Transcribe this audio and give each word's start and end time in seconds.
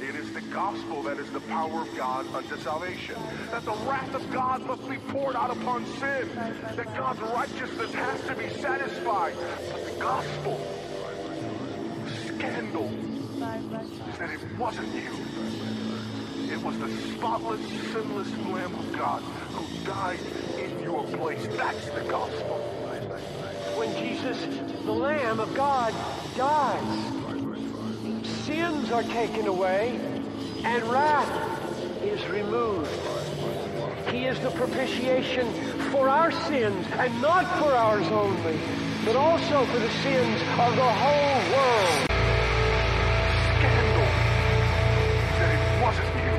It 0.00 0.16
is 0.16 0.32
the 0.32 0.40
gospel 0.42 1.02
that 1.04 1.18
is 1.18 1.30
the 1.30 1.40
power 1.40 1.82
of 1.82 1.96
God 1.96 2.26
unto 2.34 2.58
salvation. 2.58 3.16
That 3.50 3.64
the 3.64 3.72
wrath 3.86 4.14
of 4.14 4.30
God 4.30 4.62
must 4.66 4.88
be 4.88 4.98
poured 4.98 5.34
out 5.34 5.50
upon 5.50 5.86
sin. 5.86 6.28
That 6.76 6.94
God's 6.96 7.20
righteousness 7.20 7.92
has 7.92 8.20
to 8.26 8.34
be 8.34 8.48
satisfied. 8.60 9.34
But 9.72 9.84
the 9.84 10.00
gospel, 10.00 10.60
scandal, 12.26 12.88
is 12.88 14.18
that 14.18 14.30
it 14.30 14.58
wasn't 14.58 14.94
you. 14.94 15.16
It 16.52 16.62
was 16.62 16.78
the 16.78 16.88
spotless, 17.14 17.60
sinless 17.92 18.30
Lamb 18.46 18.74
of 18.74 18.92
God 18.92 19.22
who 19.22 19.86
died 19.86 20.20
in 20.58 20.80
your 20.82 21.04
place. 21.04 21.46
That's 21.56 21.88
the 21.90 22.02
gospel. 22.02 22.58
When 23.76 23.90
Jesus, 23.96 24.63
the 24.84 24.92
Lamb 24.92 25.40
of 25.40 25.54
God, 25.54 25.94
dies, 26.36 27.14
sins 28.44 28.90
are 28.90 29.02
taken 29.02 29.46
away 29.46 29.98
and 30.62 30.82
wrath 30.84 32.02
is 32.02 32.22
removed. 32.28 32.90
He 34.10 34.26
is 34.26 34.38
the 34.40 34.50
propitiation 34.50 35.50
for 35.90 36.10
our 36.10 36.30
sins 36.30 36.86
and 36.98 37.22
not 37.22 37.46
for 37.58 37.72
ours 37.72 38.06
only, 38.08 38.58
but 39.06 39.16
also 39.16 39.64
for 39.64 39.78
the 39.78 39.90
sins 40.02 40.42
of 40.42 40.76
the 40.76 40.92
whole 41.00 41.40
world. 41.56 42.06
Scandal 43.56 44.08
that 45.38 45.50
it 45.56 45.82
wasn't 45.82 46.12
you. 46.20 46.36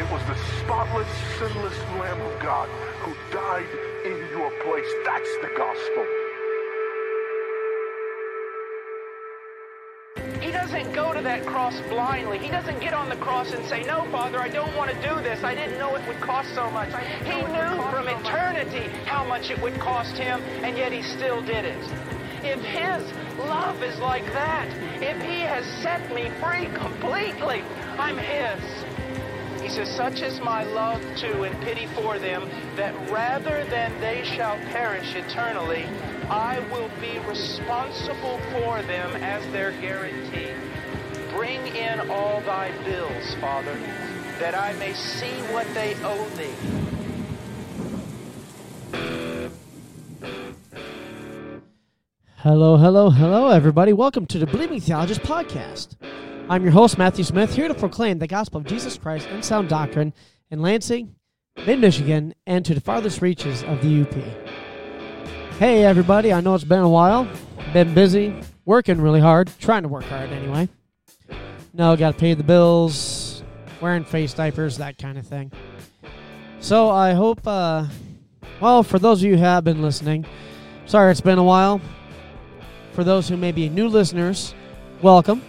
It 0.00 0.06
was 0.12 0.22
the 0.28 0.36
spotless, 0.62 1.08
sinless 1.40 1.78
Lamb 1.98 2.20
of 2.20 2.40
God 2.40 2.68
who 3.00 3.12
died 3.32 3.66
in 4.04 4.16
your 4.30 4.50
place. 4.62 4.86
That's 5.04 5.36
the 5.42 5.50
gospel. 5.56 6.29
Doesn't 10.90 11.04
go 11.04 11.14
to 11.14 11.22
that 11.22 11.46
cross 11.46 11.80
blindly. 11.88 12.38
He 12.38 12.48
doesn't 12.48 12.80
get 12.80 12.94
on 12.94 13.08
the 13.08 13.16
cross 13.16 13.52
and 13.52 13.64
say, 13.66 13.82
No, 13.84 14.04
Father, 14.10 14.38
I 14.38 14.48
don't 14.48 14.74
want 14.76 14.90
to 14.90 14.96
do 14.96 15.14
this. 15.22 15.44
I 15.44 15.54
didn't 15.54 15.78
know 15.78 15.94
it 15.94 16.06
would 16.08 16.20
cost 16.20 16.54
so 16.54 16.70
much. 16.70 16.88
He 17.24 17.42
knew 17.42 17.82
from 17.90 18.08
eternity 18.08 18.88
how 19.04 19.24
much 19.24 19.50
it 19.50 19.60
would 19.60 19.78
cost 19.78 20.16
him, 20.16 20.40
and 20.62 20.76
yet 20.76 20.92
he 20.92 21.02
still 21.02 21.42
did 21.42 21.64
it. 21.64 21.78
If 22.42 22.60
his 22.62 23.04
love 23.38 23.82
is 23.82 23.98
like 23.98 24.24
that, 24.32 24.66
if 25.02 25.20
he 25.22 25.40
has 25.40 25.64
set 25.82 26.12
me 26.14 26.30
free 26.40 26.66
completely, 26.74 27.62
I'm 27.98 28.16
his. 28.16 28.89
Says, 29.70 29.88
Such 29.94 30.20
is 30.22 30.40
my 30.40 30.64
love 30.64 31.00
to 31.18 31.42
and 31.42 31.62
pity 31.62 31.86
for 31.86 32.18
them, 32.18 32.48
that 32.74 32.92
rather 33.08 33.64
than 33.66 33.92
they 34.00 34.24
shall 34.24 34.56
perish 34.72 35.14
eternally, 35.14 35.84
I 36.28 36.58
will 36.72 36.90
be 37.00 37.20
responsible 37.28 38.40
for 38.50 38.82
them 38.82 39.14
as 39.22 39.48
their 39.52 39.70
guarantee. 39.80 40.50
Bring 41.32 41.64
in 41.68 42.10
all 42.10 42.40
thy 42.40 42.72
bills, 42.82 43.34
Father, 43.36 43.78
that 44.40 44.56
I 44.56 44.72
may 44.72 44.92
see 44.92 45.30
what 45.52 45.72
they 45.72 45.94
owe 46.02 46.28
thee. 46.30 46.50
Hello, 52.38 52.76
hello, 52.76 53.10
hello, 53.10 53.50
everybody. 53.50 53.92
Welcome 53.92 54.26
to 54.26 54.38
the 54.40 54.46
Believing 54.46 54.80
Theologist 54.80 55.20
podcast. 55.22 55.94
I'm 56.50 56.64
your 56.64 56.72
host, 56.72 56.98
Matthew 56.98 57.22
Smith, 57.22 57.54
here 57.54 57.68
to 57.68 57.74
proclaim 57.74 58.18
the 58.18 58.26
gospel 58.26 58.58
of 58.58 58.66
Jesus 58.66 58.98
Christ 58.98 59.28
in 59.28 59.40
sound 59.40 59.68
doctrine 59.68 60.12
in 60.50 60.60
Lansing, 60.60 61.14
mid 61.64 61.78
Michigan, 61.78 62.34
and 62.44 62.64
to 62.64 62.74
the 62.74 62.80
farthest 62.80 63.22
reaches 63.22 63.62
of 63.62 63.80
the 63.82 64.02
UP. 64.02 64.12
Hey, 65.60 65.84
everybody. 65.84 66.32
I 66.32 66.40
know 66.40 66.56
it's 66.56 66.64
been 66.64 66.80
a 66.80 66.88
while. 66.88 67.28
Been 67.72 67.94
busy, 67.94 68.34
working 68.64 69.00
really 69.00 69.20
hard, 69.20 69.48
trying 69.60 69.82
to 69.82 69.88
work 69.88 70.02
hard 70.02 70.30
anyway. 70.32 70.68
No, 71.72 71.96
got 71.96 72.14
to 72.14 72.18
pay 72.18 72.34
the 72.34 72.42
bills, 72.42 73.44
wearing 73.80 74.02
face 74.02 74.34
diapers, 74.34 74.78
that 74.78 74.98
kind 74.98 75.18
of 75.18 75.26
thing. 75.28 75.52
So 76.58 76.90
I 76.90 77.12
hope, 77.12 77.46
uh, 77.46 77.86
well, 78.60 78.82
for 78.82 78.98
those 78.98 79.22
of 79.22 79.28
you 79.28 79.36
who 79.36 79.42
have 79.42 79.62
been 79.62 79.82
listening, 79.82 80.26
sorry 80.86 81.12
it's 81.12 81.20
been 81.20 81.38
a 81.38 81.44
while. 81.44 81.80
For 82.90 83.04
those 83.04 83.28
who 83.28 83.36
may 83.36 83.52
be 83.52 83.68
new 83.68 83.86
listeners, 83.86 84.52
welcome. 85.00 85.42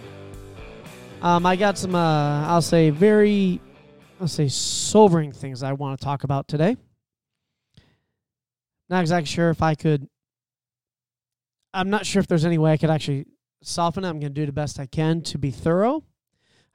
Um, 1.22 1.46
I 1.46 1.54
got 1.54 1.78
some, 1.78 1.94
uh, 1.94 2.48
I'll 2.48 2.60
say, 2.60 2.90
very, 2.90 3.60
I'll 4.20 4.26
say, 4.26 4.48
sobering 4.48 5.30
things 5.30 5.62
I 5.62 5.72
want 5.72 5.96
to 6.00 6.04
talk 6.04 6.24
about 6.24 6.48
today. 6.48 6.76
Not 8.90 9.02
exactly 9.02 9.28
sure 9.28 9.50
if 9.50 9.62
I 9.62 9.76
could. 9.76 10.08
I'm 11.72 11.90
not 11.90 12.06
sure 12.06 12.18
if 12.18 12.26
there's 12.26 12.44
any 12.44 12.58
way 12.58 12.72
I 12.72 12.76
could 12.76 12.90
actually 12.90 13.26
soften 13.62 14.04
it. 14.04 14.08
I'm 14.08 14.18
going 14.18 14.34
to 14.34 14.40
do 14.40 14.46
the 14.46 14.52
best 14.52 14.80
I 14.80 14.86
can 14.86 15.22
to 15.22 15.38
be 15.38 15.52
thorough. 15.52 16.02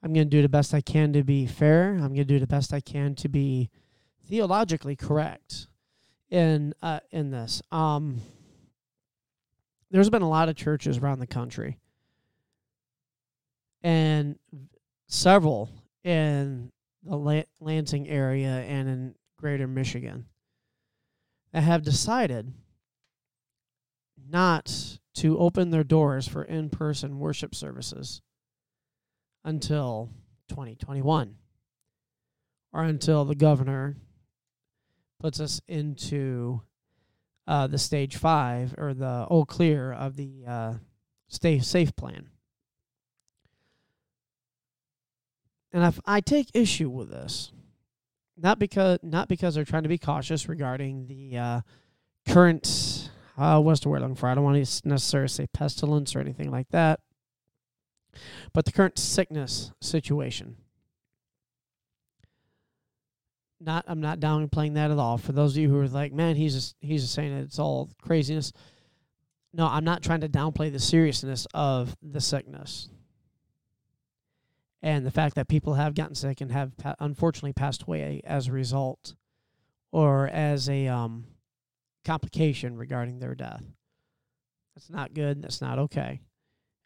I'm 0.01 0.13
going 0.13 0.29
to 0.29 0.37
do 0.37 0.41
the 0.41 0.47
best 0.47 0.73
I 0.73 0.79
can 0.79 1.11
to 1.11 1.23
be 1.25 1.45
fair. 1.45 1.89
I'm 1.95 1.99
going 1.99 2.15
to 2.15 2.23
do 2.23 2.39
the 2.39 2.47
best 2.47 2.73
I 2.73 2.79
can 2.79 3.15
to 3.15 3.27
be 3.27 3.69
theologically 4.29 4.95
correct 4.95 5.67
in 6.29 6.73
uh, 6.81 7.01
in 7.11 7.31
this. 7.31 7.61
Um, 7.69 8.21
there's 9.91 10.09
been 10.09 10.21
a 10.21 10.29
lot 10.29 10.47
of 10.47 10.55
churches 10.55 10.99
around 10.99 11.19
the 11.19 11.27
country, 11.27 11.79
and 13.83 14.37
several 15.07 15.69
in 16.03 16.71
the 17.03 17.45
Lansing 17.59 18.07
area 18.07 18.49
and 18.67 18.89
in 18.89 19.15
Greater 19.37 19.67
Michigan 19.67 20.25
that 21.53 21.61
have 21.61 21.83
decided 21.83 22.53
not 24.29 24.99
to 25.15 25.37
open 25.39 25.69
their 25.69 25.83
doors 25.83 26.27
for 26.27 26.43
in 26.43 26.69
person 26.69 27.19
worship 27.19 27.55
services 27.55 28.21
until 29.43 30.09
2021 30.49 31.35
or 32.73 32.83
until 32.83 33.25
the 33.25 33.35
governor 33.35 33.95
puts 35.19 35.39
us 35.39 35.61
into 35.67 36.61
uh, 37.47 37.65
the 37.67 37.77
stage 37.77 38.17
five 38.17 38.75
or 38.77 38.93
the 38.93 39.25
all 39.29 39.45
clear 39.45 39.91
of 39.93 40.15
the 40.15 40.43
uh, 40.45 40.73
stay 41.29 41.59
safe 41.59 41.95
plan. 41.95 42.29
And 45.77 45.85
if 45.85 45.99
I 46.07 46.21
take 46.21 46.49
issue 46.55 46.89
with 46.89 47.11
this, 47.11 47.51
not 48.35 48.57
because 48.57 48.97
not 49.03 49.27
because 49.27 49.53
they're 49.53 49.63
trying 49.63 49.83
to 49.83 49.89
be 49.89 49.99
cautious 49.99 50.49
regarding 50.49 51.05
the 51.05 51.37
uh, 51.37 51.61
current 52.27 53.11
uh, 53.37 53.61
what's 53.61 53.81
the 53.81 53.89
word 53.89 54.01
looking 54.01 54.15
for? 54.15 54.27
I 54.27 54.33
don't 54.33 54.43
want 54.43 54.65
to 54.65 54.89
necessarily 54.89 55.27
say 55.27 55.45
pestilence 55.53 56.15
or 56.15 56.19
anything 56.19 56.49
like 56.49 56.67
that, 56.69 56.99
but 58.53 58.65
the 58.65 58.71
current 58.71 58.97
sickness 58.97 59.71
situation. 59.79 60.57
Not 63.61 63.85
I'm 63.87 64.01
not 64.01 64.19
downplaying 64.19 64.73
that 64.73 64.89
at 64.89 64.97
all. 64.97 65.19
For 65.19 65.31
those 65.31 65.55
of 65.55 65.61
you 65.61 65.69
who 65.69 65.79
are 65.79 65.87
like, 65.87 66.11
man, 66.11 66.35
he's 66.35 66.55
just 66.55 66.75
he's 66.79 67.03
just 67.03 67.13
saying 67.13 67.33
it's 67.33 67.59
all 67.59 67.91
craziness. 68.01 68.51
No, 69.53 69.67
I'm 69.67 69.83
not 69.83 70.01
trying 70.01 70.21
to 70.21 70.29
downplay 70.29 70.71
the 70.71 70.79
seriousness 70.79 71.45
of 71.53 71.95
the 72.01 72.19
sickness 72.19 72.89
and 74.81 75.05
the 75.05 75.11
fact 75.11 75.35
that 75.35 75.47
people 75.47 75.73
have 75.73 75.95
gotten 75.95 76.15
sick 76.15 76.41
and 76.41 76.51
have 76.51 76.71
unfortunately 76.99 77.53
passed 77.53 77.83
away 77.83 78.21
as 78.23 78.47
a 78.47 78.51
result 78.51 79.15
or 79.91 80.27
as 80.27 80.69
a 80.69 80.87
um, 80.87 81.25
complication 82.05 82.77
regarding 82.77 83.19
their 83.19 83.35
death. 83.35 83.63
That's 84.75 84.89
not 84.89 85.13
good. 85.13 85.41
That's 85.41 85.61
not 85.61 85.79
okay. 85.79 86.21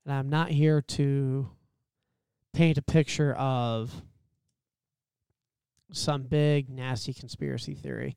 And 0.06 0.14
I'm 0.14 0.30
not 0.30 0.50
here 0.50 0.82
to 0.82 1.50
paint 2.54 2.78
a 2.78 2.82
picture 2.82 3.34
of 3.34 3.92
some 5.92 6.24
big, 6.24 6.70
nasty 6.70 7.14
conspiracy 7.14 7.76
theory. 7.76 8.16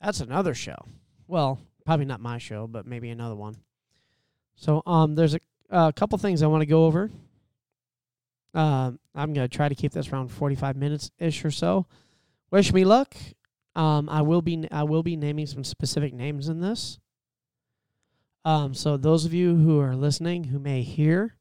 That's 0.00 0.20
another 0.20 0.54
show. 0.54 0.76
Well, 1.26 1.58
probably 1.84 2.06
not 2.06 2.20
my 2.20 2.38
show, 2.38 2.66
but 2.66 2.86
maybe 2.86 3.10
another 3.10 3.34
one. 3.34 3.56
So, 4.54 4.82
um, 4.86 5.16
there's 5.16 5.34
a, 5.34 5.40
a 5.70 5.92
couple 5.92 6.16
things 6.18 6.42
I 6.42 6.46
want 6.46 6.62
to 6.62 6.66
go 6.66 6.84
over 6.84 7.10
um, 8.54 8.98
I'm 9.14 9.32
gonna 9.32 9.48
try 9.48 9.68
to 9.68 9.74
keep 9.74 9.92
this 9.92 10.08
around 10.08 10.28
45 10.28 10.76
minutes 10.76 11.10
ish 11.18 11.44
or 11.44 11.50
so. 11.50 11.86
Wish 12.50 12.72
me 12.72 12.84
luck. 12.84 13.14
Um, 13.74 14.08
I 14.08 14.22
will 14.22 14.42
be 14.42 14.66
I 14.70 14.84
will 14.84 15.02
be 15.02 15.16
naming 15.16 15.46
some 15.46 15.64
specific 15.64 16.14
names 16.14 16.48
in 16.48 16.60
this. 16.60 16.98
Um, 18.44 18.74
so 18.74 18.96
those 18.96 19.24
of 19.24 19.34
you 19.34 19.56
who 19.56 19.80
are 19.80 19.96
listening 19.96 20.44
who 20.44 20.58
may 20.58 20.82
hear 20.82 21.36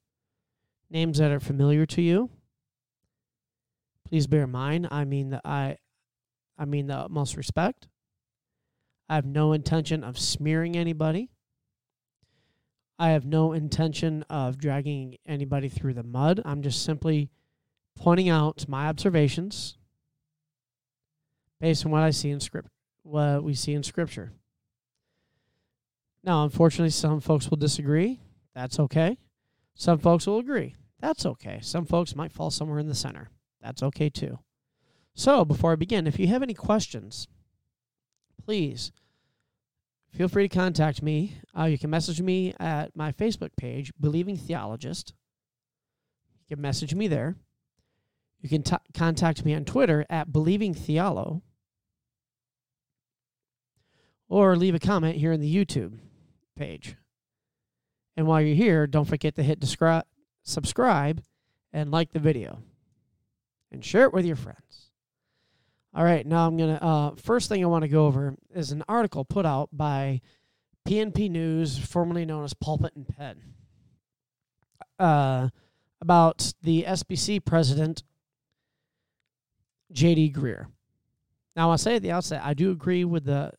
names 0.90 1.18
that 1.18 1.32
are 1.32 1.40
familiar 1.40 1.86
to 1.88 2.02
you, 2.02 2.30
please 4.08 4.26
bear 4.26 4.44
in 4.44 4.52
mind. 4.52 4.88
I 4.90 5.06
mean 5.06 5.32
the 5.32 5.42
I, 5.46 5.78
I 6.58 6.66
mean 6.66 6.88
the 6.88 6.96
utmost 6.96 7.36
respect. 7.36 7.88
I 9.10 9.16
have 9.16 9.26
no 9.26 9.54
intention 9.54 10.04
of 10.04 10.18
smearing 10.18 10.76
anybody. 10.76 11.30
I 13.04 13.10
have 13.10 13.26
no 13.26 13.52
intention 13.52 14.24
of 14.30 14.58
dragging 14.58 15.18
anybody 15.26 15.68
through 15.68 15.94
the 15.94 16.04
mud. 16.04 16.42
I'm 16.46 16.62
just 16.62 16.86
simply 16.86 17.30
pointing 17.98 18.30
out 18.30 18.66
my 18.70 18.88
observations 18.88 19.78
based 21.60 21.86
on 21.86 21.92
what 21.92 22.02
I 22.02 22.12
see 22.12 22.30
in 22.30 22.40
script 22.40 22.70
what 23.04 23.44
we 23.44 23.56
see 23.56 23.74
in 23.74 23.84
scripture. 23.84 24.32
Now, 26.24 26.46
unfortunately, 26.46 26.92
some 26.92 27.20
folks 27.20 27.50
will 27.50 27.58
disagree. 27.58 28.22
That's 28.56 28.80
okay. 28.80 29.18
Some 29.76 29.98
folks 29.98 30.26
will 30.26 30.40
agree. 30.40 30.74
That's 31.02 31.26
okay. 31.26 31.60
Some 31.62 31.86
folks 31.86 32.16
might 32.16 32.32
fall 32.32 32.52
somewhere 32.52 32.80
in 32.80 32.88
the 32.88 32.96
center. 32.96 33.30
That's 33.62 33.84
okay 33.84 34.10
too. 34.10 34.40
So, 35.14 35.44
before 35.44 35.74
I 35.74 35.76
begin, 35.76 36.08
if 36.08 36.20
you 36.20 36.28
have 36.28 36.42
any 36.42 36.54
questions, 36.54 37.28
please 38.46 38.94
feel 40.14 40.28
free 40.28 40.48
to 40.48 40.56
contact 40.56 41.02
me. 41.02 41.38
Uh, 41.58 41.66
you 41.66 41.78
can 41.78 41.90
message 41.90 42.22
me 42.22 42.54
at 42.60 42.96
my 42.96 43.12
Facebook 43.12 43.56
page, 43.58 43.92
Believing 44.00 44.38
Theologist. 44.38 45.14
You 46.48 46.56
can 46.56 46.62
message 46.62 46.94
me 46.94 47.08
there. 47.08 47.36
You 48.40 48.50
can 48.50 48.64
t- 48.64 48.76
contact 48.94 49.46
me 49.46 49.54
on 49.54 49.66
Twitter 49.66 50.06
at 50.10 50.32
Believing 50.32 50.76
Theolo, 50.76 51.42
or 54.28 54.56
leave 54.56 54.76
a 54.76 54.80
comment 54.80 55.16
here 55.16 55.32
in 55.32 55.40
the 55.40 55.56
YouTube 55.56 56.00
page. 56.56 56.96
And 58.16 58.28
while 58.28 58.42
you're 58.42 58.56
here, 58.56 58.86
don't 58.86 59.08
forget 59.08 59.36
to 59.36 59.44
hit 59.44 59.60
descri- 59.60 60.04
subscribe 60.44 61.24
and 61.72 61.90
like 61.90 62.12
the 62.12 62.20
video 62.20 62.60
and 63.72 63.84
share 63.84 64.04
it 64.04 64.14
with 64.14 64.26
your 64.26 64.36
friends. 64.36 64.83
All 65.96 66.04
right, 66.04 66.26
now 66.26 66.48
I'm 66.48 66.58
to, 66.58 66.84
uh, 66.84 67.16
first 67.16 67.50
thing 67.50 67.64
I 67.64 67.68
want 67.68 67.84
to 67.84 67.88
go 67.88 68.08
over 68.08 68.36
is 68.54 68.72
an 68.72 68.84
article 68.88 69.24
put 69.24 69.46
out 69.46 69.70
by 69.72 70.22
PNP 70.88 71.30
News, 71.30 71.78
formerly 71.78 72.26
known 72.26 72.44
as 72.44 72.56
Pulpit 72.56 72.94
and 72.96 73.08
Pen, 73.08 73.54
uh, 74.98 75.50
about 76.02 76.54
the 76.64 76.84
SBC 76.88 77.46
president, 77.46 78.02
J.D. 79.92 80.32
Greear. 80.32 80.66
Now, 81.56 81.70
I'll 81.70 81.78
say 81.78 81.98
at 81.98 82.02
the 82.02 82.12
outset, 82.12 82.42
I 82.44 82.56
do 82.56 82.72
agree 82.72 83.06
with 83.06 83.26
the 83.26 83.52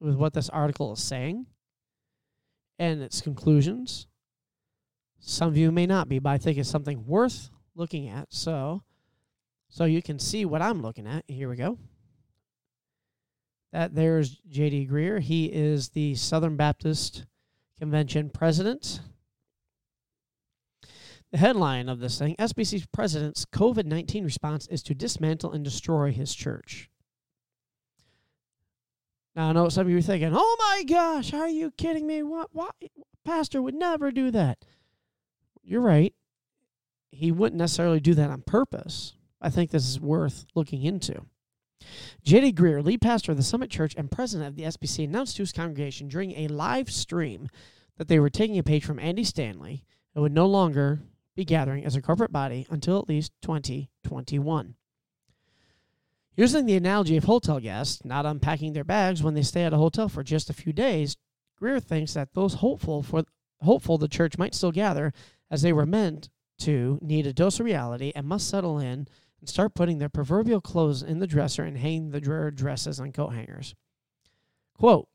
with 0.00 0.16
what 0.16 0.34
this 0.34 0.50
article 0.50 0.92
is 0.92 1.02
saying 1.02 1.46
and 2.78 3.00
its 3.00 3.20
conclusions. 3.20 4.06
Some 5.20 5.48
of 5.48 5.56
you 5.56 5.72
may 5.72 5.86
not 5.86 6.08
be, 6.08 6.18
but 6.18 6.30
I 6.30 6.38
think 6.38 6.58
it's 6.58 6.68
something 6.68 7.06
worth 7.06 7.50
looking 7.74 8.08
at. 8.08 8.26
So, 8.30 8.82
so 9.68 9.84
you 9.84 10.02
can 10.02 10.18
see 10.18 10.44
what 10.44 10.62
I'm 10.62 10.82
looking 10.82 11.06
at. 11.06 11.24
Here 11.28 11.48
we 11.48 11.56
go. 11.56 11.78
That 13.72 13.94
there's 13.94 14.40
J.D. 14.48 14.88
Greear. 14.90 15.20
He 15.20 15.46
is 15.46 15.90
the 15.90 16.14
Southern 16.14 16.56
Baptist 16.56 17.26
Convention 17.78 18.30
president. 18.30 19.00
The 21.32 21.38
headline 21.38 21.88
of 21.88 21.98
this 21.98 22.18
thing 22.18 22.36
SBC's 22.36 22.86
president's 22.86 23.44
COVID 23.44 23.84
19 23.84 24.24
response 24.24 24.66
is 24.68 24.82
to 24.84 24.94
dismantle 24.94 25.52
and 25.52 25.64
destroy 25.64 26.12
his 26.12 26.34
church. 26.34 26.88
Now, 29.34 29.50
I 29.50 29.52
know 29.52 29.68
some 29.68 29.86
of 29.86 29.90
you 29.90 29.98
are 29.98 30.02
thinking, 30.02 30.32
oh 30.32 30.56
my 30.58 30.84
gosh, 30.84 31.34
are 31.34 31.48
you 31.48 31.70
kidding 31.72 32.06
me? 32.06 32.22
What, 32.22 32.48
what? 32.52 32.74
Pastor 33.26 33.60
would 33.60 33.74
never 33.74 34.10
do 34.10 34.30
that. 34.30 34.64
You're 35.62 35.82
right. 35.82 36.14
He 37.10 37.32
wouldn't 37.32 37.58
necessarily 37.58 38.00
do 38.00 38.14
that 38.14 38.30
on 38.30 38.42
purpose. 38.42 39.15
I 39.46 39.50
think 39.50 39.70
this 39.70 39.88
is 39.88 40.00
worth 40.00 40.44
looking 40.56 40.82
into. 40.82 41.22
J.D. 42.24 42.54
Greear, 42.54 42.84
lead 42.84 43.00
pastor 43.00 43.30
of 43.30 43.38
the 43.38 43.44
Summit 43.44 43.70
Church 43.70 43.94
and 43.96 44.10
president 44.10 44.48
of 44.48 44.56
the 44.56 44.64
SBC, 44.64 45.04
announced 45.04 45.36
to 45.36 45.42
his 45.42 45.52
congregation 45.52 46.08
during 46.08 46.32
a 46.32 46.48
live 46.48 46.90
stream 46.90 47.48
that 47.96 48.08
they 48.08 48.18
were 48.18 48.28
taking 48.28 48.58
a 48.58 48.64
page 48.64 48.84
from 48.84 48.98
Andy 48.98 49.22
Stanley 49.22 49.84
and 50.14 50.22
would 50.22 50.32
no 50.32 50.46
longer 50.46 51.00
be 51.36 51.44
gathering 51.44 51.84
as 51.84 51.94
a 51.94 52.02
corporate 52.02 52.32
body 52.32 52.66
until 52.70 52.98
at 52.98 53.08
least 53.08 53.30
2021. 53.42 54.74
Using 56.34 56.66
the 56.66 56.74
analogy 56.74 57.16
of 57.16 57.22
hotel 57.22 57.60
guests 57.60 58.04
not 58.04 58.26
unpacking 58.26 58.72
their 58.72 58.82
bags 58.82 59.22
when 59.22 59.34
they 59.34 59.42
stay 59.42 59.62
at 59.62 59.72
a 59.72 59.78
hotel 59.78 60.08
for 60.08 60.24
just 60.24 60.50
a 60.50 60.54
few 60.54 60.72
days, 60.72 61.16
Greear 61.62 61.80
thinks 61.80 62.14
that 62.14 62.34
those 62.34 62.54
hopeful 62.54 63.04
for 63.04 63.22
hopeful 63.62 63.96
the 63.96 64.08
church 64.08 64.38
might 64.38 64.56
still 64.56 64.72
gather 64.72 65.12
as 65.52 65.62
they 65.62 65.72
were 65.72 65.86
meant 65.86 66.30
to 66.58 66.98
need 67.00 67.28
a 67.28 67.32
dose 67.32 67.60
of 67.60 67.66
reality 67.66 68.10
and 68.16 68.26
must 68.26 68.48
settle 68.48 68.80
in 68.80 69.06
and 69.40 69.48
start 69.48 69.74
putting 69.74 69.98
their 69.98 70.08
proverbial 70.08 70.60
clothes 70.60 71.02
in 71.02 71.18
the 71.18 71.26
dresser 71.26 71.64
and 71.64 71.76
hanging 71.78 72.10
the 72.10 72.20
dresses 72.54 73.00
on 73.00 73.12
coat 73.12 73.30
hangers. 73.30 73.74
Quote, 74.78 75.08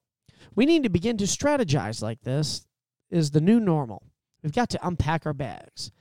we 0.55 0.65
need 0.65 0.83
to 0.83 0.89
begin 0.89 1.17
to 1.17 1.25
strategize 1.25 2.01
like 2.01 2.21
this 2.21 2.65
is 3.09 3.31
the 3.31 3.41
new 3.41 3.59
normal. 3.59 4.03
We've 4.43 4.53
got 4.53 4.69
to 4.71 4.87
unpack 4.87 5.25
our 5.25 5.33
bags. 5.33 5.91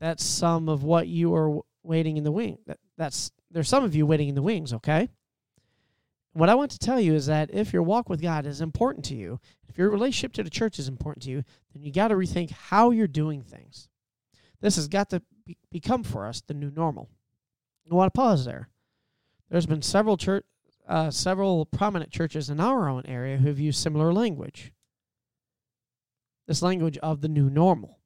That's 0.00 0.24
some 0.24 0.68
of 0.68 0.82
what 0.82 1.08
you 1.08 1.34
are 1.34 1.60
waiting 1.82 2.16
in 2.16 2.24
the 2.24 2.32
wing. 2.32 2.58
That, 2.66 2.78
that's 2.96 3.30
there's 3.50 3.68
some 3.68 3.84
of 3.84 3.94
you 3.94 4.06
waiting 4.06 4.28
in 4.28 4.34
the 4.34 4.42
wings, 4.42 4.72
okay? 4.72 5.08
What 6.32 6.48
I 6.48 6.56
want 6.56 6.72
to 6.72 6.78
tell 6.78 6.98
you 6.98 7.14
is 7.14 7.26
that 7.26 7.50
if 7.52 7.72
your 7.72 7.82
walk 7.82 8.08
with 8.08 8.20
God 8.20 8.44
is 8.44 8.60
important 8.60 9.04
to 9.06 9.14
you, 9.14 9.38
if 9.68 9.78
your 9.78 9.90
relationship 9.90 10.32
to 10.34 10.42
the 10.42 10.50
church 10.50 10.78
is 10.78 10.88
important 10.88 11.22
to 11.24 11.30
you, 11.30 11.44
then 11.72 11.84
you 11.84 11.92
got 11.92 12.08
to 12.08 12.16
rethink 12.16 12.50
how 12.50 12.90
you're 12.90 13.06
doing 13.06 13.42
things. 13.42 13.88
This 14.60 14.76
has 14.76 14.88
got 14.88 15.10
to 15.10 15.22
be, 15.46 15.56
become 15.70 16.02
for 16.02 16.26
us 16.26 16.40
the 16.40 16.54
new 16.54 16.70
normal. 16.70 17.08
I 17.90 17.94
want 17.94 18.12
to 18.12 18.18
pause 18.18 18.44
there. 18.44 18.68
There's 19.50 19.66
been 19.66 19.82
several 19.82 20.16
church, 20.16 20.44
uh, 20.88 21.10
several 21.10 21.66
prominent 21.66 22.10
churches 22.10 22.50
in 22.50 22.60
our 22.60 22.88
own 22.88 23.04
area 23.06 23.36
who 23.36 23.48
have 23.48 23.60
used 23.60 23.80
similar 23.80 24.12
language. 24.12 24.72
This 26.46 26.62
language 26.62 26.98
of 26.98 27.20
the 27.20 27.28
new 27.28 27.48
normal. 27.48 28.00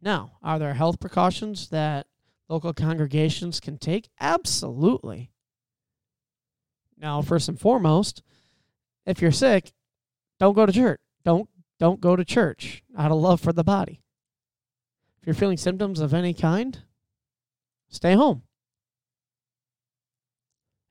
Now, 0.00 0.32
are 0.42 0.58
there 0.58 0.74
health 0.74 1.00
precautions 1.00 1.68
that 1.70 2.06
local 2.48 2.72
congregations 2.72 3.60
can 3.60 3.78
take? 3.78 4.10
Absolutely. 4.20 5.30
Now, 6.96 7.22
first 7.22 7.48
and 7.48 7.58
foremost, 7.58 8.22
if 9.06 9.20
you're 9.20 9.32
sick, 9.32 9.72
don't 10.38 10.54
go 10.54 10.66
to 10.66 10.72
church. 10.72 11.00
Don't 11.24 11.48
don't 11.78 12.00
go 12.00 12.16
to 12.16 12.24
church 12.24 12.82
out 12.96 13.10
of 13.10 13.18
love 13.18 13.40
for 13.40 13.52
the 13.52 13.64
body. 13.64 14.00
If 15.20 15.26
you're 15.26 15.34
feeling 15.34 15.56
symptoms 15.56 16.00
of 16.00 16.14
any 16.14 16.34
kind, 16.34 16.82
stay 17.94 18.14
home. 18.14 18.42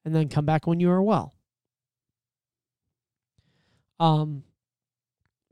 And 0.06 0.14
then 0.14 0.30
come 0.30 0.46
back 0.46 0.68
when 0.68 0.80
you 0.80 0.90
are 0.90 1.02
well. 1.02 1.34
Um 4.00 4.44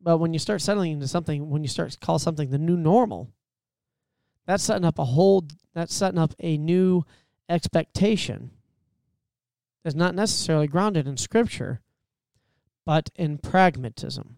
but 0.03 0.17
when 0.17 0.33
you 0.33 0.39
start 0.39 0.61
settling 0.61 0.93
into 0.93 1.07
something, 1.07 1.49
when 1.49 1.63
you 1.63 1.69
start 1.69 1.95
call 2.01 2.17
something 2.17 2.49
the 2.49 2.57
new 2.57 2.75
normal, 2.75 3.29
that's 4.47 4.63
setting 4.63 4.85
up 4.85 4.97
a 4.97 5.05
whole 5.05 5.45
that's 5.73 5.93
setting 5.93 6.19
up 6.19 6.33
a 6.39 6.57
new 6.57 7.03
expectation 7.47 8.51
that's 9.83 9.95
not 9.95 10.15
necessarily 10.15 10.67
grounded 10.67 11.07
in 11.07 11.17
scripture, 11.17 11.81
but 12.85 13.09
in 13.15 13.37
pragmatism. 13.37 14.37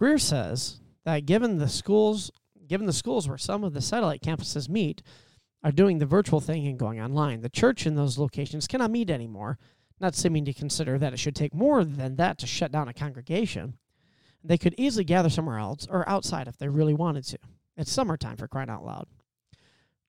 Greear 0.00 0.20
says 0.20 0.80
that 1.04 1.26
given 1.26 1.58
the 1.58 1.68
schools 1.68 2.30
given 2.66 2.86
the 2.86 2.92
schools 2.92 3.28
where 3.28 3.38
some 3.38 3.64
of 3.64 3.72
the 3.72 3.80
satellite 3.80 4.22
campuses 4.22 4.68
meet 4.68 5.02
are 5.62 5.72
doing 5.72 5.98
the 5.98 6.06
virtual 6.06 6.40
thing 6.40 6.66
and 6.66 6.78
going 6.78 7.00
online, 7.00 7.40
the 7.40 7.48
church 7.48 7.86
in 7.86 7.94
those 7.94 8.18
locations 8.18 8.66
cannot 8.66 8.90
meet 8.90 9.10
anymore, 9.10 9.58
not 10.00 10.14
seeming 10.14 10.44
to 10.44 10.52
consider 10.52 10.98
that 10.98 11.12
it 11.12 11.18
should 11.18 11.34
take 11.34 11.54
more 11.54 11.84
than 11.84 12.16
that 12.16 12.38
to 12.38 12.46
shut 12.46 12.70
down 12.70 12.88
a 12.88 12.94
congregation. 12.94 13.76
They 14.44 14.58
could 14.58 14.74
easily 14.78 15.04
gather 15.04 15.30
somewhere 15.30 15.58
else 15.58 15.86
or 15.90 16.08
outside 16.08 16.46
if 16.46 16.56
they 16.56 16.68
really 16.68 16.94
wanted 16.94 17.24
to. 17.24 17.38
It's 17.76 17.90
summertime 17.90 18.36
for 18.36 18.48
crying 18.48 18.70
out 18.70 18.84
loud. 18.84 19.06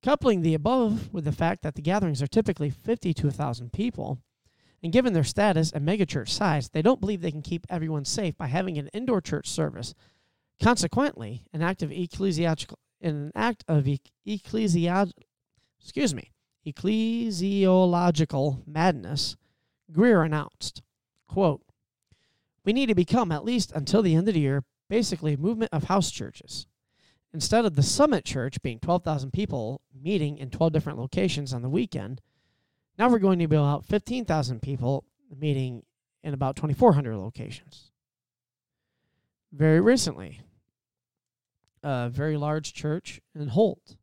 Coupling 0.03 0.41
the 0.41 0.53
above 0.53 1.13
with 1.13 1.25
the 1.25 1.32
fact 1.32 1.62
that 1.63 1.75
the 1.75 1.82
gatherings 1.82 2.22
are 2.22 2.27
typically 2.27 2.70
50 2.70 3.13
to 3.15 3.27
1,000 3.27 3.74
people, 3.74 4.20
and 4.82 4.94
given 4.94 5.13
their 5.13 5.24
status 5.24 5.72
and 5.72 5.86
megachurch 5.86 6.29
size, 6.29 6.70
they 6.70 6.82
don't 6.82 7.01
believe 7.01 7.22
they 7.22 7.32
can 7.32 7.41
keep 7.41 7.65
everyone 7.70 8.06
safe 8.06 8.38
by 8.38 8.48
having 8.48 8.77
an 8.77 8.88
indoor 8.94 9.20
church 9.20 9.50
service. 9.50 9.94
Consequently, 10.62 11.44
an 11.51 11.62
act 11.62 11.82
of 11.82 11.91
ecclesiastical 11.91 12.79
an 13.01 13.32
act 13.34 13.63
of 13.68 13.88
ecclesiastical 14.25 15.24
excuse 15.82 16.14
me, 16.14 16.32
ecclesiological 16.66 18.68
madness, 18.68 19.36
Greear 19.92 20.26
announced, 20.26 20.82
quote, 21.28 21.62
We 22.64 22.74
need 22.74 22.88
to 22.88 22.96
become, 22.96 23.32
at 23.32 23.46
least 23.46 23.72
until 23.74 24.02
the 24.02 24.16
end 24.16 24.28
of 24.28 24.34
the 24.34 24.42
year, 24.42 24.64
basically 24.90 25.34
a 25.34 25.38
movement 25.38 25.74
of 25.74 25.86
house 25.86 26.12
churches. 26.12 26.68
Instead 27.34 27.66
of 27.66 27.76
the 27.76 27.84
Summit 27.84 28.26
Church 28.26 28.62
being 28.62 28.80
12,000 28.80 29.32
people 29.32 29.82
meeting 29.94 30.38
in 30.38 30.50
12 30.50 30.74
different 30.74 31.00
locations 31.00 31.54
on 31.54 31.62
the 31.62 31.70
weekend, 31.70 32.22
now 32.98 33.08
we're 33.08 33.20
going 33.20 33.40
to 33.40 33.48
be 33.48 33.56
about 33.56 33.86
15,000 33.86 34.62
people 34.62 35.06
meeting 35.36 35.84
in 36.24 36.34
about 36.34 36.56
2,400 36.56 37.16
locations. 37.16 37.92
Very 39.52 39.80
recently, 39.80 40.42
a 41.84 42.10
very 42.10 42.36
large 42.36 42.74
church 42.74 43.22
in 43.34 43.48
Holt 43.48 43.96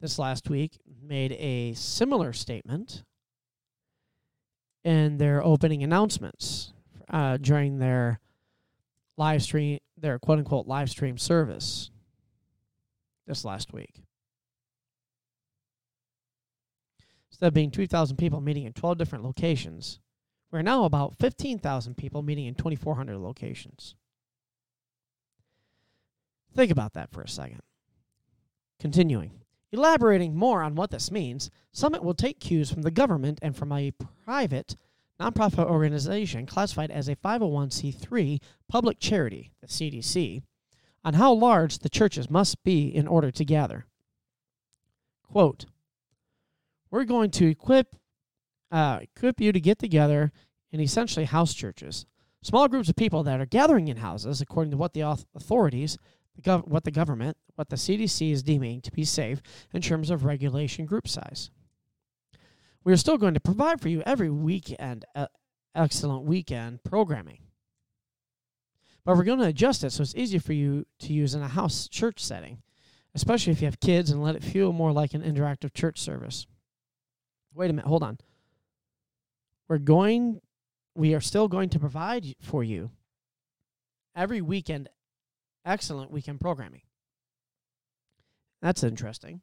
this 0.00 0.18
last 0.18 0.50
week 0.50 0.78
made 1.02 1.32
a 1.32 1.72
similar 1.74 2.32
statement 2.32 3.02
in 4.84 5.16
their 5.16 5.42
opening 5.42 5.82
announcements 5.82 6.72
uh, 7.08 7.36
during 7.38 7.78
their 7.78 8.20
live 9.16 9.42
stream, 9.42 9.78
their 9.96 10.18
quote 10.18 10.38
unquote 10.38 10.66
live 10.66 10.90
stream 10.90 11.16
service 11.16 11.90
this 13.26 13.44
last 13.44 13.72
week. 13.72 14.02
Instead 17.30 17.48
of 17.48 17.54
being 17.54 17.70
2,000 17.70 18.16
people 18.16 18.40
meeting 18.40 18.64
in 18.64 18.72
12 18.72 18.96
different 18.98 19.24
locations, 19.24 19.98
We're 20.52 20.62
now 20.62 20.84
about 20.84 21.16
15,000 21.18 21.96
people 21.96 22.22
meeting 22.22 22.46
in 22.46 22.54
2,400 22.54 23.18
locations. 23.18 23.96
Think 26.54 26.70
about 26.70 26.92
that 26.92 27.10
for 27.10 27.22
a 27.22 27.28
second. 27.28 27.60
Continuing. 28.78 29.43
Elaborating 29.74 30.36
more 30.36 30.62
on 30.62 30.76
what 30.76 30.92
this 30.92 31.10
means, 31.10 31.50
Summit 31.72 32.04
will 32.04 32.14
take 32.14 32.38
cues 32.38 32.70
from 32.70 32.82
the 32.82 32.92
government 32.92 33.40
and 33.42 33.56
from 33.56 33.72
a 33.72 33.90
private 34.24 34.76
nonprofit 35.20 35.68
organization 35.68 36.46
classified 36.46 36.92
as 36.92 37.08
a 37.08 37.16
501c3 37.16 38.40
public 38.68 39.00
charity, 39.00 39.50
the 39.60 39.66
CDC, 39.66 40.42
on 41.04 41.14
how 41.14 41.32
large 41.32 41.80
the 41.80 41.88
churches 41.88 42.30
must 42.30 42.62
be 42.62 42.86
in 42.86 43.08
order 43.08 43.32
to 43.32 43.44
gather. 43.44 43.86
Quote, 45.24 45.66
we're 46.92 47.02
going 47.02 47.32
to 47.32 47.48
equip 47.48 47.96
uh, 48.70 49.00
equip 49.02 49.40
you 49.40 49.50
to 49.50 49.60
get 49.60 49.80
together 49.80 50.30
in 50.70 50.78
essentially 50.78 51.24
house 51.24 51.52
churches, 51.52 52.06
small 52.42 52.68
groups 52.68 52.88
of 52.88 52.94
people 52.94 53.24
that 53.24 53.40
are 53.40 53.46
gathering 53.46 53.88
in 53.88 53.96
houses 53.96 54.40
according 54.40 54.70
to 54.70 54.76
what 54.76 54.92
the 54.92 55.00
authorities, 55.34 55.98
the 56.36 56.42
gov- 56.42 56.68
what 56.68 56.84
the 56.84 56.90
government, 56.90 57.36
what 57.54 57.68
the 57.68 57.76
CDC 57.76 58.32
is 58.32 58.42
deeming 58.42 58.80
to 58.82 58.92
be 58.92 59.04
safe 59.04 59.40
in 59.72 59.82
terms 59.82 60.10
of 60.10 60.24
regulation 60.24 60.86
group 60.86 61.08
size. 61.08 61.50
We 62.84 62.92
are 62.92 62.98
still 62.98 63.18
going 63.18 63.34
to 63.34 63.40
provide 63.40 63.80
for 63.80 63.88
you 63.88 64.02
every 64.04 64.30
weekend 64.30 65.04
uh, 65.14 65.26
excellent 65.74 66.24
weekend 66.24 66.84
programming. 66.84 67.38
But 69.04 69.16
we're 69.16 69.24
going 69.24 69.40
to 69.40 69.46
adjust 69.46 69.84
it 69.84 69.90
so 69.90 70.02
it's 70.02 70.14
easier 70.14 70.40
for 70.40 70.52
you 70.52 70.86
to 71.00 71.12
use 71.12 71.34
in 71.34 71.42
a 71.42 71.48
house 71.48 71.88
church 71.88 72.24
setting, 72.24 72.62
especially 73.14 73.52
if 73.52 73.60
you 73.60 73.66
have 73.66 73.80
kids 73.80 74.10
and 74.10 74.22
let 74.22 74.36
it 74.36 74.44
feel 74.44 74.72
more 74.72 74.92
like 74.92 75.14
an 75.14 75.22
interactive 75.22 75.74
church 75.74 76.00
service. 76.00 76.46
Wait 77.52 77.70
a 77.70 77.72
minute, 77.72 77.86
hold 77.86 78.02
on. 78.02 78.18
We're 79.68 79.78
going 79.78 80.40
we 80.96 81.14
are 81.14 81.20
still 81.20 81.48
going 81.48 81.68
to 81.70 81.78
provide 81.78 82.36
for 82.40 82.62
you 82.62 82.90
every 84.14 84.40
weekend 84.40 84.88
excellent 85.64 86.10
weekend 86.10 86.40
programming. 86.40 86.82
That's 88.62 88.82
interesting. 88.82 89.42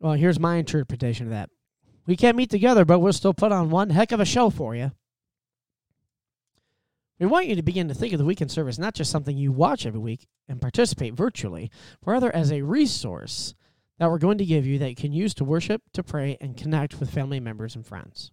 Well, 0.00 0.14
here's 0.14 0.38
my 0.38 0.56
interpretation 0.56 1.26
of 1.26 1.30
that. 1.30 1.50
We 2.06 2.16
can't 2.16 2.36
meet 2.36 2.50
together, 2.50 2.84
but 2.84 3.00
we'll 3.00 3.12
still 3.12 3.34
put 3.34 3.52
on 3.52 3.70
one 3.70 3.90
heck 3.90 4.12
of 4.12 4.20
a 4.20 4.24
show 4.24 4.50
for 4.50 4.74
you. 4.74 4.92
We 7.18 7.26
want 7.26 7.46
you 7.46 7.56
to 7.56 7.62
begin 7.62 7.88
to 7.88 7.94
think 7.94 8.12
of 8.12 8.18
the 8.18 8.26
weekend 8.26 8.50
service 8.50 8.78
not 8.78 8.94
just 8.94 9.10
something 9.10 9.36
you 9.36 9.50
watch 9.50 9.86
every 9.86 10.00
week 10.00 10.26
and 10.48 10.60
participate 10.60 11.14
virtually, 11.14 11.70
but 12.04 12.12
rather 12.12 12.34
as 12.34 12.52
a 12.52 12.62
resource 12.62 13.54
that 13.98 14.10
we're 14.10 14.18
going 14.18 14.38
to 14.38 14.44
give 14.44 14.66
you 14.66 14.78
that 14.78 14.90
you 14.90 14.96
can 14.96 15.12
use 15.12 15.32
to 15.34 15.44
worship, 15.44 15.80
to 15.94 16.02
pray, 16.02 16.36
and 16.40 16.56
connect 16.56 17.00
with 17.00 17.10
family 17.10 17.40
members 17.40 17.74
and 17.74 17.86
friends. 17.86 18.30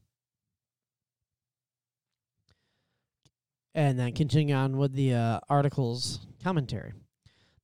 And 3.76 4.00
then 4.00 4.14
continue 4.14 4.54
on 4.54 4.78
with 4.78 4.94
the 4.94 5.14
uh, 5.14 5.40
article's 5.50 6.20
commentary. 6.44 6.94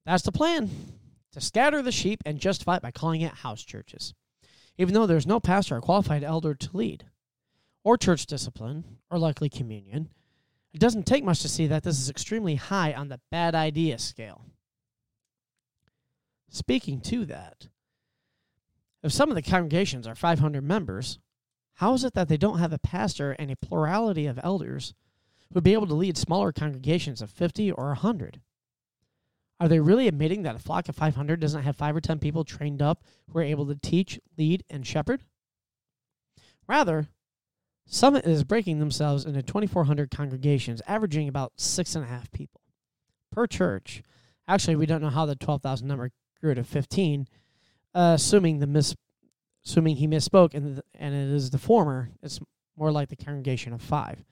That's 0.05 0.23
the 0.23 0.31
plan 0.31 0.69
to 1.33 1.41
scatter 1.41 1.81
the 1.81 1.91
sheep 1.91 2.21
and 2.25 2.39
justify 2.39 2.77
it 2.77 2.81
by 2.81 2.91
calling 2.91 3.21
it 3.21 3.33
house 3.33 3.63
churches, 3.63 4.13
even 4.77 4.93
though 4.93 5.05
there's 5.05 5.27
no 5.27 5.39
pastor 5.39 5.75
or 5.75 5.81
qualified 5.81 6.23
elder 6.23 6.55
to 6.55 6.77
lead, 6.77 7.05
or 7.83 7.97
church 7.97 8.25
discipline, 8.25 8.83
or 9.11 9.19
likely 9.19 9.49
communion. 9.49 10.09
It 10.73 10.79
doesn't 10.79 11.05
take 11.05 11.23
much 11.23 11.41
to 11.41 11.49
see 11.49 11.67
that 11.67 11.83
this 11.83 11.99
is 11.99 12.09
extremely 12.09 12.55
high 12.55 12.93
on 12.93 13.09
the 13.09 13.19
bad 13.31 13.55
idea 13.55 13.99
scale. 13.99 14.45
Speaking 16.49 17.01
to 17.01 17.25
that, 17.25 17.67
if 19.03 19.11
some 19.11 19.29
of 19.29 19.35
the 19.35 19.41
congregations 19.41 20.07
are 20.07 20.15
500 20.15 20.63
members, 20.63 21.19
how 21.75 21.93
is 21.93 22.03
it 22.03 22.13
that 22.13 22.27
they 22.27 22.37
don't 22.37 22.59
have 22.59 22.73
a 22.73 22.79
pastor 22.79 23.31
and 23.33 23.49
a 23.49 23.55
plurality 23.55 24.25
of 24.25 24.39
elders 24.43 24.93
would 25.53 25.63
be 25.63 25.73
able 25.73 25.87
to 25.87 25.95
lead 25.95 26.17
smaller 26.17 26.51
congregations 26.51 27.21
of 27.21 27.29
50 27.29 27.71
or 27.71 27.87
100? 27.87 28.41
Are 29.59 29.67
they 29.67 29.79
really 29.79 30.07
admitting 30.07 30.43
that 30.43 30.55
a 30.55 30.59
flock 30.59 30.87
of 30.87 30.95
500 30.95 31.39
doesn't 31.39 31.63
have 31.63 31.75
5 31.75 31.95
or 31.95 32.01
10 32.01 32.19
people 32.19 32.43
trained 32.43 32.81
up 32.81 33.03
who 33.29 33.39
are 33.39 33.43
able 33.43 33.65
to 33.67 33.75
teach, 33.75 34.19
lead, 34.37 34.63
and 34.69 34.87
shepherd? 34.87 35.23
Rather, 36.67 37.09
Summit 37.91 38.23
is 38.23 38.43
breaking 38.43 38.77
themselves 38.77 39.25
into 39.25 39.41
2,400 39.41 40.11
congregations, 40.11 40.79
averaging 40.85 41.27
about 41.27 41.53
six 41.55 41.95
and 41.95 42.05
a 42.05 42.07
half 42.07 42.31
people 42.31 42.61
per 43.31 43.47
church. 43.47 44.03
Actually, 44.47 44.75
we 44.75 44.85
don't 44.85 45.01
know 45.01 45.09
how 45.09 45.25
the 45.25 45.35
12,000 45.35 45.87
number 45.87 46.11
grew 46.39 46.53
to 46.53 46.63
15, 46.63 47.27
uh, 47.95 48.13
assuming 48.15 48.59
the 48.59 48.67
miss, 48.67 48.95
assuming 49.65 49.95
he 49.95 50.07
misspoke, 50.07 50.53
and 50.53 50.77
the, 50.77 50.83
and 50.93 51.15
it 51.15 51.33
is 51.33 51.49
the 51.49 51.57
former. 51.57 52.11
It's 52.21 52.39
more 52.77 52.91
like 52.91 53.09
the 53.09 53.15
congregation 53.15 53.73
of 53.73 53.81
five. 53.81 54.23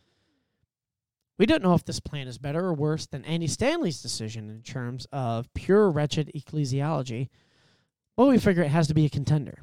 We 1.37 1.45
don't 1.45 1.61
know 1.61 1.75
if 1.75 1.85
this 1.85 1.99
plan 1.99 2.27
is 2.27 2.39
better 2.39 2.65
or 2.65 2.73
worse 2.73 3.05
than 3.05 3.23
Andy 3.25 3.47
Stanley's 3.47 4.01
decision 4.01 4.49
in 4.49 4.63
terms 4.63 5.05
of 5.11 5.53
pure 5.53 5.89
wretched 5.91 6.31
ecclesiology, 6.35 7.29
but 8.15 8.25
we 8.25 8.39
figure 8.39 8.63
it 8.63 8.69
has 8.69 8.87
to 8.87 8.95
be 8.95 9.05
a 9.05 9.09
contender. 9.09 9.59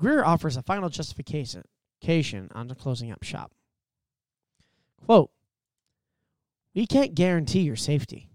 Greear 0.00 0.24
offers 0.24 0.56
a 0.56 0.62
final 0.62 0.88
justification 0.88 1.64
on 2.54 2.68
the 2.68 2.74
closing 2.74 3.10
up 3.10 3.24
shop. 3.24 3.52
Quote, 5.04 5.30
We 6.74 6.86
can't 6.86 7.14
guarantee 7.14 7.62
your 7.62 7.76
safety 7.76 8.28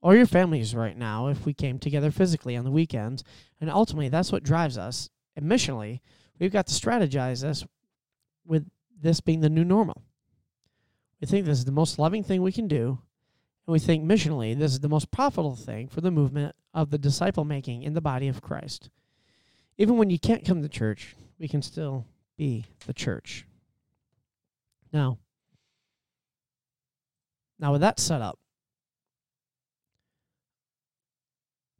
or 0.00 0.14
your 0.14 0.26
families 0.26 0.74
right 0.74 0.96
now 0.96 1.28
if 1.28 1.44
we 1.44 1.54
came 1.54 1.78
together 1.78 2.10
physically 2.10 2.56
on 2.56 2.64
the 2.64 2.70
weekends. 2.70 3.24
And 3.60 3.70
ultimately, 3.70 4.08
that's 4.08 4.30
what 4.30 4.42
drives 4.42 4.76
us. 4.76 5.08
And 5.34 5.46
missionally, 5.46 6.00
we've 6.38 6.52
got 6.52 6.66
to 6.66 6.74
strategize 6.74 7.42
this 7.42 7.64
with 8.44 8.68
this 9.00 9.20
being 9.20 9.40
the 9.40 9.48
new 9.48 9.64
normal. 9.64 10.02
We 11.22 11.28
think 11.28 11.46
this 11.46 11.58
is 11.58 11.64
the 11.64 11.70
most 11.70 12.00
loving 12.00 12.24
thing 12.24 12.42
we 12.42 12.50
can 12.50 12.66
do. 12.66 12.98
And 13.66 13.72
we 13.72 13.78
think 13.78 14.04
missionally, 14.04 14.58
this 14.58 14.72
is 14.72 14.80
the 14.80 14.88
most 14.88 15.12
profitable 15.12 15.54
thing 15.54 15.86
for 15.86 16.00
the 16.00 16.10
movement 16.10 16.56
of 16.74 16.90
the 16.90 16.98
disciple 16.98 17.44
making 17.44 17.84
in 17.84 17.94
the 17.94 18.00
body 18.00 18.26
of 18.26 18.42
Christ. 18.42 18.90
Even 19.78 19.98
when 19.98 20.10
you 20.10 20.18
can't 20.18 20.44
come 20.44 20.62
to 20.62 20.68
church, 20.68 21.14
we 21.38 21.46
can 21.46 21.62
still 21.62 22.06
be 22.36 22.66
the 22.86 22.92
church. 22.92 23.46
Now, 24.92 25.18
now 27.60 27.70
with 27.70 27.82
that 27.82 28.00
set 28.00 28.20
up, 28.20 28.40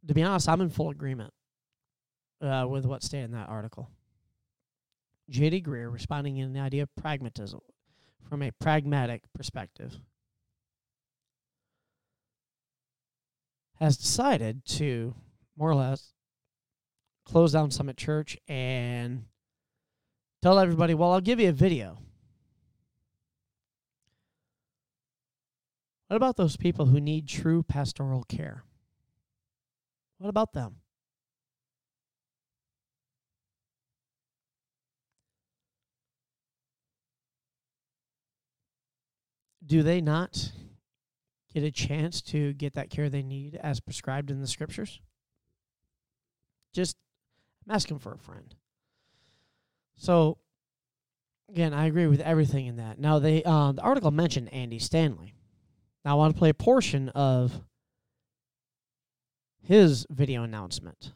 to 0.07 0.13
be 0.13 0.23
honest, 0.23 0.47
I'm 0.47 0.61
in 0.61 0.69
full 0.69 0.89
agreement 0.89 1.33
uh, 2.39 2.65
with 2.69 2.85
what's 2.85 3.07
stated 3.07 3.25
in 3.25 3.31
that 3.31 3.49
article. 3.49 3.89
J.D. 5.29 5.63
Greear 5.63 5.91
responding 5.91 6.37
in 6.37 6.53
the 6.53 6.61
idea 6.61 6.83
of 6.83 6.95
pragmatism 6.95 7.59
from 8.27 8.41
a 8.41 8.51
pragmatic 8.51 9.23
perspective 9.33 9.99
has 13.79 13.97
decided 13.97 14.65
to 14.65 15.15
more 15.57 15.69
or 15.69 15.75
less 15.75 16.13
close 17.25 17.51
down 17.51 17.71
Summit 17.71 17.97
Church 17.97 18.37
and 18.47 19.25
tell 20.41 20.59
everybody, 20.59 20.93
well, 20.93 21.11
I'll 21.11 21.21
give 21.21 21.39
you 21.39 21.49
a 21.49 21.53
video. 21.53 21.99
What 26.07 26.17
about 26.17 26.37
those 26.37 26.57
people 26.57 26.85
who 26.87 27.01
need 27.01 27.27
true 27.27 27.63
pastoral 27.63 28.23
care? 28.23 28.63
What 30.19 30.29
about 30.29 30.53
them? 30.53 30.82
Do 39.65 39.83
they 39.83 40.01
not 40.01 40.51
get 41.53 41.63
a 41.63 41.71
chance 41.71 42.21
to 42.21 42.53
get 42.53 42.73
that 42.73 42.89
care 42.89 43.09
they 43.09 43.23
need 43.23 43.55
as 43.55 43.79
prescribed 43.79 44.29
in 44.29 44.41
the 44.41 44.47
scriptures? 44.47 44.99
Just 46.73 46.97
I'm 47.67 47.75
asking 47.75 47.99
for 47.99 48.13
a 48.13 48.17
friend. 48.17 48.53
So 49.95 50.37
again, 51.49 51.73
I 51.73 51.85
agree 51.85 52.07
with 52.07 52.19
everything 52.21 52.65
in 52.65 52.77
that. 52.77 52.99
Now 52.99 53.19
they 53.19 53.43
uh, 53.43 53.71
the 53.71 53.81
article 53.81 54.11
mentioned 54.11 54.53
Andy 54.53 54.79
Stanley. 54.79 55.33
Now 56.03 56.11
I 56.11 56.15
want 56.15 56.35
to 56.35 56.39
play 56.39 56.49
a 56.49 56.53
portion 56.53 57.09
of 57.09 57.61
his 59.61 60.05
video 60.09 60.43
announcement. 60.43 61.13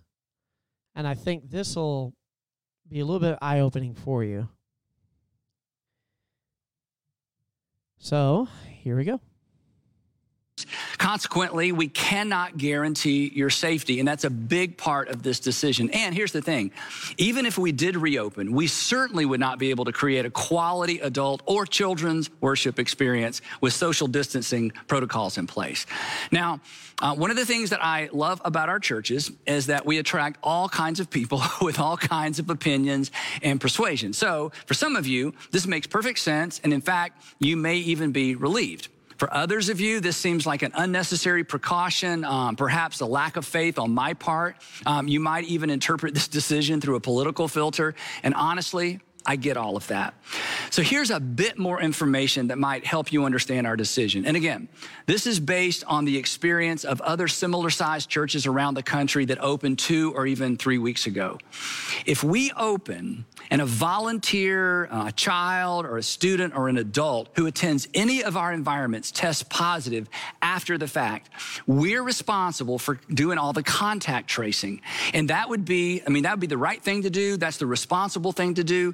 And 0.96 1.08
I 1.08 1.14
think 1.14 1.50
this 1.50 1.76
will 1.76 2.14
be 2.90 3.02
a 3.02 3.06
little 3.06 3.20
bit 3.20 3.38
eye 3.42 3.60
opening 3.60 3.94
for 3.94 4.24
you. 4.24 4.50
So, 8.00 8.48
here 8.84 8.96
we 8.96 9.04
go 9.04 9.20
consequently, 10.98 11.72
we 11.72 11.88
cannot 11.88 12.58
guarantee 12.58 13.32
your 13.34 13.50
safety. 13.50 14.00
And 14.00 14.08
that's 14.08 14.24
a 14.24 14.30
big 14.30 14.78
part 14.78 15.10
of 15.10 15.24
this 15.24 15.40
decision. 15.40 15.90
And 15.92 16.14
here's 16.14 16.32
the 16.32 16.42
thing 16.42 16.72
even 17.18 17.46
if 17.46 17.58
we 17.58 17.72
did 17.72 17.96
reopen, 17.96 18.52
we 18.52 18.68
certainly 18.68 19.26
would 19.26 19.40
not 19.40 19.60
be 19.60 19.70
able 19.70 19.86
to 19.86 19.92
create 19.92 20.26
a 20.26 20.30
quality 20.30 21.00
adult 21.00 21.42
or 21.46 21.66
children's 21.66 22.30
worship 22.42 22.80
experience 22.80 23.42
with 23.62 23.74
social 23.74 24.08
distancing 24.08 24.72
protocols 24.88 25.38
in 25.38 25.48
place. 25.48 25.86
Now, 26.32 26.62
uh, 27.00 27.14
one 27.14 27.30
of 27.30 27.38
the 27.38 27.46
things 27.46 27.70
that 27.70 27.84
I 27.84 28.10
love 28.12 28.42
about 28.44 28.70
our 28.70 28.80
churches 28.80 29.32
is 29.46 29.68
that 29.68 29.86
we 29.86 30.00
attract 30.00 30.40
all 30.42 30.68
kinds 30.68 31.00
of 31.00 31.10
people 31.10 31.42
with 31.62 31.80
all 31.80 31.96
kinds 31.96 32.40
of 32.40 32.50
opinions 32.50 33.12
and 33.44 33.62
persuasion. 33.62 34.14
So, 34.14 34.52
for 34.66 34.74
some 34.74 34.96
of 34.96 35.06
you, 35.06 35.34
this 35.52 35.68
makes 35.68 35.86
perfect 35.86 36.20
sense. 36.20 36.60
And 36.64 36.74
in 36.74 36.82
fact, 36.82 37.24
you 37.40 37.56
may 37.56 37.78
even 37.78 38.12
be 38.12 38.36
relieved. 38.36 38.90
For 39.18 39.34
others 39.34 39.70
of 39.70 39.82
you, 39.82 40.00
this 40.00 40.16
seems 40.16 40.46
like 40.46 40.62
an 40.62 40.72
unnecessary 40.76 41.44
precaution, 41.44 42.24
um, 42.24 42.56
perhaps 42.56 43.02
a 43.02 43.06
lack 43.06 43.36
of 43.36 43.46
faith 43.46 43.80
on 43.80 43.92
my 43.92 44.14
part. 44.14 44.58
Um, 44.86 45.08
you 45.08 45.20
might 45.20 45.46
even 45.46 45.72
interpret 45.72 46.14
this 46.14 46.28
decision 46.28 46.82
through 46.82 46.96
a 46.96 47.00
political 47.00 47.48
filter. 47.48 47.96
And 48.22 48.36
honestly, 48.36 49.00
I 49.28 49.36
get 49.36 49.58
all 49.58 49.76
of 49.76 49.86
that. 49.88 50.14
So 50.70 50.82
here's 50.82 51.12
a 51.12 51.20
bit 51.20 51.58
more 51.58 51.82
information 51.82 52.48
that 52.48 52.58
might 52.58 52.86
help 52.86 53.12
you 53.12 53.26
understand 53.26 53.68
our 53.68 53.76
decision. 53.76 54.26
And 54.26 54.38
again, 54.38 54.70
this 55.06 55.28
is 55.28 55.42
based 55.42 55.84
on 55.86 56.06
the 56.06 56.18
experience 56.18 56.86
of 56.86 57.02
other 57.02 57.28
similar 57.28 57.70
sized 57.70 58.10
churches 58.10 58.46
around 58.46 58.76
the 58.76 58.84
country 58.84 59.26
that 59.26 59.40
opened 59.40 59.80
two 59.80 60.14
or 60.16 60.26
even 60.26 60.56
three 60.56 60.78
weeks 60.78 61.08
ago. 61.08 61.40
If 62.06 62.24
we 62.24 62.54
open 62.54 63.26
and 63.52 63.62
a 63.62 63.66
volunteer, 63.66 64.88
uh, 64.88 65.08
a 65.08 65.12
child, 65.12 65.86
or 65.86 65.98
a 65.98 66.04
student, 66.04 66.56
or 66.56 66.70
an 66.70 66.78
adult 66.78 67.30
who 67.36 67.46
attends 67.48 67.88
any 67.94 68.24
of 68.24 68.38
our 68.38 68.54
environments 68.54 69.12
tests 69.12 69.44
positive 69.44 70.10
after 70.42 70.78
the 70.78 70.88
fact, 70.88 71.30
we're 71.66 72.04
responsible 72.04 72.80
for 72.80 73.00
doing 73.14 73.38
all 73.38 73.54
the 73.54 73.64
contact 73.64 74.30
tracing. 74.30 74.82
And 75.14 75.30
that 75.30 75.50
would 75.50 75.66
be, 75.66 76.02
I 76.06 76.10
mean, 76.10 76.24
that 76.24 76.32
would 76.32 76.40
be 76.40 76.48
the 76.48 76.58
right 76.58 76.82
thing 76.82 77.04
to 77.04 77.10
do. 77.10 77.38
That's 77.38 77.58
the 77.58 77.66
responsible 77.66 78.32
thing 78.32 78.56
to 78.56 78.64
do. 78.64 78.94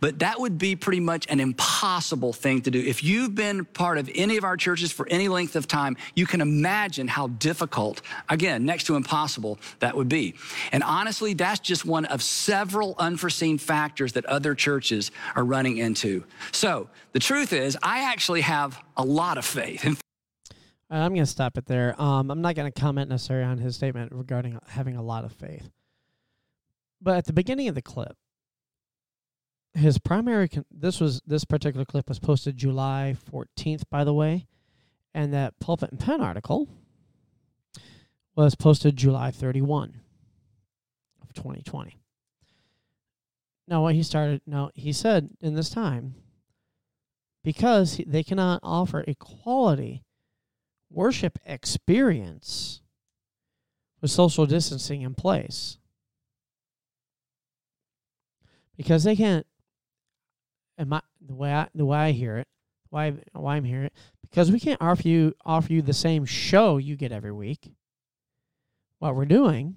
But 0.00 0.18
that 0.20 0.40
would 0.40 0.58
be 0.58 0.76
pretty 0.76 1.00
much 1.00 1.26
an 1.28 1.40
impossible 1.40 2.32
thing 2.32 2.62
to 2.62 2.70
do. 2.70 2.80
If 2.80 3.02
you've 3.04 3.34
been 3.34 3.64
part 3.64 3.98
of 3.98 4.10
any 4.14 4.36
of 4.36 4.44
our 4.44 4.56
churches 4.56 4.92
for 4.92 5.06
any 5.08 5.28
length 5.28 5.56
of 5.56 5.66
time, 5.66 5.96
you 6.14 6.26
can 6.26 6.40
imagine 6.40 7.08
how 7.08 7.28
difficult, 7.28 8.02
again, 8.28 8.64
next 8.64 8.84
to 8.84 8.96
impossible, 8.96 9.58
that 9.80 9.96
would 9.96 10.08
be. 10.08 10.34
And 10.72 10.82
honestly, 10.82 11.34
that's 11.34 11.60
just 11.60 11.84
one 11.84 12.04
of 12.06 12.22
several 12.22 12.94
unforeseen 12.98 13.58
factors 13.58 14.12
that 14.14 14.24
other 14.26 14.54
churches 14.54 15.10
are 15.34 15.44
running 15.44 15.78
into. 15.78 16.24
So 16.52 16.88
the 17.12 17.20
truth 17.20 17.52
is, 17.52 17.76
I 17.82 18.10
actually 18.10 18.42
have 18.42 18.82
a 18.96 19.04
lot 19.04 19.38
of 19.38 19.44
faith. 19.44 20.00
I'm 20.92 21.12
going 21.12 21.24
to 21.24 21.30
stop 21.30 21.56
it 21.56 21.66
there. 21.66 21.94
Um, 22.02 22.30
I'm 22.30 22.42
not 22.42 22.56
going 22.56 22.70
to 22.70 22.80
comment 22.80 23.10
necessarily 23.10 23.44
on 23.44 23.58
his 23.58 23.76
statement 23.76 24.12
regarding 24.12 24.58
having 24.66 24.96
a 24.96 25.02
lot 25.02 25.24
of 25.24 25.32
faith. 25.32 25.70
But 27.00 27.16
at 27.16 27.24
the 27.26 27.32
beginning 27.32 27.68
of 27.68 27.76
the 27.76 27.82
clip, 27.82 28.16
his 29.74 29.98
primary 29.98 30.48
con- 30.48 30.64
this 30.70 31.00
was 31.00 31.22
this 31.26 31.44
particular 31.44 31.84
clip 31.84 32.08
was 32.08 32.18
posted 32.18 32.56
July 32.56 33.16
14th 33.30 33.82
by 33.90 34.04
the 34.04 34.14
way 34.14 34.46
and 35.14 35.32
that 35.32 35.58
pulpit 35.60 35.90
and 35.90 36.00
pen 36.00 36.20
article 36.20 36.68
was 38.34 38.54
posted 38.54 38.96
July 38.96 39.30
31 39.30 40.00
of 41.22 41.32
2020 41.34 41.96
now 43.68 43.82
what 43.82 43.94
he 43.94 44.02
started 44.02 44.40
now 44.46 44.70
he 44.74 44.92
said 44.92 45.30
in 45.40 45.54
this 45.54 45.70
time 45.70 46.14
because 47.42 47.94
he, 47.94 48.04
they 48.04 48.22
cannot 48.22 48.60
offer 48.62 49.04
a 49.06 49.14
quality 49.14 50.02
worship 50.90 51.38
experience 51.46 52.80
with 54.00 54.10
social 54.10 54.46
distancing 54.46 55.02
in 55.02 55.14
place. 55.14 55.78
Because 58.76 59.04
they 59.04 59.16
can't 59.16 59.46
and 60.80 60.88
my 60.88 61.02
the 61.24 61.34
way 61.34 61.52
I 61.52 61.68
the 61.74 61.84
way 61.84 61.98
I 61.98 62.10
hear 62.12 62.38
it, 62.38 62.48
why 62.88 63.12
why 63.32 63.56
I'm 63.56 63.64
hearing 63.64 63.84
it, 63.84 63.92
because 64.22 64.50
we 64.50 64.58
can't 64.58 64.80
offer 64.80 65.06
you 65.06 65.34
offer 65.44 65.72
you 65.72 65.82
the 65.82 65.92
same 65.92 66.24
show 66.24 66.78
you 66.78 66.96
get 66.96 67.12
every 67.12 67.32
week. 67.32 67.70
What 68.98 69.14
we're 69.14 69.26
doing 69.26 69.76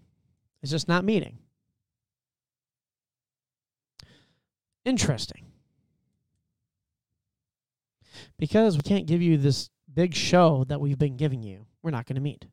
is 0.62 0.72
just 0.72 0.88
not 0.88 1.04
meeting. 1.04 1.40
Interesting. 4.86 5.46
Because 8.40 8.78
we 8.78 8.84
can't 8.84 9.06
give 9.06 9.22
you 9.22 9.38
this 9.38 9.70
big 9.94 10.16
show 10.16 10.64
that 10.70 10.80
we've 10.80 10.98
been 10.98 11.18
giving 11.18 11.44
you, 11.44 11.66
we're 11.82 11.92
not 11.92 12.06
going 12.06 12.16
to 12.16 12.22
meet. 12.22 12.46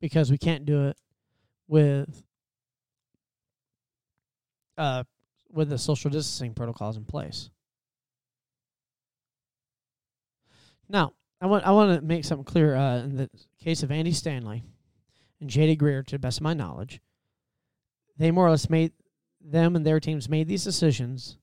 Because 0.00 0.30
we 0.30 0.38
can't 0.38 0.66
do 0.66 0.88
it 0.88 0.96
with 1.68 2.24
uh 4.76 5.04
with 5.56 5.70
the 5.70 5.78
social 5.78 6.10
distancing 6.10 6.54
protocols 6.54 6.96
in 6.96 7.04
place. 7.04 7.50
Now, 10.88 11.14
I 11.40 11.46
want 11.46 11.66
I 11.66 11.72
want 11.72 11.98
to 11.98 12.06
make 12.06 12.24
something 12.24 12.44
clear. 12.44 12.76
Uh, 12.76 12.98
in 12.98 13.16
the 13.16 13.30
case 13.62 13.82
of 13.82 13.90
Andy 13.90 14.12
Stanley 14.12 14.62
and 15.40 15.50
J.D. 15.50 15.76
Greear, 15.76 16.06
to 16.06 16.14
the 16.14 16.18
best 16.18 16.38
of 16.38 16.42
my 16.42 16.54
knowledge, 16.54 17.00
they 18.16 18.30
more 18.30 18.46
or 18.46 18.50
less 18.50 18.70
made 18.70 18.92
them 19.40 19.74
and 19.74 19.84
their 19.84 20.00
teams 20.00 20.28
made 20.28 20.46
these 20.46 20.64
decisions 20.64 21.38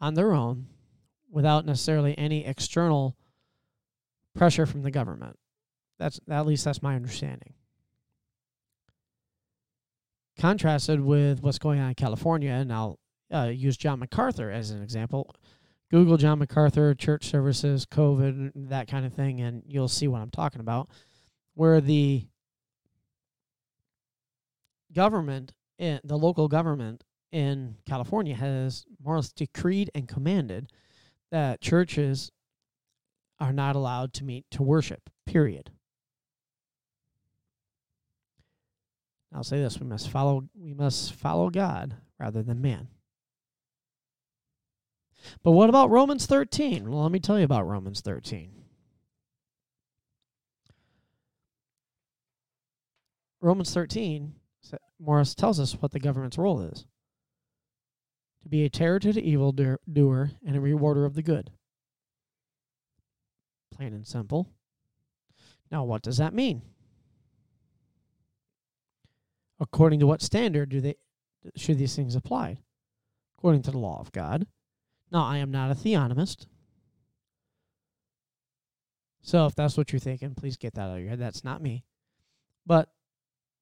on 0.00 0.14
their 0.14 0.32
own 0.32 0.66
without 1.30 1.64
necessarily 1.64 2.16
any 2.18 2.44
external 2.44 3.16
pressure 4.34 4.66
from 4.66 4.82
the 4.82 4.90
government. 4.90 5.38
That's 5.98 6.20
at 6.28 6.46
least 6.46 6.64
that's 6.64 6.82
my 6.82 6.94
understanding 6.94 7.54
contrasted 10.38 11.00
with 11.00 11.42
what's 11.42 11.58
going 11.58 11.80
on 11.80 11.90
in 11.90 11.94
California, 11.94 12.50
and 12.50 12.72
I'll 12.72 12.98
uh, 13.32 13.50
use 13.52 13.76
John 13.76 13.98
MacArthur 13.98 14.50
as 14.50 14.70
an 14.70 14.82
example. 14.82 15.34
Google 15.90 16.16
John 16.16 16.38
MacArthur, 16.38 16.94
church 16.94 17.26
services, 17.26 17.84
COVID, 17.86 18.52
that 18.68 18.88
kind 18.88 19.04
of 19.04 19.12
thing, 19.12 19.40
and 19.40 19.62
you'll 19.66 19.88
see 19.88 20.08
what 20.08 20.22
I'm 20.22 20.30
talking 20.30 20.60
about. 20.60 20.88
Where 21.54 21.80
the 21.80 22.26
government, 24.92 25.52
in, 25.78 26.00
the 26.04 26.16
local 26.16 26.48
government 26.48 27.04
in 27.30 27.76
California 27.86 28.34
has 28.34 28.86
more 29.02 29.14
or 29.14 29.18
less 29.18 29.32
decreed 29.32 29.90
and 29.94 30.08
commanded 30.08 30.70
that 31.30 31.60
churches 31.60 32.30
are 33.38 33.52
not 33.52 33.76
allowed 33.76 34.12
to 34.14 34.24
meet 34.24 34.46
to 34.52 34.62
worship, 34.62 35.10
period. 35.26 35.70
I'll 39.34 39.42
say 39.42 39.60
this, 39.60 39.80
we 39.80 39.86
must 39.86 40.10
follow 40.10 40.44
we 40.54 40.74
must 40.74 41.14
follow 41.14 41.50
God 41.50 41.96
rather 42.18 42.42
than 42.42 42.60
man. 42.60 42.88
But 45.42 45.52
what 45.52 45.68
about 45.68 45.90
Romans 45.90 46.26
13? 46.26 46.90
Well, 46.90 47.02
let 47.02 47.12
me 47.12 47.20
tell 47.20 47.38
you 47.38 47.44
about 47.44 47.66
Romans 47.66 48.00
13. 48.00 48.50
Romans 53.40 53.74
13, 53.74 54.34
Morris 55.00 55.34
tells 55.34 55.58
us 55.58 55.72
what 55.80 55.90
the 55.90 55.98
government's 55.98 56.38
role 56.38 56.60
is 56.60 56.86
to 58.42 58.48
be 58.48 58.64
a 58.64 58.70
terror 58.70 58.98
to 58.98 59.12
the 59.12 59.28
evil 59.28 59.52
doer 59.52 60.30
and 60.46 60.56
a 60.56 60.60
rewarder 60.60 61.04
of 61.04 61.14
the 61.14 61.22
good. 61.22 61.50
Plain 63.74 63.94
and 63.94 64.06
simple. 64.06 64.48
Now, 65.70 65.84
what 65.84 66.02
does 66.02 66.18
that 66.18 66.34
mean? 66.34 66.62
According 69.58 70.00
to 70.00 70.06
what 70.06 70.22
standard 70.22 70.68
do 70.68 70.80
they 70.80 70.96
should 71.56 71.78
these 71.78 71.96
things 71.96 72.14
apply? 72.14 72.58
According 73.38 73.62
to 73.62 73.70
the 73.70 73.78
law 73.78 74.00
of 74.00 74.12
God. 74.12 74.46
Now, 75.12 75.26
I 75.26 75.38
am 75.38 75.50
not 75.50 75.70
a 75.70 75.74
theonomist. 75.74 76.46
So 79.20 79.46
if 79.46 79.54
that's 79.54 79.76
what 79.76 79.92
you're 79.92 80.00
thinking, 80.00 80.34
please 80.34 80.56
get 80.56 80.74
that 80.74 80.88
out 80.88 80.94
of 80.94 81.00
your 81.00 81.10
head. 81.10 81.20
That's 81.20 81.44
not 81.44 81.60
me. 81.60 81.84
But 82.66 82.88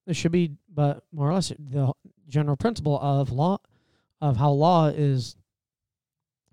there 0.07 0.15
should 0.15 0.31
be, 0.31 0.53
but 0.73 1.03
more 1.13 1.29
or 1.29 1.35
less, 1.35 1.49
the 1.59 1.93
general 2.29 2.57
principle 2.57 2.99
of 3.01 3.33
law, 3.33 3.59
of 4.21 4.37
how 4.37 4.51
law 4.51 4.87
is 4.87 5.37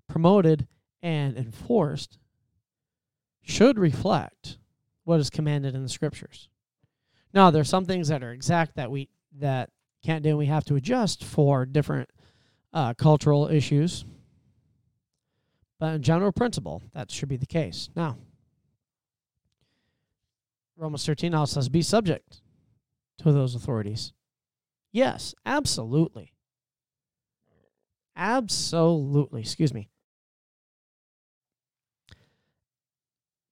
promoted 0.08 0.66
and 1.00 1.38
enforced, 1.38 2.18
should 3.40 3.78
reflect 3.78 4.58
what 5.04 5.20
is 5.20 5.30
commanded 5.30 5.76
in 5.76 5.84
the 5.84 5.88
scriptures. 5.88 6.48
Now, 7.32 7.50
there's 7.52 7.68
some 7.68 7.84
things 7.84 8.08
that 8.08 8.24
are 8.24 8.32
exact 8.32 8.74
that 8.74 8.90
we 8.90 9.08
that 9.38 9.70
can't 10.04 10.24
do. 10.24 10.30
And 10.30 10.38
we 10.38 10.46
have 10.46 10.64
to 10.64 10.74
adjust 10.74 11.22
for 11.22 11.64
different 11.64 12.10
uh, 12.72 12.94
cultural 12.94 13.48
issues 13.48 14.04
but 15.78 16.00
general 16.00 16.32
principle, 16.32 16.82
that 16.92 17.10
should 17.10 17.28
be 17.28 17.36
the 17.36 17.46
case. 17.46 17.88
Now, 17.94 18.18
Romans 20.76 21.04
13 21.06 21.34
also 21.34 21.60
says, 21.60 21.68
be 21.68 21.82
subject 21.82 22.40
to 23.18 23.32
those 23.32 23.54
authorities. 23.54 24.12
Yes, 24.92 25.34
absolutely. 25.44 26.32
Absolutely. 28.16 29.42
Excuse 29.42 29.72
me. 29.72 29.88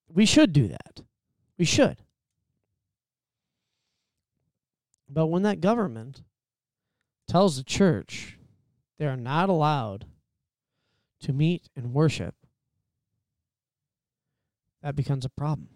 We 0.08 0.26
should 0.26 0.52
do 0.52 0.68
that. 0.68 1.02
We 1.58 1.64
should. 1.64 1.98
But 5.08 5.26
when 5.26 5.42
that 5.42 5.60
government 5.60 6.22
tells 7.28 7.56
the 7.56 7.64
church 7.64 8.38
they 8.98 9.06
are 9.06 9.16
not 9.16 9.48
allowed 9.48 10.06
to 11.20 11.32
meet 11.32 11.68
and 11.76 11.92
worship, 11.92 12.34
that 14.82 14.96
becomes 14.96 15.24
a 15.24 15.30
problem 15.30 15.68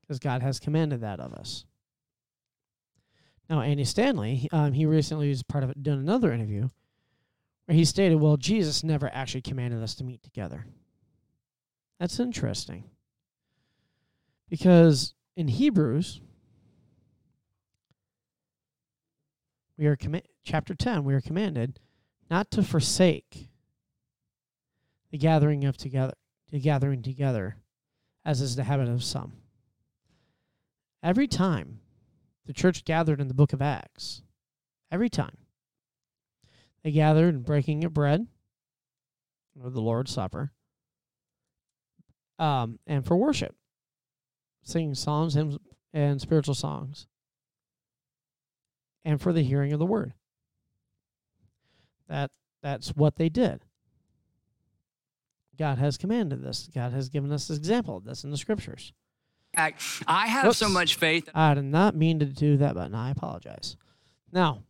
because 0.00 0.18
God 0.18 0.42
has 0.42 0.58
commanded 0.58 1.00
that 1.00 1.20
of 1.20 1.32
us. 1.32 1.64
Now, 3.48 3.62
Andy 3.62 3.84
Stanley, 3.84 4.48
um, 4.52 4.72
he 4.72 4.86
recently 4.86 5.28
was 5.28 5.42
part 5.42 5.64
of 5.64 5.82
done 5.82 5.98
another 5.98 6.32
interview 6.32 6.68
where 7.66 7.76
he 7.76 7.84
stated, 7.84 8.16
well, 8.16 8.36
Jesus 8.36 8.84
never 8.84 9.10
actually 9.12 9.42
commanded 9.42 9.82
us 9.82 9.94
to 9.96 10.04
meet 10.04 10.22
together. 10.22 10.66
That's 11.98 12.18
interesting. 12.20 12.84
Because 14.48 15.14
in 15.36 15.48
Hebrews, 15.48 16.20
we 19.76 19.86
are 19.86 19.96
comm- 19.96 20.24
chapter 20.44 20.74
10, 20.74 21.04
we 21.04 21.14
are 21.14 21.20
commanded 21.20 21.78
not 22.30 22.50
to 22.52 22.62
forsake 22.62 23.49
the 25.10 25.18
gathering 25.18 25.64
of 25.64 25.76
together, 25.76 26.14
the 26.50 26.60
gathering 26.60 27.02
together, 27.02 27.56
as 28.24 28.40
is 28.40 28.56
the 28.56 28.64
habit 28.64 28.88
of 28.88 29.02
some. 29.02 29.32
Every 31.02 31.26
time 31.26 31.80
the 32.46 32.52
church 32.52 32.84
gathered 32.84 33.20
in 33.20 33.28
the 33.28 33.34
book 33.34 33.52
of 33.52 33.62
Acts, 33.62 34.22
every 34.90 35.08
time 35.08 35.36
they 36.82 36.90
gathered 36.90 37.34
in 37.34 37.42
breaking 37.42 37.84
of 37.84 37.94
bread, 37.94 38.26
or 39.62 39.70
the 39.70 39.80
Lord's 39.80 40.12
Supper, 40.12 40.52
um, 42.38 42.78
and 42.86 43.04
for 43.04 43.16
worship, 43.16 43.54
singing 44.62 44.94
psalms, 44.94 45.34
hymns, 45.34 45.58
and 45.92 46.20
spiritual 46.20 46.54
songs, 46.54 47.06
and 49.04 49.20
for 49.20 49.32
the 49.32 49.42
hearing 49.42 49.72
of 49.72 49.78
the 49.78 49.86
word. 49.86 50.14
That 52.08 52.30
that's 52.62 52.90
what 52.90 53.16
they 53.16 53.28
did. 53.28 53.64
God 55.60 55.76
has 55.76 55.98
commanded 55.98 56.42
this. 56.42 56.70
God 56.74 56.92
has 56.92 57.10
given 57.10 57.30
us 57.30 57.50
an 57.50 57.56
example 57.56 57.98
of 57.98 58.04
this 58.04 58.24
in 58.24 58.30
the 58.30 58.38
scriptures. 58.38 58.94
I 60.06 60.26
have 60.26 60.56
so 60.56 60.70
much 60.70 60.94
faith. 60.94 61.28
I 61.34 61.52
did 61.52 61.66
not 61.66 61.94
mean 61.94 62.18
to 62.20 62.24
do 62.24 62.56
that 62.56 62.74
button. 62.74 62.94
I 62.94 63.10
apologize. 63.10 63.76
Now, 64.32 64.62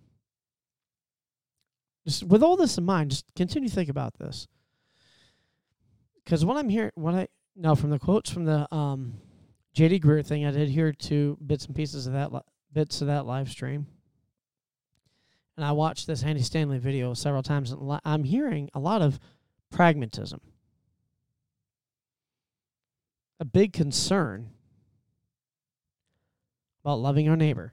just 2.04 2.24
with 2.24 2.42
all 2.42 2.56
this 2.56 2.76
in 2.76 2.84
mind, 2.84 3.12
just 3.12 3.24
continue 3.36 3.68
to 3.68 3.74
think 3.74 3.88
about 3.88 4.18
this. 4.18 4.48
Because 6.24 6.44
what 6.44 6.56
I'm 6.56 6.68
hearing, 6.68 6.90
what 6.96 7.14
I 7.14 7.28
now 7.54 7.76
from 7.76 7.90
the 7.90 7.98
quotes 8.00 8.28
from 8.30 8.44
the 8.44 8.66
um, 8.74 9.14
JD 9.76 10.00
Greear 10.02 10.26
thing, 10.26 10.44
I 10.44 10.50
did 10.50 10.70
hear 10.70 10.92
two 10.92 11.38
bits 11.46 11.66
and 11.66 11.76
pieces 11.76 12.08
of 12.08 12.14
that 12.14 12.32
li- 12.32 12.40
bits 12.72 13.00
of 13.00 13.06
that 13.06 13.26
live 13.26 13.48
stream, 13.48 13.86
and 15.56 15.64
I 15.64 15.70
watched 15.70 16.08
this 16.08 16.24
Andy 16.24 16.42
Stanley 16.42 16.78
video 16.78 17.14
several 17.14 17.44
times. 17.44 17.70
And 17.70 18.00
I'm 18.04 18.24
hearing 18.24 18.70
a 18.74 18.80
lot 18.80 19.02
of 19.02 19.20
pragmatism, 19.70 20.40
a 23.40 23.44
big 23.44 23.72
concern 23.72 24.50
about 26.84 27.00
loving 27.00 27.28
our 27.28 27.36
neighbor. 27.36 27.72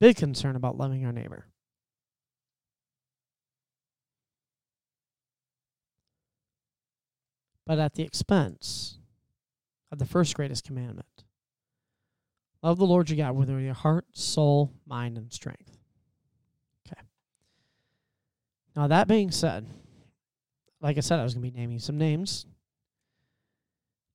Big 0.00 0.16
concern 0.16 0.56
about 0.56 0.76
loving 0.76 1.04
our 1.04 1.12
neighbor. 1.12 1.46
But 7.66 7.78
at 7.78 7.94
the 7.94 8.02
expense 8.02 8.98
of 9.92 9.98
the 9.98 10.06
first 10.06 10.34
greatest 10.34 10.64
commandment 10.64 11.24
love 12.62 12.78
the 12.78 12.86
Lord 12.86 13.10
your 13.10 13.18
God 13.18 13.36
with 13.36 13.50
all 13.50 13.60
your 13.60 13.74
heart, 13.74 14.06
soul, 14.12 14.72
mind, 14.86 15.18
and 15.18 15.30
strength. 15.30 15.76
Okay. 16.86 17.00
Now, 18.74 18.86
that 18.86 19.06
being 19.06 19.30
said, 19.30 19.66
like 20.80 20.96
I 20.96 21.00
said, 21.00 21.20
I 21.20 21.24
was 21.24 21.34
going 21.34 21.44
to 21.44 21.52
be 21.52 21.58
naming 21.58 21.78
some 21.78 21.98
names. 21.98 22.46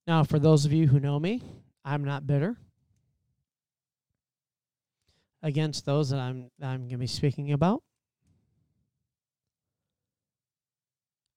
Now, 0.10 0.24
for 0.24 0.40
those 0.40 0.66
of 0.66 0.74
you 0.74 0.88
who 0.88 1.00
know 1.00 1.20
me, 1.20 1.40
I'm 1.86 2.04
not 2.04 2.26
bitter 2.26 2.58
against 5.44 5.86
those 5.86 6.10
that 6.10 6.20
I'm 6.20 6.50
that 6.58 6.70
I'm 6.70 6.80
going 6.80 6.90
to 6.90 6.98
be 6.98 7.06
speaking 7.06 7.52
about. 7.52 7.84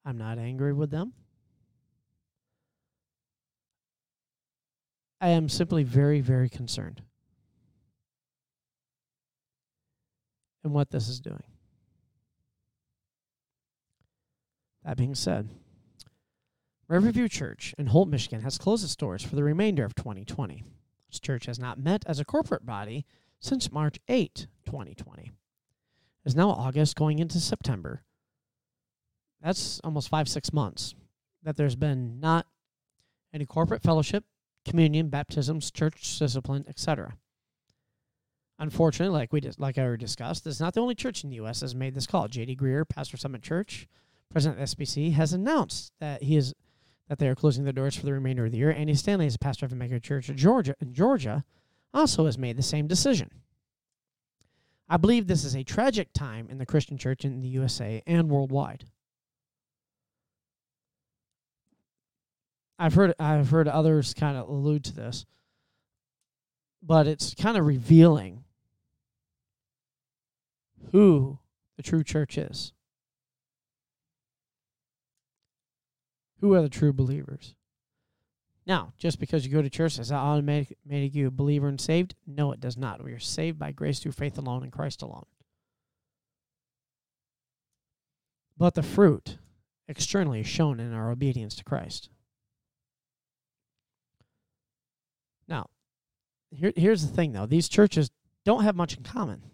I'm 0.06 0.16
not 0.16 0.38
angry 0.38 0.72
with 0.72 0.90
them. 0.90 1.12
I 5.20 5.28
am 5.28 5.50
simply 5.50 5.82
very, 5.82 6.22
very 6.22 6.48
concerned 6.48 7.02
in 10.64 10.72
what 10.72 10.90
this 10.90 11.10
is 11.10 11.20
doing. 11.20 11.44
That 14.82 14.96
being 14.96 15.14
said, 15.14 15.50
Riverview 16.92 17.26
Church 17.26 17.74
in 17.78 17.86
Holt, 17.86 18.08
Michigan 18.08 18.42
has 18.42 18.58
closed 18.58 18.84
its 18.84 18.94
doors 18.94 19.22
for 19.22 19.34
the 19.34 19.42
remainder 19.42 19.82
of 19.82 19.94
2020. 19.94 20.62
This 21.10 21.20
church 21.20 21.46
has 21.46 21.58
not 21.58 21.78
met 21.78 22.04
as 22.06 22.20
a 22.20 22.24
corporate 22.24 22.66
body 22.66 23.06
since 23.40 23.72
March 23.72 23.98
8, 24.08 24.46
2020. 24.66 25.22
It 25.22 25.32
is 26.26 26.36
now 26.36 26.50
August 26.50 26.94
going 26.94 27.18
into 27.18 27.40
September. 27.40 28.02
That's 29.40 29.80
almost 29.82 30.10
five, 30.10 30.28
six 30.28 30.52
months 30.52 30.94
that 31.42 31.56
there's 31.56 31.76
been 31.76 32.20
not 32.20 32.46
any 33.32 33.46
corporate 33.46 33.82
fellowship, 33.82 34.24
communion, 34.68 35.08
baptisms, 35.08 35.70
church 35.70 36.18
discipline, 36.18 36.66
etc. 36.68 37.16
Unfortunately, 38.58 39.18
like 39.18 39.32
we 39.32 39.40
just 39.40 39.58
like 39.58 39.78
I 39.78 39.82
already 39.82 40.04
discussed, 40.04 40.44
this 40.44 40.56
is 40.56 40.60
not 40.60 40.74
the 40.74 40.82
only 40.82 40.94
church 40.94 41.24
in 41.24 41.30
the 41.30 41.36
U.S. 41.36 41.62
has 41.62 41.74
made 41.74 41.94
this 41.94 42.06
call. 42.06 42.28
J.D. 42.28 42.54
Greear, 42.54 42.86
pastor 42.86 43.16
Summit 43.16 43.40
Church, 43.40 43.88
president 44.30 44.60
of 44.60 44.68
SBC, 44.68 45.14
has 45.14 45.32
announced 45.32 45.92
that 45.98 46.22
he 46.24 46.36
is 46.36 46.54
that 47.08 47.18
they 47.18 47.28
are 47.28 47.34
closing 47.34 47.64
their 47.64 47.72
doors 47.72 47.96
for 47.96 48.06
the 48.06 48.12
remainder 48.12 48.46
of 48.46 48.52
the 48.52 48.58
year. 48.58 48.70
Andy 48.70 48.94
Stanley, 48.94 49.26
is 49.26 49.34
a 49.34 49.38
pastor 49.38 49.66
of 49.66 49.72
a 49.72 49.76
mega 49.76 50.00
church 50.00 50.28
in 50.28 50.36
Georgia, 50.36 50.74
in 50.80 50.94
Georgia, 50.94 51.44
also 51.92 52.26
has 52.26 52.38
made 52.38 52.56
the 52.56 52.62
same 52.62 52.86
decision. 52.86 53.30
I 54.88 54.96
believe 54.96 55.26
this 55.26 55.44
is 55.44 55.54
a 55.54 55.64
tragic 55.64 56.12
time 56.12 56.48
in 56.50 56.58
the 56.58 56.66
Christian 56.66 56.98
church 56.98 57.24
in 57.24 57.40
the 57.40 57.48
USA 57.48 58.02
and 58.06 58.28
worldwide. 58.28 58.84
I've 62.78 62.94
heard 62.94 63.14
I've 63.18 63.50
heard 63.50 63.68
others 63.68 64.12
kind 64.12 64.36
of 64.36 64.48
allude 64.48 64.84
to 64.84 64.94
this, 64.94 65.24
but 66.82 67.06
it's 67.06 67.34
kind 67.34 67.56
of 67.56 67.64
revealing 67.64 68.44
who 70.90 71.38
the 71.76 71.82
true 71.82 72.02
church 72.02 72.36
is. 72.36 72.72
Who 76.42 76.54
are 76.54 76.60
the 76.60 76.68
true 76.68 76.92
believers? 76.92 77.54
Now, 78.66 78.92
just 78.98 79.20
because 79.20 79.46
you 79.46 79.52
go 79.52 79.62
to 79.62 79.70
church, 79.70 79.96
does 79.96 80.08
that 80.08 80.16
automatically 80.16 80.76
make 80.84 81.14
you 81.14 81.28
a 81.28 81.30
believer 81.30 81.68
and 81.68 81.80
saved? 81.80 82.16
No, 82.26 82.50
it 82.50 82.60
does 82.60 82.76
not. 82.76 83.02
We 83.02 83.12
are 83.12 83.20
saved 83.20 83.60
by 83.60 83.70
grace 83.70 84.00
through 84.00 84.12
faith 84.12 84.36
alone 84.36 84.64
in 84.64 84.72
Christ 84.72 85.02
alone. 85.02 85.26
But 88.58 88.74
the 88.74 88.82
fruit 88.82 89.38
externally 89.86 90.40
is 90.40 90.48
shown 90.48 90.80
in 90.80 90.92
our 90.92 91.12
obedience 91.12 91.54
to 91.56 91.64
Christ. 91.64 92.08
Now, 95.46 95.70
here, 96.50 96.72
here's 96.74 97.06
the 97.06 97.14
thing, 97.14 97.32
though. 97.32 97.46
These 97.46 97.68
churches 97.68 98.10
don't 98.44 98.64
have 98.64 98.74
much 98.74 98.96
in 98.96 99.04
common. 99.04 99.44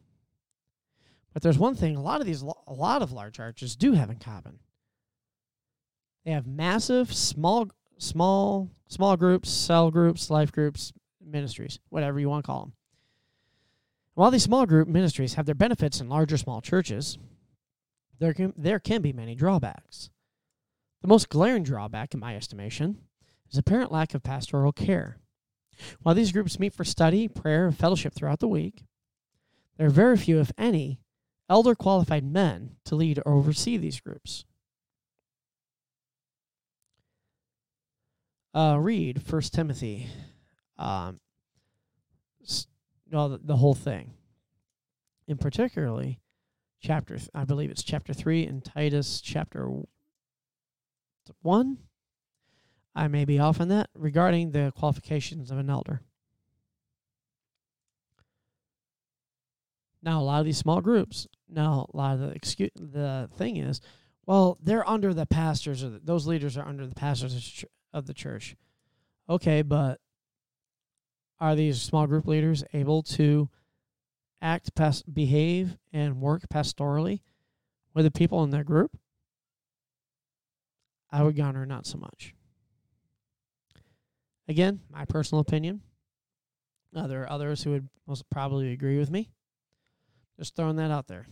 But 1.34 1.42
there's 1.42 1.58
one 1.58 1.74
thing 1.74 1.96
a 1.96 2.02
lot 2.02 2.22
of 2.22 2.26
these 2.26 2.40
a 2.40 2.72
lot 2.72 3.02
of 3.02 3.12
large 3.12 3.36
churches 3.36 3.76
do 3.76 3.92
have 3.92 4.08
in 4.08 4.16
common. 4.16 4.60
They 6.28 6.34
have 6.34 6.46
massive 6.46 7.14
small 7.14 7.70
small 7.96 8.68
small 8.86 9.16
groups, 9.16 9.48
cell 9.48 9.90
groups, 9.90 10.28
life 10.28 10.52
groups, 10.52 10.92
ministries, 11.24 11.80
whatever 11.88 12.20
you 12.20 12.28
want 12.28 12.44
to 12.44 12.46
call 12.46 12.60
them. 12.60 12.72
While 14.12 14.30
these 14.30 14.42
small 14.42 14.66
group 14.66 14.88
ministries 14.88 15.34
have 15.34 15.46
their 15.46 15.54
benefits 15.54 16.02
in 16.02 16.10
larger 16.10 16.36
small 16.36 16.60
churches, 16.60 17.16
there 18.18 18.34
can 18.34 18.52
there 18.58 18.78
can 18.78 19.00
be 19.00 19.10
many 19.10 19.34
drawbacks. 19.34 20.10
The 21.00 21.08
most 21.08 21.30
glaring 21.30 21.62
drawback, 21.62 22.12
in 22.12 22.20
my 22.20 22.36
estimation, 22.36 22.98
is 23.50 23.56
apparent 23.56 23.90
lack 23.90 24.12
of 24.12 24.22
pastoral 24.22 24.72
care. 24.72 25.20
While 26.02 26.14
these 26.14 26.32
groups 26.32 26.60
meet 26.60 26.74
for 26.74 26.84
study, 26.84 27.26
prayer, 27.26 27.68
and 27.68 27.74
fellowship 27.74 28.12
throughout 28.12 28.40
the 28.40 28.48
week, 28.48 28.84
there 29.78 29.86
are 29.86 29.90
very 30.04 30.18
few, 30.18 30.40
if 30.40 30.52
any, 30.58 31.00
elder 31.48 31.74
qualified 31.74 32.24
men 32.24 32.76
to 32.84 32.96
lead 32.96 33.18
or 33.24 33.32
oversee 33.32 33.78
these 33.78 33.98
groups. 33.98 34.44
Uh, 38.54 38.76
read 38.80 39.22
First 39.22 39.52
Timothy, 39.52 40.08
um, 40.78 41.20
well, 43.12 43.28
the, 43.28 43.38
the 43.38 43.56
whole 43.56 43.74
thing, 43.74 44.14
and 45.28 45.38
particularly 45.38 46.18
chapter. 46.80 47.18
Th- 47.18 47.28
I 47.34 47.44
believe 47.44 47.70
it's 47.70 47.82
chapter 47.82 48.14
three 48.14 48.44
and 48.46 48.64
Titus 48.64 49.20
chapter 49.20 49.70
one. 51.42 51.78
I 52.94 53.06
may 53.06 53.24
be 53.26 53.38
off 53.38 53.60
on 53.60 53.68
that 53.68 53.90
regarding 53.94 54.50
the 54.50 54.72
qualifications 54.74 55.50
of 55.50 55.58
an 55.58 55.70
elder. 55.70 56.00
Now, 60.02 60.20
a 60.20 60.22
lot 60.22 60.40
of 60.40 60.46
these 60.46 60.58
small 60.58 60.80
groups, 60.80 61.26
now 61.48 61.86
a 61.92 61.96
lot 61.96 62.14
of 62.14 62.20
the 62.20 62.28
excuse, 62.30 62.70
the 62.74 63.28
thing 63.36 63.56
is, 63.56 63.80
well, 64.26 64.58
they're 64.62 64.88
under 64.88 65.12
the 65.12 65.26
pastors, 65.26 65.84
or 65.84 65.90
the, 65.90 66.00
those 66.02 66.26
leaders 66.26 66.56
are 66.56 66.66
under 66.66 66.86
the 66.86 66.94
pastors 66.94 67.64
of 67.92 68.06
the 68.06 68.14
church. 68.14 68.56
Okay, 69.28 69.62
but 69.62 70.00
are 71.40 71.54
these 71.54 71.80
small 71.80 72.06
group 72.06 72.26
leaders 72.26 72.64
able 72.72 73.02
to 73.02 73.48
act, 74.40 74.74
pas- 74.74 75.02
behave, 75.02 75.76
and 75.92 76.20
work 76.20 76.42
pastorally 76.52 77.20
with 77.94 78.04
the 78.04 78.10
people 78.10 78.42
in 78.44 78.50
their 78.50 78.64
group? 78.64 78.96
I 81.10 81.22
would 81.22 81.36
garner 81.36 81.64
not 81.64 81.86
so 81.86 81.98
much. 81.98 82.34
Again, 84.46 84.80
my 84.90 85.04
personal 85.04 85.40
opinion. 85.40 85.82
Uh, 86.94 87.06
there 87.06 87.22
are 87.22 87.30
others 87.30 87.62
who 87.62 87.70
would 87.72 87.88
most 88.06 88.28
probably 88.30 88.72
agree 88.72 88.98
with 88.98 89.10
me. 89.10 89.30
Just 90.38 90.56
throwing 90.56 90.76
that 90.76 90.90
out 90.90 91.06
there. 91.06 91.26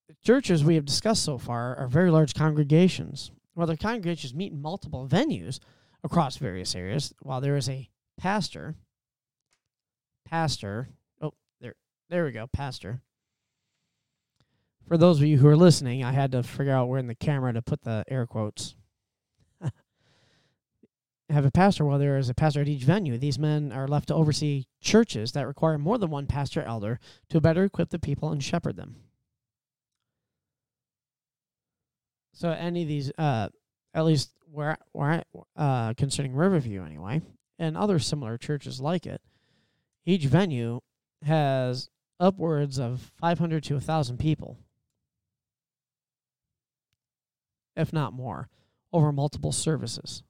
churches 0.23 0.63
we 0.63 0.75
have 0.75 0.85
discussed 0.85 1.23
so 1.23 1.37
far 1.37 1.75
are 1.77 1.87
very 1.87 2.11
large 2.11 2.33
congregations. 2.33 3.31
While 3.53 3.67
their 3.67 3.77
congregations 3.77 4.33
meet 4.33 4.51
in 4.51 4.61
multiple 4.61 5.07
venues 5.07 5.59
across 6.03 6.37
various 6.37 6.75
areas, 6.75 7.13
while 7.21 7.41
there 7.41 7.57
is 7.57 7.69
a 7.69 7.89
pastor, 8.17 8.75
pastor, 10.25 10.89
oh, 11.21 11.33
there, 11.59 11.75
there 12.09 12.25
we 12.25 12.31
go, 12.31 12.47
pastor. 12.47 13.01
For 14.87 14.97
those 14.97 15.19
of 15.19 15.27
you 15.27 15.37
who 15.37 15.47
are 15.47 15.57
listening, 15.57 16.03
I 16.03 16.11
had 16.11 16.31
to 16.31 16.43
figure 16.43 16.73
out 16.73 16.87
where 16.87 16.99
in 16.99 17.07
the 17.07 17.15
camera 17.15 17.53
to 17.53 17.61
put 17.61 17.83
the 17.83 18.03
air 18.07 18.25
quotes 18.25 18.75
have 21.29 21.45
a 21.45 21.51
pastor 21.51 21.85
while 21.85 21.99
there 21.99 22.17
is 22.17 22.29
a 22.29 22.33
pastor 22.33 22.61
at 22.61 22.67
each 22.67 22.83
venue. 22.83 23.17
These 23.17 23.39
men 23.39 23.71
are 23.71 23.87
left 23.87 24.07
to 24.07 24.15
oversee 24.15 24.65
churches 24.81 25.31
that 25.33 25.47
require 25.47 25.77
more 25.77 25.97
than 25.97 26.09
one 26.09 26.27
pastor 26.27 26.61
elder 26.63 26.99
to 27.29 27.39
better 27.39 27.63
equip 27.63 27.89
the 27.89 27.99
people 27.99 28.31
and 28.31 28.43
shepherd 28.43 28.75
them. 28.75 28.95
So 32.33 32.51
any 32.51 32.83
of 32.83 32.87
these, 32.87 33.11
uh, 33.17 33.49
at 33.93 34.05
least 34.05 34.31
where 34.51 34.77
where 34.91 35.23
uh, 35.55 35.93
concerning 35.93 36.35
Riverview 36.35 36.83
anyway, 36.83 37.21
and 37.59 37.77
other 37.77 37.99
similar 37.99 38.37
churches 38.37 38.79
like 38.79 39.05
it, 39.05 39.21
each 40.05 40.25
venue 40.25 40.81
has 41.23 41.89
upwards 42.19 42.79
of 42.79 43.11
500 43.19 43.63
to 43.63 43.73
1,000 43.75 44.17
people, 44.17 44.57
if 47.75 47.91
not 47.91 48.13
more, 48.13 48.49
over 48.93 49.11
multiple 49.11 49.51
services. 49.51 50.23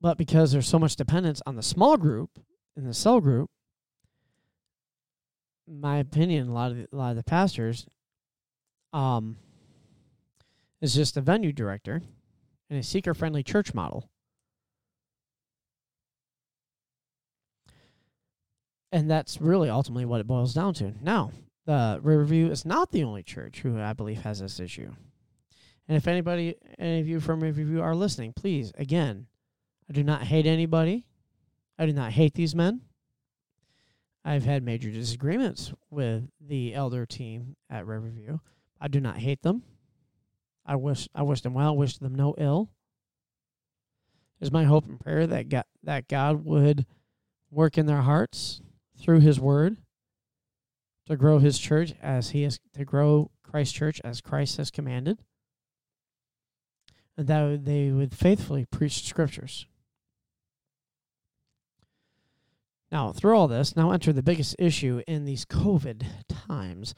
But 0.00 0.18
because 0.18 0.52
there's 0.52 0.68
so 0.68 0.78
much 0.78 0.96
dependence 0.96 1.42
on 1.46 1.56
the 1.56 1.62
small 1.62 1.96
group 1.96 2.38
and 2.76 2.86
the 2.86 2.94
cell 2.94 3.20
group, 3.20 3.50
my 5.68 5.98
opinion, 5.98 6.48
a 6.48 6.52
lot 6.52 6.70
of 6.70 6.76
the, 6.76 6.88
a 6.92 6.96
lot 6.96 7.10
of 7.10 7.16
the 7.16 7.24
pastors, 7.24 7.86
um, 8.92 9.36
is 10.80 10.94
just 10.94 11.16
a 11.16 11.20
venue 11.20 11.52
director 11.52 12.02
and 12.70 12.78
a 12.78 12.82
seeker-friendly 12.82 13.42
church 13.42 13.74
model. 13.74 14.08
And 18.92 19.10
that's 19.10 19.40
really 19.40 19.68
ultimately 19.68 20.04
what 20.04 20.20
it 20.20 20.26
boils 20.26 20.54
down 20.54 20.74
to. 20.74 20.94
Now, 21.02 21.32
the 21.66 21.98
Riverview 22.02 22.50
is 22.50 22.64
not 22.64 22.92
the 22.92 23.04
only 23.04 23.22
church 23.22 23.60
who 23.60 23.80
I 23.80 23.92
believe 23.92 24.22
has 24.22 24.40
this 24.40 24.60
issue. 24.60 24.92
And 25.88 25.96
if 25.96 26.08
anybody, 26.08 26.56
any 26.78 27.00
of 27.00 27.08
you 27.08 27.20
from 27.20 27.42
Riverview 27.42 27.80
are 27.80 27.94
listening, 27.94 28.32
please, 28.32 28.72
again, 28.78 29.26
I 29.88 29.92
do 29.92 30.02
not 30.02 30.22
hate 30.22 30.46
anybody. 30.46 31.06
I 31.78 31.86
do 31.86 31.92
not 31.92 32.12
hate 32.12 32.34
these 32.34 32.54
men. 32.54 32.80
I've 34.26 34.44
had 34.44 34.64
major 34.64 34.90
disagreements 34.90 35.72
with 35.88 36.28
the 36.40 36.74
elder 36.74 37.06
team 37.06 37.54
at 37.70 37.86
Riverview. 37.86 38.38
I 38.80 38.88
do 38.88 39.00
not 39.00 39.18
hate 39.18 39.42
them. 39.42 39.62
I 40.66 40.74
wish 40.74 41.08
I 41.14 41.22
wish 41.22 41.42
them 41.42 41.54
well, 41.54 41.76
wish 41.76 41.98
them 41.98 42.16
no 42.16 42.34
ill. 42.36 42.68
It's 44.40 44.50
my 44.50 44.64
hope 44.64 44.86
and 44.86 44.98
prayer 44.98 45.28
that 45.28 45.48
God, 45.48 45.64
that 45.84 46.08
God 46.08 46.44
would 46.44 46.86
work 47.52 47.78
in 47.78 47.86
their 47.86 48.02
hearts 48.02 48.60
through 48.98 49.20
his 49.20 49.38
word 49.38 49.76
to 51.06 51.16
grow 51.16 51.38
his 51.38 51.56
church 51.56 51.94
as 52.02 52.30
he 52.30 52.42
is 52.42 52.58
to 52.74 52.84
grow 52.84 53.30
Christ 53.44 53.76
church 53.76 54.00
as 54.02 54.20
Christ 54.20 54.56
has 54.56 54.72
commanded. 54.72 55.20
And 57.16 57.28
that 57.28 57.64
they 57.64 57.92
would 57.92 58.12
faithfully 58.12 58.64
preach 58.64 59.04
scriptures. 59.04 59.66
Now, 62.90 63.12
through 63.12 63.36
all 63.36 63.48
this, 63.48 63.74
now 63.74 63.90
enter 63.90 64.12
the 64.12 64.22
biggest 64.22 64.56
issue 64.58 65.02
in 65.06 65.24
these 65.24 65.44
COVID 65.44 66.04
times. 66.28 66.94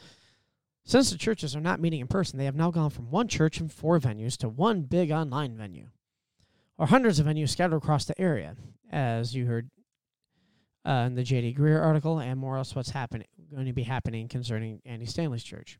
Since 0.84 1.10
the 1.10 1.18
churches 1.18 1.56
are 1.56 1.60
not 1.60 1.80
meeting 1.80 2.00
in 2.00 2.06
person, 2.06 2.38
they 2.38 2.44
have 2.44 2.54
now 2.54 2.70
gone 2.70 2.90
from 2.90 3.10
one 3.10 3.28
church 3.28 3.60
and 3.60 3.72
four 3.72 3.98
venues 3.98 4.36
to 4.38 4.48
one 4.48 4.82
big 4.82 5.10
online 5.10 5.56
venue, 5.56 5.88
or 6.76 6.86
hundreds 6.86 7.18
of 7.18 7.26
venues 7.26 7.50
scattered 7.50 7.76
across 7.76 8.04
the 8.04 8.18
area, 8.20 8.56
as 8.90 9.34
you 9.34 9.46
heard 9.46 9.70
uh, 10.86 11.04
in 11.06 11.14
the 11.14 11.22
J.D. 11.22 11.54
Greear 11.54 11.82
article, 11.82 12.18
and 12.18 12.38
more 12.38 12.54
or 12.54 12.58
less 12.58 12.74
what's 12.74 12.90
happening 12.90 13.26
going 13.52 13.66
to 13.66 13.72
be 13.72 13.82
happening 13.82 14.28
concerning 14.28 14.80
Andy 14.84 15.06
Stanley's 15.06 15.44
church. 15.44 15.78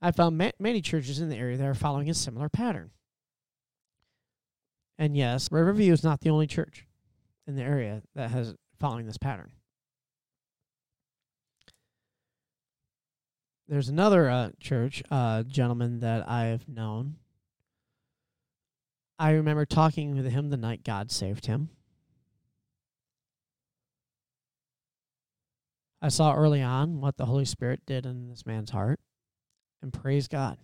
I 0.00 0.10
found 0.10 0.38
ma- 0.38 0.50
many 0.58 0.80
churches 0.80 1.20
in 1.20 1.28
the 1.28 1.36
area 1.36 1.56
that 1.56 1.66
are 1.66 1.74
following 1.74 2.08
a 2.08 2.14
similar 2.14 2.48
pattern. 2.48 2.90
And 4.98 5.16
yes, 5.16 5.50
Riverview 5.50 5.92
is 5.92 6.04
not 6.04 6.20
the 6.20 6.30
only 6.30 6.46
church 6.46 6.86
in 7.46 7.56
the 7.56 7.62
area 7.62 8.02
that 8.14 8.30
has 8.30 8.54
following 8.78 9.06
this 9.06 9.18
pattern. 9.18 9.50
There's 13.68 13.88
another 13.88 14.30
uh, 14.30 14.50
church 14.60 15.02
uh, 15.10 15.42
gentleman 15.42 16.00
that 16.00 16.28
I've 16.28 16.68
known. 16.68 17.16
I 19.18 19.32
remember 19.32 19.66
talking 19.66 20.14
with 20.14 20.30
him 20.30 20.50
the 20.50 20.56
night 20.56 20.84
God 20.84 21.10
saved 21.10 21.46
him. 21.46 21.70
I 26.00 26.08
saw 26.08 26.34
early 26.34 26.62
on 26.62 27.00
what 27.00 27.16
the 27.16 27.26
Holy 27.26 27.44
Spirit 27.44 27.80
did 27.86 28.06
in 28.06 28.28
this 28.28 28.46
man's 28.46 28.70
heart, 28.70 29.00
and 29.82 29.92
praise 29.92 30.28
God. 30.28 30.58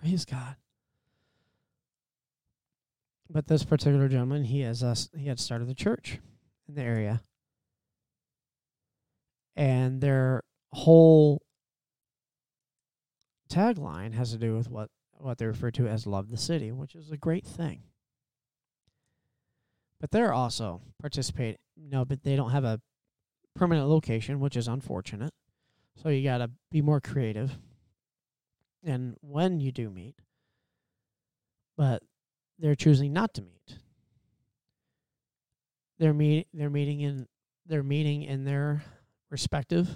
Praise 0.00 0.24
God. 0.24 0.56
But 3.30 3.46
this 3.46 3.64
particular 3.64 4.08
gentleman, 4.08 4.44
he 4.44 4.62
has 4.62 4.82
us. 4.82 5.08
He 5.16 5.28
had 5.28 5.38
started 5.38 5.68
the 5.68 5.74
church 5.74 6.18
in 6.68 6.74
the 6.74 6.82
area. 6.82 7.22
And 9.56 10.00
their 10.00 10.42
whole 10.72 11.42
tagline 13.50 14.14
has 14.14 14.32
to 14.32 14.38
do 14.38 14.56
with 14.56 14.70
what, 14.70 14.88
what 15.12 15.38
they 15.38 15.46
refer 15.46 15.70
to 15.72 15.86
as 15.86 16.06
love 16.06 16.30
the 16.30 16.36
city, 16.36 16.72
which 16.72 16.94
is 16.94 17.10
a 17.10 17.16
great 17.16 17.46
thing. 17.46 17.82
But 20.00 20.10
they're 20.10 20.32
also 20.32 20.80
participate 21.00 21.58
no, 21.76 22.04
but 22.04 22.22
they 22.22 22.36
don't 22.36 22.50
have 22.50 22.64
a 22.64 22.80
permanent 23.54 23.88
location, 23.88 24.40
which 24.40 24.56
is 24.56 24.68
unfortunate. 24.68 25.32
So 26.02 26.08
you 26.08 26.24
gotta 26.24 26.50
be 26.70 26.82
more 26.82 27.00
creative. 27.00 27.58
And 28.82 29.16
when 29.20 29.60
you 29.60 29.70
do 29.70 29.90
meet. 29.90 30.16
But 31.76 32.02
they're 32.58 32.74
choosing 32.74 33.12
not 33.12 33.34
to 33.34 33.42
meet 33.42 33.78
they're 35.98 36.14
meet 36.14 36.48
they're 36.52 36.70
meeting 36.70 37.00
in 37.00 37.26
they're 37.66 37.82
meeting 37.82 38.22
in 38.22 38.44
their 38.44 38.82
respective 39.30 39.88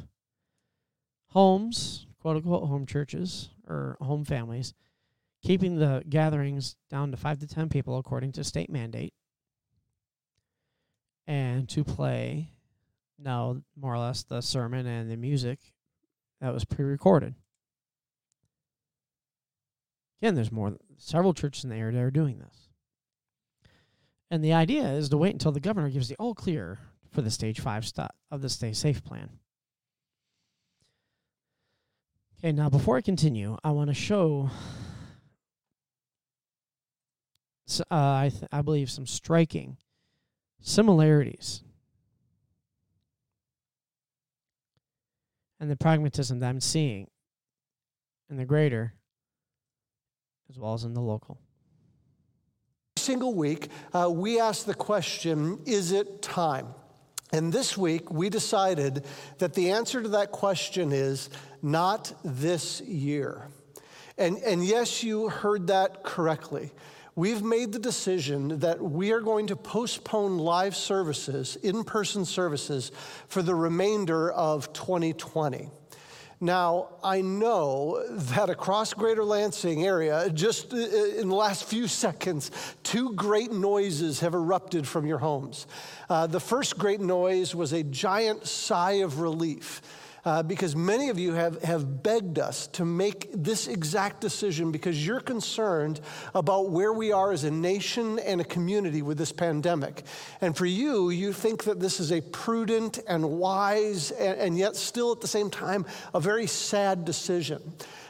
homes, 1.30 2.06
quote 2.20 2.36
unquote 2.36 2.68
home 2.68 2.86
churches 2.86 3.50
or 3.68 3.96
home 4.00 4.24
families, 4.24 4.74
keeping 5.42 5.76
the 5.76 6.02
gatherings 6.08 6.76
down 6.90 7.10
to 7.10 7.16
five 7.16 7.38
to 7.40 7.46
ten 7.46 7.68
people 7.68 7.98
according 7.98 8.32
to 8.32 8.44
state 8.44 8.70
mandate. 8.70 9.12
And 11.28 11.68
to 11.70 11.82
play 11.82 12.50
now 13.18 13.62
more 13.76 13.94
or 13.94 13.98
less 13.98 14.22
the 14.22 14.40
sermon 14.40 14.86
and 14.86 15.10
the 15.10 15.16
music 15.16 15.58
that 16.40 16.54
was 16.54 16.64
pre 16.64 16.84
recorded. 16.84 17.34
Again, 20.22 20.34
there's 20.34 20.52
more 20.52 20.76
several 20.96 21.34
churches 21.34 21.64
in 21.64 21.70
the 21.70 21.76
area 21.76 21.98
that 21.98 22.02
are 22.02 22.10
doing 22.10 22.38
this. 22.38 22.65
And 24.30 24.42
the 24.42 24.52
idea 24.52 24.84
is 24.84 25.08
to 25.10 25.16
wait 25.16 25.32
until 25.32 25.52
the 25.52 25.60
governor 25.60 25.88
gives 25.88 26.08
the 26.08 26.16
all 26.16 26.34
clear 26.34 26.78
for 27.10 27.22
the 27.22 27.30
stage 27.30 27.60
five 27.60 27.86
stop 27.86 28.14
of 28.30 28.42
the 28.42 28.48
stay 28.48 28.72
safe 28.72 29.04
plan. 29.04 29.30
Okay, 32.38 32.52
now 32.52 32.68
before 32.68 32.96
I 32.96 33.00
continue, 33.00 33.56
I 33.64 33.70
want 33.70 33.88
to 33.88 33.94
show, 33.94 34.50
uh, 37.80 37.84
I, 37.90 38.30
th- 38.30 38.44
I 38.52 38.62
believe, 38.62 38.90
some 38.90 39.06
striking 39.06 39.78
similarities 40.60 41.62
and 45.58 45.70
the 45.70 45.76
pragmatism 45.76 46.40
that 46.40 46.48
I'm 46.48 46.60
seeing 46.60 47.08
in 48.28 48.36
the 48.36 48.44
greater 48.44 48.94
as 50.50 50.58
well 50.58 50.74
as 50.74 50.84
in 50.84 50.94
the 50.94 51.00
local 51.00 51.38
single 53.06 53.34
week, 53.34 53.68
uh, 53.94 54.10
we 54.10 54.40
ask 54.40 54.66
the 54.66 54.74
question 54.74 55.60
Is 55.64 55.92
it 55.92 56.22
time? 56.22 56.66
And 57.32 57.52
this 57.52 57.76
week, 57.76 58.10
we 58.10 58.28
decided 58.30 59.04
that 59.38 59.54
the 59.54 59.70
answer 59.70 60.02
to 60.02 60.08
that 60.10 60.32
question 60.32 60.92
is 60.92 61.30
not 61.62 62.12
this 62.24 62.80
year. 62.80 63.48
And, 64.18 64.38
and 64.38 64.64
yes, 64.64 65.02
you 65.02 65.28
heard 65.28 65.68
that 65.68 66.02
correctly. 66.02 66.72
We've 67.14 67.42
made 67.42 67.72
the 67.72 67.78
decision 67.78 68.60
that 68.60 68.80
we 68.80 69.12
are 69.12 69.20
going 69.20 69.46
to 69.48 69.56
postpone 69.56 70.38
live 70.38 70.76
services, 70.76 71.56
in 71.62 71.84
person 71.84 72.24
services, 72.24 72.92
for 73.28 73.42
the 73.42 73.54
remainder 73.54 74.30
of 74.32 74.72
2020. 74.72 75.70
Now, 76.40 76.88
I 77.02 77.22
know 77.22 78.04
that 78.10 78.50
across 78.50 78.92
Greater 78.92 79.24
Lansing 79.24 79.86
area, 79.86 80.28
just 80.28 80.72
in 80.74 81.30
the 81.30 81.34
last 81.34 81.64
few 81.64 81.88
seconds, 81.88 82.50
two 82.82 83.14
great 83.14 83.52
noises 83.52 84.20
have 84.20 84.34
erupted 84.34 84.86
from 84.86 85.06
your 85.06 85.18
homes. 85.18 85.66
Uh, 86.10 86.26
the 86.26 86.40
first 86.40 86.76
great 86.76 87.00
noise 87.00 87.54
was 87.54 87.72
a 87.72 87.82
giant 87.82 88.46
sigh 88.46 88.98
of 89.02 89.20
relief 89.20 89.80
uh, 90.26 90.42
because 90.42 90.74
many 90.74 91.08
of 91.08 91.20
you 91.20 91.32
have, 91.34 91.62
have 91.62 92.02
begged 92.02 92.40
us 92.40 92.66
to 92.66 92.84
make 92.84 93.30
this 93.32 93.68
exact 93.68 94.20
decision 94.20 94.72
because 94.72 95.06
you're 95.06 95.20
concerned 95.20 96.00
about 96.34 96.70
where 96.70 96.92
we 96.92 97.12
are 97.12 97.30
as 97.30 97.44
a 97.44 97.50
nation 97.50 98.18
and 98.18 98.40
a 98.40 98.44
community 98.44 99.02
with 99.02 99.18
this 99.18 99.30
pandemic. 99.30 100.02
And 100.40 100.56
for 100.56 100.66
you, 100.66 101.10
you 101.10 101.32
think 101.32 101.62
that 101.64 101.78
this 101.78 102.00
is 102.00 102.10
a 102.10 102.20
prudent 102.20 102.98
and 103.06 103.38
wise, 103.38 104.10
and, 104.10 104.36
and 104.40 104.58
yet 104.58 104.74
still 104.74 105.12
at 105.12 105.20
the 105.20 105.28
same 105.28 105.48
time, 105.48 105.86
a 106.12 106.18
very 106.18 106.48
sad 106.48 107.04
decision. 107.04 107.62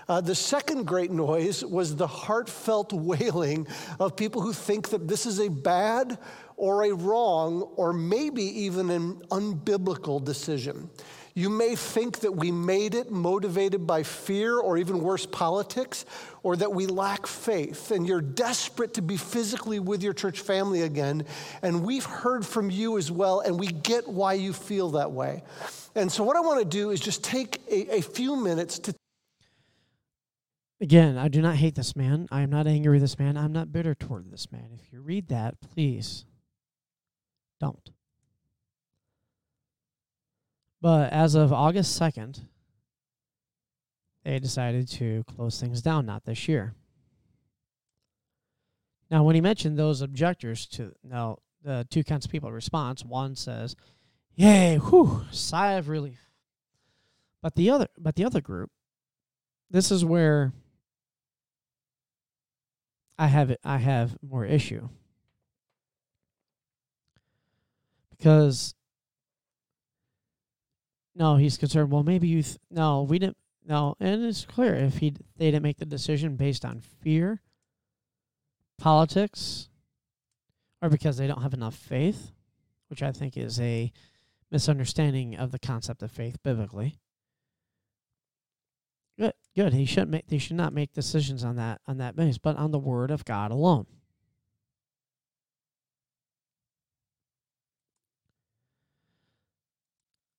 Uh, 0.09 0.22
the 0.22 0.35
second 0.35 0.87
great 0.87 1.11
noise 1.11 1.62
was 1.62 1.96
the 1.96 2.07
heartfelt 2.07 2.92
wailing 2.94 3.66
of 4.00 4.16
people 4.16 4.40
who 4.40 4.55
think 4.55 4.88
that 4.88 5.07
this 5.07 5.26
is 5.26 5.38
a 5.38 5.50
bad 5.50 6.16
or 6.57 6.85
a 6.85 6.94
wrong 6.94 7.61
or 7.76 7.92
maybe 7.92 8.42
even 8.42 8.88
an 8.88 9.16
unbiblical 9.31 10.24
decision. 10.24 10.88
You 11.37 11.51
may 11.51 11.77
think 11.77 12.20
that 12.20 12.35
we 12.35 12.51
made 12.51 12.94
it 12.94 13.11
motivated 13.11 13.87
by 13.87 14.05
fear 14.05 14.59
or 14.59 14.79
even 14.79 15.03
worse, 15.03 15.27
politics, 15.27 16.07
or 16.42 16.57
that 16.57 16.72
we 16.72 16.87
lack 16.87 17.27
faith 17.27 17.90
and 17.90 18.07
you're 18.07 18.22
desperate 18.22 18.94
to 18.94 19.03
be 19.03 19.18
physically 19.18 19.79
with 19.79 20.03
your 20.03 20.14
church 20.14 20.40
family 20.40 20.81
again. 20.81 21.27
And 21.61 21.85
we've 21.85 22.07
heard 22.07 22.46
from 22.46 22.70
you 22.70 22.96
as 22.96 23.12
well, 23.12 23.40
and 23.40 23.61
we 23.61 23.66
get 23.66 24.09
why 24.09 24.33
you 24.33 24.55
feel 24.55 24.92
that 24.92 25.12
way. 25.12 25.42
And 25.94 26.11
so, 26.11 26.25
what 26.25 26.37
I 26.37 26.40
want 26.40 26.61
to 26.61 26.64
do 26.64 26.88
is 26.88 27.01
just 27.01 27.22
take 27.22 27.61
a, 27.70 27.99
a 27.99 28.01
few 28.01 28.37
minutes 28.37 28.79
to 28.79 28.94
Again, 30.81 31.18
I 31.18 31.29
do 31.29 31.42
not 31.42 31.57
hate 31.57 31.75
this 31.75 31.94
man. 31.94 32.29
I 32.31 32.40
am 32.40 32.51
not 32.51 32.66
angry 32.66 32.92
with 32.92 33.03
this 33.03 33.18
man. 33.18 33.37
I'm 33.37 33.53
not 33.53 33.72
bitter 33.72 33.94
toward 33.94 34.31
this 34.31 34.51
man. 34.51 34.70
If 34.75 34.90
you 34.90 35.03
read 35.03 35.29
that, 35.29 35.61
please 35.61 36.25
don't. 37.61 37.90
But 40.81 41.12
as 41.12 41.35
of 41.35 41.53
August 41.53 41.99
2nd, 42.01 42.41
they 44.25 44.39
decided 44.39 44.89
to 44.89 45.25
close 45.25 45.61
things 45.61 45.83
down, 45.83 46.07
not 46.07 46.25
this 46.25 46.49
year. 46.49 46.75
Now, 49.11 49.23
when 49.25 49.35
he 49.35 49.41
mentioned 49.41 49.79
those 49.79 50.01
objectors 50.01 50.67
to 50.69 50.93
now 51.05 51.39
the 51.62 51.87
two 51.91 52.05
kinds 52.05 52.25
of 52.25 52.31
people 52.31 52.51
response, 52.53 53.05
one 53.05 53.37
says, 53.37 53.77
"Yay, 54.35 54.79
whew, 54.79 55.25
sigh 55.31 55.73
of 55.73 55.89
relief," 55.89 56.31
but 57.41 57.55
the 57.55 57.71
other, 57.71 57.89
but 57.97 58.17
the 58.17 58.25
other 58.25 58.41
group, 58.41 58.71
this 59.71 59.91
is 59.91 60.05
where 60.05 60.53
I 63.19 63.29
have 63.29 63.57
I 63.65 63.79
have 63.79 64.17
more 64.23 64.45
issue 64.45 64.89
because 68.11 68.76
no, 71.16 71.37
he's 71.37 71.57
concerned. 71.57 71.90
Well, 71.90 72.02
maybe 72.02 72.29
you. 72.29 72.42
Th- 72.42 72.59
no, 72.70 73.02
we 73.02 73.18
didn't. 73.18 73.38
No, 73.66 73.96
and 73.98 74.24
it's 74.24 74.44
clear 74.44 74.74
if 74.74 74.98
he 74.98 75.14
they 75.37 75.50
didn't 75.50 75.62
make 75.62 75.79
the 75.79 75.87
decision 75.87 76.37
based 76.37 76.64
on 76.64 76.81
fear, 76.81 77.40
politics, 78.79 79.68
or 80.83 80.88
because 80.88 81.16
they 81.16 81.26
don't 81.26 81.42
have 81.42 81.55
enough 81.55 81.74
faith, 81.74 82.33
which 82.88 83.02
I 83.02 83.12
think 83.12 83.37
is 83.37 83.59
a 83.59 83.90
misunderstanding 84.50 85.37
of 85.37 85.50
the 85.50 85.59
concept 85.59 86.02
of 86.02 86.12
faith 86.12 86.40
biblically. 86.42 87.00
Good, 89.18 89.33
good. 89.57 89.72
He 89.72 89.87
should 89.87 90.11
make. 90.11 90.26
They 90.26 90.38
should 90.38 90.57
not 90.57 90.74
make 90.74 90.92
decisions 90.92 91.42
on 91.42 91.57
that 91.57 91.81
on 91.87 91.96
that 91.96 92.14
base, 92.14 92.37
but 92.37 92.57
on 92.57 92.70
the 92.70 92.79
word 92.79 93.11
of 93.11 93.24
God 93.24 93.50
alone. 93.50 93.87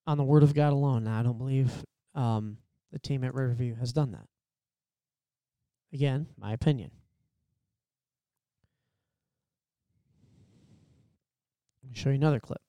On 0.08 0.18
the 0.18 0.24
Word 0.24 0.42
of 0.42 0.56
God 0.56 0.72
alone. 0.72 1.04
Now, 1.04 1.20
I 1.20 1.24
don't 1.24 1.38
believe 1.38 1.72
um, 2.16 2.58
the 2.92 3.00
team 3.00 3.24
at 3.26 3.34
Riverview 3.34 3.76
has 3.76 3.92
done 3.92 4.14
that. 4.14 4.26
Again, 5.94 6.28
my 6.40 6.54
opinion. 6.54 6.92
Let 11.84 11.90
me 11.90 11.96
show 11.96 12.10
you 12.10 12.16
another 12.16 12.40
clip. 12.40 12.62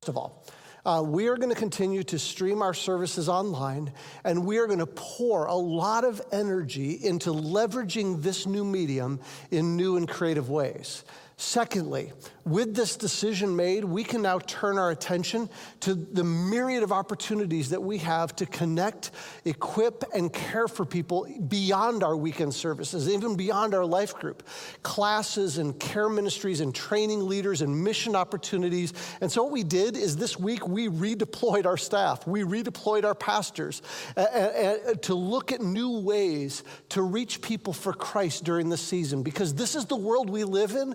First 0.00 0.08
of 0.08 0.16
all, 0.16 0.46
uh, 0.84 1.02
we 1.02 1.26
are 1.26 1.36
going 1.36 1.52
to 1.52 1.58
continue 1.58 2.04
to 2.04 2.18
stream 2.18 2.62
our 2.62 2.74
services 2.74 3.28
online, 3.28 3.92
and 4.24 4.46
we 4.46 4.58
are 4.58 4.66
going 4.66 4.78
to 4.78 4.86
pour 4.86 5.46
a 5.46 5.54
lot 5.54 6.04
of 6.04 6.22
energy 6.30 6.92
into 6.92 7.30
leveraging 7.30 8.22
this 8.22 8.46
new 8.46 8.64
medium 8.64 9.18
in 9.50 9.76
new 9.76 9.96
and 9.96 10.08
creative 10.08 10.48
ways. 10.48 11.04
Secondly, 11.38 12.12
with 12.46 12.74
this 12.74 12.96
decision 12.96 13.54
made, 13.56 13.84
we 13.84 14.04
can 14.04 14.22
now 14.22 14.38
turn 14.38 14.78
our 14.78 14.90
attention 14.90 15.50
to 15.80 15.94
the 15.94 16.24
myriad 16.24 16.82
of 16.82 16.92
opportunities 16.92 17.68
that 17.70 17.82
we 17.82 17.98
have 17.98 18.34
to 18.36 18.46
connect, 18.46 19.10
equip, 19.44 20.02
and 20.14 20.32
care 20.32 20.66
for 20.66 20.86
people 20.86 21.26
beyond 21.48 22.02
our 22.02 22.16
weekend 22.16 22.54
services, 22.54 23.06
even 23.10 23.36
beyond 23.36 23.74
our 23.74 23.84
life 23.84 24.14
group. 24.14 24.48
Classes 24.82 25.58
and 25.58 25.78
care 25.78 26.08
ministries 26.08 26.60
and 26.60 26.74
training 26.74 27.26
leaders 27.26 27.60
and 27.60 27.84
mission 27.84 28.16
opportunities. 28.16 28.94
And 29.20 29.30
so, 29.30 29.42
what 29.42 29.52
we 29.52 29.62
did 29.62 29.94
is 29.94 30.16
this 30.16 30.38
week 30.38 30.66
we 30.66 30.88
redeployed 30.88 31.66
our 31.66 31.76
staff, 31.76 32.26
we 32.26 32.44
redeployed 32.44 33.04
our 33.04 33.14
pastors 33.14 33.82
uh, 34.16 34.20
uh, 34.20 34.94
to 35.02 35.14
look 35.14 35.52
at 35.52 35.60
new 35.60 35.98
ways 35.98 36.64
to 36.90 37.02
reach 37.02 37.42
people 37.42 37.74
for 37.74 37.92
Christ 37.92 38.44
during 38.44 38.70
this 38.70 38.80
season 38.80 39.22
because 39.22 39.52
this 39.52 39.74
is 39.74 39.84
the 39.84 39.96
world 39.96 40.30
we 40.30 40.42
live 40.44 40.72
in. 40.72 40.94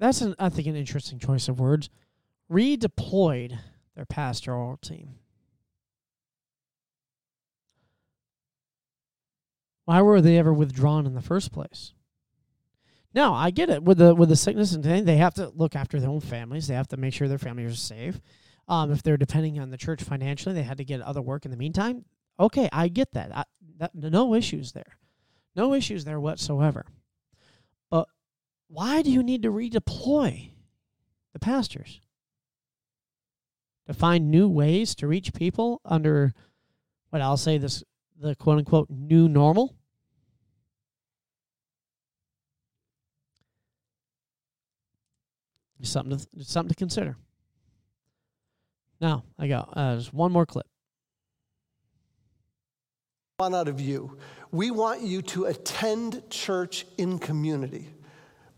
That's 0.00 0.22
an 0.22 0.34
I 0.38 0.48
think 0.48 0.66
an 0.66 0.76
interesting 0.76 1.18
choice 1.18 1.46
of 1.46 1.60
words. 1.60 1.90
Redeployed 2.50 3.58
their 3.94 4.06
pastoral 4.06 4.78
team. 4.78 5.16
Why 9.84 10.00
were 10.02 10.20
they 10.20 10.38
ever 10.38 10.52
withdrawn 10.52 11.06
in 11.06 11.14
the 11.14 11.20
first 11.20 11.52
place? 11.52 11.92
Now 13.12 13.34
I 13.34 13.50
get 13.50 13.68
it 13.68 13.82
with 13.82 13.98
the 13.98 14.14
with 14.14 14.30
the 14.30 14.36
sickness 14.36 14.72
and 14.72 14.82
thing. 14.82 15.04
They 15.04 15.18
have 15.18 15.34
to 15.34 15.50
look 15.50 15.76
after 15.76 16.00
their 16.00 16.10
own 16.10 16.20
families. 16.20 16.66
They 16.66 16.74
have 16.74 16.88
to 16.88 16.96
make 16.96 17.12
sure 17.12 17.28
their 17.28 17.38
families 17.38 17.72
are 17.72 17.76
safe. 17.76 18.20
Um, 18.68 18.90
if 18.92 19.02
they're 19.02 19.16
depending 19.18 19.58
on 19.58 19.70
the 19.70 19.76
church 19.76 20.02
financially, 20.02 20.54
they 20.54 20.62
had 20.62 20.78
to 20.78 20.84
get 20.84 21.02
other 21.02 21.20
work 21.20 21.44
in 21.44 21.50
the 21.50 21.56
meantime. 21.56 22.04
Okay, 22.38 22.68
I 22.72 22.88
get 22.88 23.12
that. 23.12 23.36
I, 23.36 23.44
that 23.78 23.94
no 23.94 24.34
issues 24.34 24.72
there, 24.72 24.96
no 25.54 25.74
issues 25.74 26.04
there 26.04 26.20
whatsoever. 26.20 26.86
Why 28.72 29.02
do 29.02 29.10
you 29.10 29.24
need 29.24 29.42
to 29.42 29.50
redeploy 29.50 30.50
the 31.32 31.40
pastors? 31.40 32.00
To 33.88 33.94
find 33.94 34.30
new 34.30 34.48
ways 34.48 34.94
to 34.96 35.08
reach 35.08 35.34
people 35.34 35.80
under 35.84 36.32
what 37.08 37.20
I'll 37.20 37.36
say 37.36 37.58
this 37.58 37.82
the 38.16 38.36
quote 38.36 38.58
unquote 38.58 38.88
new 38.88 39.28
normal? 39.28 39.74
something 45.82 46.18
to 46.18 46.44
something 46.44 46.68
to 46.68 46.74
consider. 46.74 47.16
Now 49.00 49.24
I 49.38 49.48
got 49.48 49.70
uh, 49.74 49.96
just 49.96 50.14
one 50.14 50.30
more 50.30 50.46
clip. 50.46 50.66
One 53.38 53.54
out 53.54 53.66
of 53.66 53.80
you. 53.80 54.18
We 54.52 54.70
want 54.70 55.00
you 55.00 55.22
to 55.22 55.46
attend 55.46 56.22
church 56.30 56.86
in 56.98 57.18
community. 57.18 57.88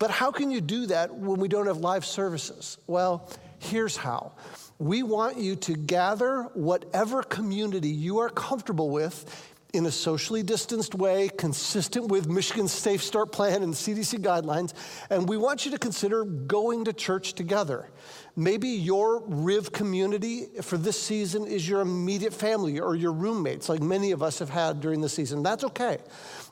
But 0.03 0.11
how 0.11 0.33
can 0.33 0.51
you 0.51 0.61
do 0.61 0.87
that 0.87 1.15
when 1.15 1.39
we 1.39 1.47
don't 1.47 1.69
have 1.69 1.77
live 1.77 2.05
services? 2.05 2.77
Well, 2.89 3.31
here's 3.61 3.97
how. 3.97 4.33
We 4.81 5.05
want 5.05 5.39
you 5.39 5.55
to 5.55 5.75
gather 5.75 6.51
whatever 6.55 7.23
community 7.23 7.91
you 7.91 8.19
are 8.19 8.29
comfortable 8.29 8.91
with 8.91 9.53
in 9.73 9.87
a 9.87 9.93
socially 9.93 10.43
distanced 10.43 10.97
way, 10.97 11.31
consistent 11.39 12.09
with 12.09 12.29
Michigan's 12.29 12.73
Safe 12.73 13.01
Start 13.01 13.31
Plan 13.31 13.63
and 13.63 13.73
CDC 13.73 14.19
guidelines. 14.19 14.73
And 15.09 15.29
we 15.29 15.37
want 15.37 15.67
you 15.67 15.71
to 15.71 15.79
consider 15.79 16.25
going 16.25 16.87
to 16.87 16.93
church 16.93 17.35
together. 17.35 17.89
Maybe 18.35 18.69
your 18.69 19.23
Riv 19.27 19.73
community 19.73 20.47
for 20.63 20.79
this 20.79 21.01
season 21.01 21.47
is 21.47 21.69
your 21.69 21.83
immediate 21.83 22.33
family 22.33 22.81
or 22.81 22.95
your 22.95 23.13
roommates, 23.13 23.69
like 23.69 23.83
many 23.83 24.11
of 24.13 24.23
us 24.23 24.39
have 24.39 24.49
had 24.49 24.81
during 24.81 25.03
the 25.03 25.09
season. 25.09 25.43
That's 25.43 25.65
okay. 25.65 25.99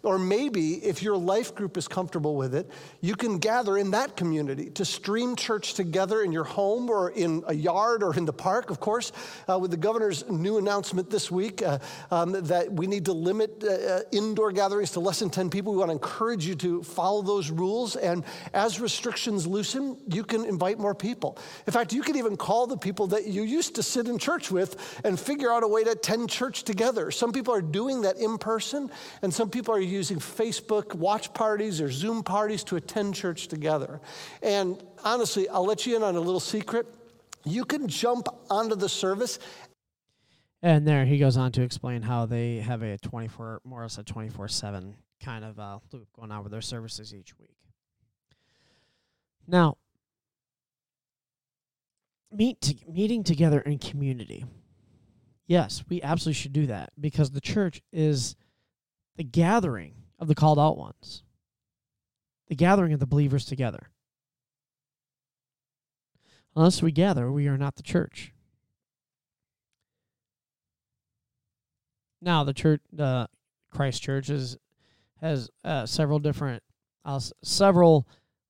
Or 0.03 0.19
maybe 0.19 0.75
if 0.85 1.03
your 1.03 1.17
life 1.17 1.55
group 1.55 1.79
is 1.79 1.89
comfortable 1.89 2.37
with 2.37 2.55
it, 2.55 2.71
you 3.01 3.15
can 3.15 3.39
gather 3.39 3.79
in 3.79 3.93
that 3.93 4.15
community 4.15 4.71
to 4.71 4.85
stream 4.85 5.37
church 5.37 5.73
together 5.73 6.23
in 6.23 6.33
your 6.33 6.45
home 6.45 6.91
or 6.91 7.11
in 7.11 7.45
a 7.47 7.55
yard 7.55 8.03
or 8.03 8.15
in 8.15 8.27
the 8.27 8.33
park, 8.33 8.71
of 8.71 8.79
course, 8.79 9.13
uh, 9.49 9.59
with 9.59 9.71
the 9.71 9.77
governor's 9.79 10.29
new 10.29 10.59
announcement 10.59 11.09
this 11.09 11.31
week 11.31 11.63
uh, 11.63 11.79
um, 12.11 12.33
that 12.33 12.71
we 12.71 12.87
need 12.87 13.07
to 13.07 13.13
limit 13.13 13.65
uh, 13.65 13.71
uh 13.71 14.01
indoor 14.13 14.53
gatherings 14.53 14.91
to 14.93 15.01
less 15.01 15.19
than 15.19 15.31
10 15.31 15.49
people. 15.49 15.73
We 15.73 15.79
want 15.79 15.91
to 15.91 15.95
encourage 15.95 16.47
you 16.47 16.55
to 16.57 16.83
follow 16.83 17.23
those 17.23 17.51
rules. 17.51 17.97
And 17.97 18.25
as 18.53 18.81
restrictions 18.81 19.47
loosen, 19.47 19.97
you 20.09 20.25
can 20.25 20.45
invite 20.45 20.79
more 20.79 20.95
people. 20.95 21.39
In 21.71 21.73
fact, 21.73 21.93
you 21.93 22.03
can 22.03 22.17
even 22.17 22.37
call 22.37 22.67
the 22.67 22.77
people 22.77 23.07
that 23.07 23.29
you 23.29 23.45
used 23.45 23.77
to 23.77 23.83
sit 23.85 24.09
in 24.09 24.19
church 24.19 24.51
with 24.51 25.01
and 25.05 25.17
figure 25.17 25.53
out 25.53 25.63
a 25.63 25.69
way 25.69 25.85
to 25.85 25.93
attend 25.93 26.29
church 26.29 26.65
together. 26.65 27.13
Some 27.13 27.31
people 27.31 27.55
are 27.55 27.63
doing 27.63 28.01
that 28.01 28.17
in 28.17 28.39
person, 28.39 28.91
and 29.23 29.33
some 29.33 29.49
people 29.49 29.73
are 29.73 29.81
using 29.81 30.19
Facebook 30.19 30.97
watch 30.97 31.33
parties 31.33 31.81
or 31.81 31.89
Zoom 31.89 32.25
parties 32.25 32.65
to 32.65 32.75
attend 32.75 33.15
church 33.15 33.47
together. 33.47 34.01
And 34.43 34.83
honestly, 35.05 35.49
I'll 35.49 35.65
let 35.65 35.87
you 35.87 35.95
in 35.95 36.03
on 36.03 36.17
a 36.17 36.21
little 36.21 36.41
secret. 36.41 36.93
You 37.45 37.65
can 37.65 37.87
jump 37.87 38.27
onto 38.51 38.75
the 38.75 38.89
service. 38.89 39.39
And 40.63 40.85
there 40.85 41.05
he 41.05 41.19
goes 41.19 41.37
on 41.37 41.53
to 41.53 41.63
explain 41.63 42.03
how 42.03 42.27
they 42.27 42.57
have 42.57 42.83
a 42.83 42.99
24, 42.99 43.61
more 43.63 43.79
or 43.79 43.83
less 43.85 43.97
a 43.97 44.03
24 44.03 44.49
7 44.49 44.97
kind 45.23 45.45
of 45.45 45.57
uh, 45.61 45.79
loop 45.93 46.09
going 46.19 46.33
on 46.33 46.43
with 46.43 46.51
their 46.51 46.63
services 46.63 47.15
each 47.15 47.39
week. 47.39 47.55
Now, 49.47 49.77
meet 52.33 52.61
to, 52.63 52.75
meeting 52.89 53.25
together 53.25 53.61
in 53.61 53.79
community. 53.79 54.45
Yes, 55.47 55.85
we 55.89 56.01
absolutely 56.03 56.41
should 56.41 56.53
do 56.53 56.67
that 56.67 56.91
because 56.99 57.31
the 57.31 57.41
church 57.41 57.83
is 57.93 58.37
the 59.17 59.25
gathering 59.25 59.95
of 60.19 60.29
the 60.29 60.35
called 60.35 60.59
out 60.59 60.79
ones, 60.79 61.23
the 62.49 62.55
gathering 62.55 62.93
of 62.93 63.01
the 63.01 63.07
believers 63.07 63.45
together. 63.45 63.91
Unless 66.55 66.83
we 66.83 66.93
gather, 66.93 67.31
we 67.31 67.49
are 67.49 67.59
not 67.59 67.77
the 67.77 67.83
church. 67.83 68.33
Now, 72.21 72.45
the 72.45 72.53
church, 72.53 72.83
the 72.93 73.29
Christ 73.71 74.03
Church, 74.03 74.29
is, 74.29 74.59
has 75.21 75.49
uh, 75.65 75.87
several 75.87 76.19
different, 76.19 76.63
uh, 77.05 77.21
several 77.43 78.07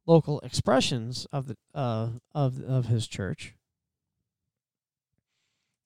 local 0.06 0.40
expressions 0.40 1.26
of 1.32 1.46
the 1.46 1.56
uh, 1.74 2.08
of 2.34 2.60
of 2.62 2.86
his 2.86 3.06
church. 3.06 3.54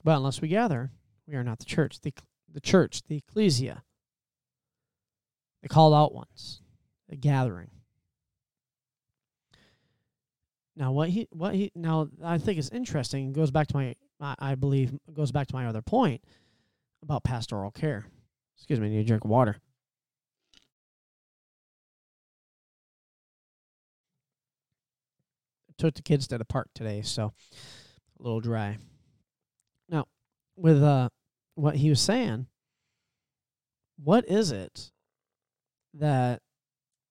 But 0.04 0.18
unless 0.18 0.42
we 0.42 0.48
gather, 0.48 0.92
we 1.26 1.34
are 1.34 1.42
not 1.42 1.58
the 1.58 1.64
church. 1.64 2.00
The 2.00 2.12
the 2.52 2.60
church, 2.60 3.02
the 3.08 3.16
ecclesia, 3.16 3.82
the 5.62 5.68
called 5.68 5.94
out 5.94 6.14
ones, 6.14 6.60
the 7.08 7.16
gathering. 7.16 7.70
Now 10.76 10.92
what 10.92 11.08
he 11.08 11.26
what 11.30 11.54
he 11.54 11.72
now 11.74 12.08
I 12.22 12.38
think 12.38 12.58
is 12.58 12.68
interesting 12.70 13.32
goes 13.32 13.50
back 13.50 13.68
to 13.68 13.76
my 13.76 13.94
I 14.20 14.54
believe 14.54 14.92
goes 15.12 15.32
back 15.32 15.48
to 15.48 15.54
my 15.54 15.66
other 15.66 15.82
point 15.82 16.22
about 17.02 17.24
pastoral 17.24 17.70
care. 17.70 18.06
Excuse 18.56 18.78
me, 18.78 18.86
I 18.86 18.90
need 18.90 19.00
a 19.00 19.04
drink 19.04 19.24
of 19.24 19.30
water. 19.30 19.56
took 25.76 25.94
the 25.94 26.02
kids 26.02 26.28
to 26.28 26.38
the 26.38 26.44
park 26.44 26.68
today, 26.72 27.02
so 27.02 27.32
a 28.18 28.22
little 28.22 28.40
dry. 28.40 28.78
With 30.56 30.82
uh 30.82 31.08
what 31.54 31.76
he 31.76 31.90
was 31.90 32.00
saying, 32.00 32.46
what 33.96 34.28
is 34.28 34.52
it 34.52 34.90
that 35.94 36.42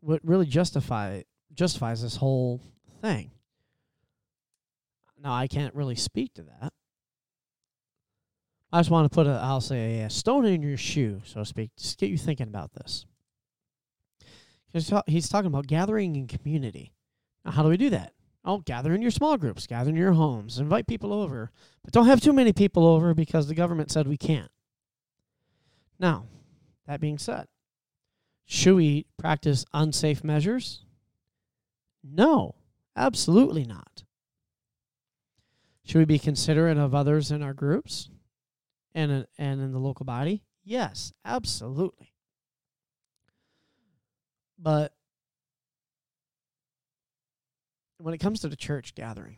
what 0.02 0.20
really 0.24 0.46
justify 0.46 1.22
justifies 1.54 2.02
this 2.02 2.18
whole 2.18 2.62
thing. 3.02 3.32
Now 5.22 5.34
I 5.34 5.48
can't 5.48 5.74
really 5.74 5.96
speak 5.96 6.34
to 6.36 6.44
that. 6.44 6.74
I 8.72 8.80
just 8.80 8.90
want 8.90 9.10
to 9.10 9.16
put 9.16 9.28
a 9.28 9.40
I'll 9.42 9.62
say 9.62 10.02
a 10.02 10.10
stone 10.10 10.46
in 10.46 10.62
your 10.62 10.78
shoe, 10.78 11.22
so 11.26 11.40
to 11.40 11.46
speak, 11.46 11.72
just 11.78 11.98
get 11.98 12.10
you 12.10 12.18
thinking 12.18 12.48
about 12.48 12.74
this. 12.74 13.06
He's 15.06 15.30
talking 15.30 15.48
about 15.48 15.68
gathering 15.68 16.16
in 16.16 16.28
community. 16.28 16.94
Now, 17.46 17.52
how 17.52 17.64
do 17.64 17.70
we 17.70 17.78
do 17.78 17.92
that? 17.92 18.14
Oh, 18.46 18.58
gather 18.60 18.94
in 18.94 19.02
your 19.02 19.12
small 19.12 19.38
groups, 19.38 19.68
gather 19.68 19.90
in 19.90 19.96
your 19.96 20.12
homes, 20.14 20.60
invite 20.60 20.86
people 20.86 21.14
over, 21.14 21.50
but 21.84 21.94
don't 21.94 22.08
have 22.08 22.20
too 22.20 22.34
many 22.34 22.52
people 22.52 22.86
over 22.86 23.14
because 23.14 23.48
the 23.48 23.56
government 23.56 23.90
said 23.90 24.08
we 24.08 24.18
can't. 24.18 24.52
Now, 25.98 26.26
that 26.86 27.00
being 27.00 27.18
said, 27.18 27.48
should 28.46 28.76
we 28.76 29.06
practice 29.18 29.66
unsafe 29.74 30.24
measures? 30.24 30.84
No, 32.04 32.56
absolutely 32.98 33.64
not. 33.64 34.04
Should 35.86 36.00
we 36.00 36.06
be 36.06 36.20
considerate 36.20 36.78
of 36.78 36.94
others 36.94 37.32
in 37.32 37.42
our 37.42 37.54
groups 37.54 38.10
and 38.94 39.12
in, 39.12 39.26
and 39.38 39.62
in 39.62 39.72
the 39.72 39.80
local 39.80 40.06
body? 40.06 40.44
Yes, 40.66 41.14
absolutely. 41.24 42.14
But 44.58 44.94
when 48.04 48.14
it 48.14 48.20
comes 48.20 48.42
to 48.42 48.50
the 48.50 48.56
church 48.56 48.96
gathering, 48.96 49.38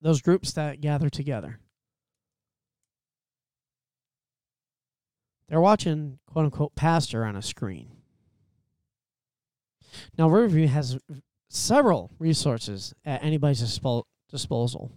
those 0.00 0.22
groups 0.22 0.52
that 0.52 0.80
gather 0.80 1.10
together, 1.10 1.58
They're 5.48 5.60
watching 5.60 6.18
quote 6.26 6.44
unquote 6.46 6.74
pastor 6.74 7.24
on 7.24 7.34
a 7.34 7.42
screen. 7.42 7.90
Now, 10.16 10.28
Riverview 10.28 10.68
has 10.68 10.98
several 11.48 12.10
resources 12.18 12.94
at 13.04 13.24
anybody's 13.24 13.62
dispo- 13.62 14.04
disposal. 14.30 14.92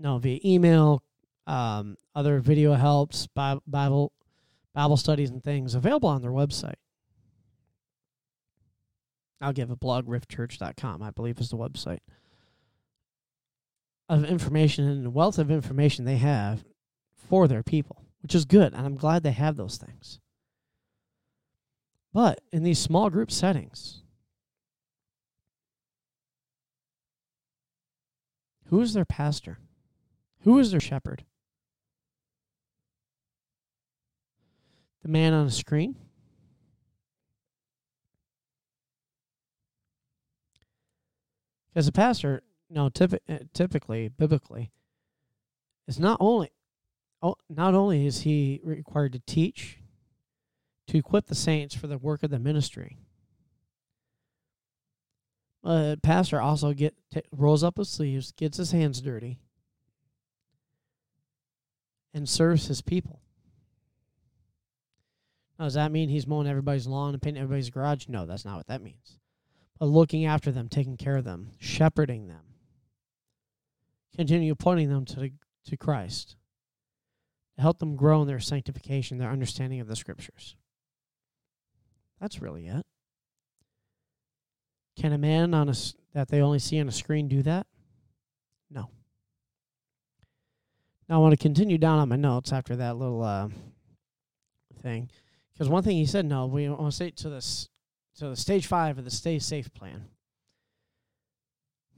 Now, 0.00 0.18
via 0.18 0.40
email, 0.44 1.04
um, 1.46 1.96
other 2.16 2.40
video 2.40 2.74
helps, 2.74 3.28
Bible, 3.28 4.12
Bible 4.74 4.96
studies, 4.96 5.30
and 5.30 5.42
things 5.42 5.76
available 5.76 6.08
on 6.08 6.20
their 6.20 6.32
website. 6.32 6.74
I'll 9.44 9.52
give 9.52 9.70
a 9.70 9.76
blog, 9.76 10.06
rivchurch.com, 10.06 11.02
I 11.02 11.10
believe 11.10 11.38
is 11.38 11.50
the 11.50 11.56
website. 11.56 12.00
Of 14.08 14.24
information 14.24 14.88
and 14.88 15.14
wealth 15.14 15.38
of 15.38 15.50
information 15.50 16.04
they 16.04 16.16
have 16.16 16.64
for 17.16 17.46
their 17.48 17.62
people 17.62 18.04
which 18.24 18.34
is 18.34 18.46
good. 18.46 18.72
And 18.72 18.86
I'm 18.86 18.96
glad 18.96 19.22
they 19.22 19.32
have 19.32 19.56
those 19.56 19.76
things. 19.76 20.18
But 22.14 22.40
in 22.50 22.62
these 22.62 22.78
small 22.78 23.10
group 23.10 23.30
settings, 23.30 24.00
who 28.68 28.80
is 28.80 28.94
their 28.94 29.04
pastor? 29.04 29.58
Who 30.44 30.58
is 30.58 30.70
their 30.70 30.80
shepherd? 30.80 31.26
The 35.02 35.10
man 35.10 35.34
on 35.34 35.46
a 35.46 35.50
screen? 35.50 35.96
Because 41.74 41.88
a 41.88 41.92
pastor, 41.92 42.42
no, 42.70 42.88
typ- 42.88 43.18
uh, 43.28 43.38
typically, 43.52 44.08
biblically, 44.08 44.70
is 45.88 45.98
not 45.98 46.18
only 46.20 46.50
oh, 47.20 47.36
not 47.50 47.74
only 47.74 48.06
is 48.06 48.20
he 48.20 48.60
required 48.62 49.12
to 49.14 49.18
teach, 49.26 49.78
to 50.86 50.98
equip 50.98 51.26
the 51.26 51.34
saints 51.34 51.74
for 51.74 51.88
the 51.88 51.98
work 51.98 52.22
of 52.22 52.30
the 52.30 52.38
ministry, 52.38 52.98
uh, 55.64 55.96
pastor 56.02 56.40
also 56.40 56.72
get 56.72 56.94
t- 57.12 57.22
rolls 57.32 57.64
up 57.64 57.78
his 57.78 57.88
sleeves, 57.88 58.32
gets 58.32 58.58
his 58.58 58.70
hands 58.70 59.00
dirty, 59.00 59.40
and 62.12 62.28
serves 62.28 62.66
his 62.66 62.82
people. 62.82 63.20
Now, 65.58 65.64
does 65.64 65.74
that 65.74 65.92
mean 65.92 66.08
he's 66.08 66.26
mowing 66.26 66.46
everybody's 66.46 66.86
lawn 66.86 67.14
and 67.14 67.22
painting 67.22 67.42
everybody's 67.42 67.70
garage? 67.70 68.06
No, 68.08 68.26
that's 68.26 68.44
not 68.44 68.56
what 68.56 68.66
that 68.66 68.82
means. 68.82 69.18
But 69.78 69.86
looking 69.86 70.24
after 70.24 70.52
them, 70.52 70.68
taking 70.68 70.96
care 70.96 71.16
of 71.16 71.24
them, 71.24 71.50
shepherding 71.58 72.28
them, 72.28 72.44
continue 74.16 74.54
pointing 74.54 74.88
them 74.88 75.04
to 75.06 75.20
the, 75.20 75.32
to 75.66 75.76
Christ 75.76 76.36
to 77.56 77.62
help 77.62 77.78
them 77.78 77.96
grow 77.96 78.22
in 78.22 78.28
their 78.28 78.40
sanctification, 78.40 79.18
their 79.18 79.30
understanding 79.30 79.80
of 79.80 79.88
the 79.88 79.96
scriptures. 79.96 80.56
That's 82.20 82.40
really 82.40 82.66
it. 82.66 82.86
Can 84.96 85.12
a 85.12 85.18
man 85.18 85.54
on 85.54 85.68
a 85.68 85.74
that 86.12 86.28
they 86.28 86.40
only 86.40 86.60
see 86.60 86.80
on 86.80 86.88
a 86.88 86.92
screen 86.92 87.26
do 87.26 87.42
that? 87.42 87.66
No. 88.70 88.90
Now 91.08 91.16
I 91.16 91.18
want 91.18 91.32
to 91.32 91.36
continue 91.42 91.78
down 91.78 91.98
on 91.98 92.08
my 92.08 92.16
notes 92.16 92.52
after 92.52 92.76
that 92.76 92.96
little 92.96 93.22
uh, 93.22 93.48
thing, 94.80 95.10
because 95.52 95.68
one 95.68 95.82
thing 95.82 95.96
he 95.96 96.06
said, 96.06 96.24
no, 96.24 96.46
we 96.46 96.68
want 96.68 96.90
to 96.90 96.92
stay 96.92 97.10
to 97.10 97.28
this 97.28 97.68
to 98.18 98.28
the 98.28 98.36
stage 98.36 98.66
five 98.66 98.98
of 98.98 99.04
the 99.04 99.10
Stay 99.10 99.38
Safe 99.38 99.72
plan. 99.74 100.06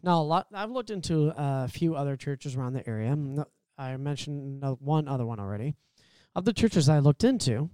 Now, 0.03 0.21
a 0.21 0.25
lot 0.25 0.47
I've 0.55 0.71
looked 0.71 0.91
into 0.91 1.33
a 1.37 1.69
few 1.69 1.97
other 1.97 2.17
churches 2.17 2.55
around 2.55 2.75
the 2.75 2.89
area. 2.89 3.17
I 3.77 3.97
mentioned 3.97 4.62
one 4.81 5.09
other 5.09 5.27
one 5.27 5.41
already. 5.41 5.75
Of 6.35 6.45
the 6.45 6.53
churches 6.53 6.89
I 6.89 6.99
looked 6.99 7.25
into, 7.25 7.71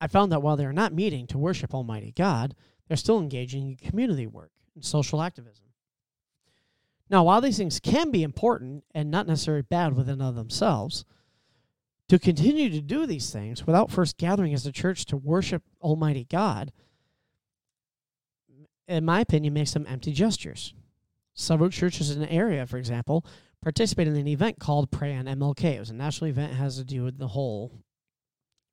I 0.00 0.08
found 0.08 0.32
that 0.32 0.42
while 0.42 0.56
they 0.56 0.66
are 0.66 0.72
not 0.72 0.92
meeting 0.92 1.26
to 1.28 1.38
worship 1.38 1.74
Almighty 1.74 2.12
God, 2.16 2.54
they're 2.88 2.96
still 2.96 3.18
engaging 3.18 3.68
in 3.68 3.76
community 3.76 4.26
work 4.26 4.50
and 4.74 4.84
social 4.84 5.22
activism. 5.22 5.66
Now, 7.08 7.24
while 7.24 7.40
these 7.40 7.58
things 7.58 7.78
can 7.78 8.10
be 8.10 8.22
important 8.22 8.84
and 8.94 9.10
not 9.10 9.26
necessarily 9.26 9.62
bad 9.62 9.96
within 9.96 10.20
of 10.20 10.34
themselves, 10.34 11.04
to 12.12 12.18
continue 12.18 12.68
to 12.68 12.82
do 12.82 13.06
these 13.06 13.30
things 13.30 13.66
without 13.66 13.90
first 13.90 14.18
gathering 14.18 14.52
as 14.52 14.66
a 14.66 14.70
church 14.70 15.06
to 15.06 15.16
worship 15.16 15.62
Almighty 15.80 16.26
God, 16.28 16.70
in 18.86 19.02
my 19.02 19.22
opinion, 19.22 19.54
makes 19.54 19.72
them 19.72 19.86
empty 19.88 20.12
gestures. 20.12 20.74
Several 21.32 21.70
churches 21.70 22.10
in 22.10 22.20
the 22.20 22.30
area, 22.30 22.66
for 22.66 22.76
example, 22.76 23.24
participated 23.62 24.12
in 24.12 24.20
an 24.20 24.28
event 24.28 24.58
called 24.58 24.90
Pray 24.90 25.16
on 25.16 25.24
MLK. 25.24 25.64
It 25.64 25.80
was 25.80 25.88
a 25.88 25.94
national 25.94 26.28
event 26.28 26.52
has 26.52 26.76
to 26.76 26.84
do 26.84 27.02
with 27.02 27.16
the 27.16 27.28
whole 27.28 27.72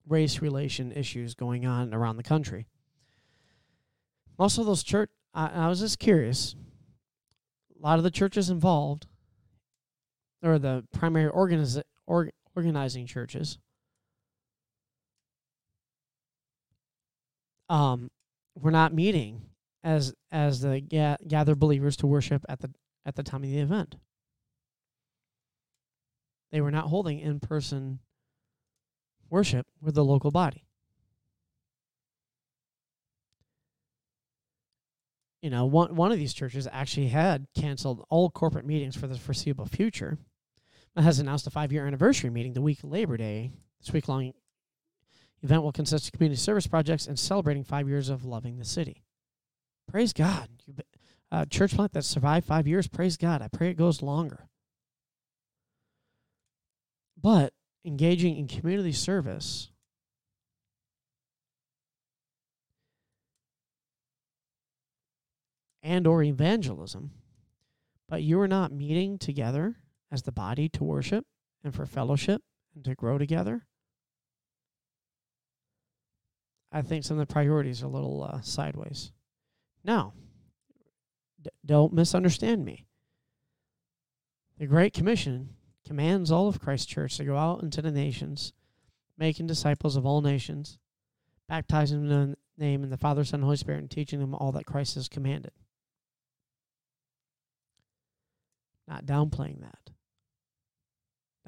race 0.05 0.41
relation 0.41 0.91
issues 0.91 1.33
going 1.33 1.65
on 1.65 1.93
around 1.93 2.17
the 2.17 2.23
country. 2.23 2.67
Most 4.37 4.57
of 4.57 4.65
those 4.65 4.83
church, 4.83 5.11
I, 5.33 5.47
I 5.47 5.69
was 5.69 5.79
just 5.79 5.97
curious. 5.97 6.57
A 7.73 7.81
lot 7.81 7.99
of 7.99 8.03
the 8.03 8.11
churches 8.11 8.49
involved, 8.49 9.07
or 10.43 10.59
the 10.59 10.83
primary 10.91 11.31
organiz, 11.31 11.81
or, 12.05 12.31
organizing 12.55 13.05
churches, 13.05 13.57
um, 17.69 18.09
were 18.55 18.71
not 18.71 18.93
meeting 18.93 19.41
as 19.83 20.13
as 20.31 20.61
the 20.61 20.81
ga- 20.81 21.17
gathered 21.27 21.59
believers 21.59 21.95
to 21.97 22.07
worship 22.07 22.43
at 22.49 22.59
the 22.59 22.73
at 23.05 23.15
the 23.15 23.23
time 23.23 23.43
of 23.43 23.49
the 23.49 23.59
event. 23.59 23.95
They 26.51 26.61
were 26.61 26.71
not 26.71 26.87
holding 26.87 27.19
in 27.19 27.39
person 27.39 27.99
worship 29.29 29.67
with 29.81 29.95
the 29.95 30.03
local 30.03 30.31
body. 30.31 30.65
You 35.41 35.49
know, 35.49 35.65
one 35.65 35.95
one 35.95 36.11
of 36.11 36.17
these 36.17 36.33
churches 36.33 36.67
actually 36.71 37.07
had 37.07 37.47
canceled 37.55 38.05
all 38.09 38.29
corporate 38.29 38.65
meetings 38.65 38.97
for 38.97 39.07
the 39.07 39.17
foreseeable 39.17 39.67
future, 39.67 40.17
has 40.99 41.19
announced 41.19 41.47
a 41.47 41.49
five 41.49 41.71
year 41.71 41.85
anniversary 41.85 42.29
meeting 42.29 42.53
the 42.53 42.61
week 42.61 42.79
Labor 42.83 43.17
Day. 43.17 43.51
This 43.79 43.93
week 43.93 44.07
long 44.07 44.33
event 45.41 45.63
will 45.63 45.71
consist 45.71 46.07
of 46.07 46.11
community 46.13 46.39
service 46.39 46.67
projects 46.67 47.07
and 47.07 47.17
celebrating 47.17 47.63
five 47.63 47.87
years 47.87 48.09
of 48.09 48.25
loving 48.25 48.57
the 48.57 48.65
city. 48.65 49.03
Praise 49.89 50.13
God. 50.13 50.49
Uh, 51.31 51.45
church 51.45 51.75
plant 51.75 51.93
that 51.93 52.03
survived 52.03 52.45
five 52.45 52.67
years, 52.67 52.87
praise 52.87 53.15
God. 53.15 53.41
I 53.41 53.47
pray 53.47 53.69
it 53.69 53.77
goes 53.77 54.01
longer. 54.01 54.49
But 57.21 57.53
engaging 57.85 58.37
in 58.37 58.47
community 58.47 58.91
service 58.91 59.69
and 65.81 66.05
or 66.07 66.23
evangelism 66.23 67.11
but 68.09 68.23
you 68.23 68.41
are 68.41 68.47
not 68.47 68.71
meeting 68.71 69.17
together 69.17 69.75
as 70.11 70.23
the 70.23 70.31
body 70.31 70.69
to 70.69 70.83
worship 70.83 71.25
and 71.63 71.73
for 71.73 71.85
fellowship 71.85 72.41
and 72.75 72.83
to 72.83 72.95
grow 72.95 73.17
together 73.17 73.65
i 76.71 76.81
think 76.81 77.03
some 77.03 77.19
of 77.19 77.27
the 77.27 77.33
priorities 77.33 77.81
are 77.83 77.87
a 77.87 77.89
little 77.89 78.23
uh, 78.23 78.41
sideways 78.41 79.11
now 79.83 80.13
d- 81.41 81.49
don't 81.65 81.93
misunderstand 81.93 82.63
me 82.65 82.85
the 84.59 84.67
great 84.67 84.93
commission 84.93 85.55
commands 85.89 86.31
all 86.31 86.47
of 86.47 86.59
Christ's 86.59 86.85
church 86.85 87.17
to 87.17 87.23
go 87.23 87.35
out 87.35 87.63
into 87.63 87.81
the 87.81 87.91
nations, 87.91 88.53
making 89.17 89.47
disciples 89.47 89.95
of 89.95 90.05
all 90.05 90.21
nations, 90.21 90.77
baptizing 91.47 92.07
them 92.07 92.21
in 92.21 92.35
the 92.57 92.65
name 92.65 92.83
of 92.83 92.91
the 92.91 92.97
Father, 92.97 93.23
Son, 93.23 93.39
and 93.39 93.45
Holy 93.45 93.57
Spirit, 93.57 93.79
and 93.79 93.89
teaching 93.89 94.19
them 94.19 94.35
all 94.35 94.51
that 94.51 94.67
Christ 94.67 94.95
has 94.95 95.07
commanded. 95.07 95.51
Not 98.87 99.05
downplaying 99.05 99.61
that. 99.61 99.88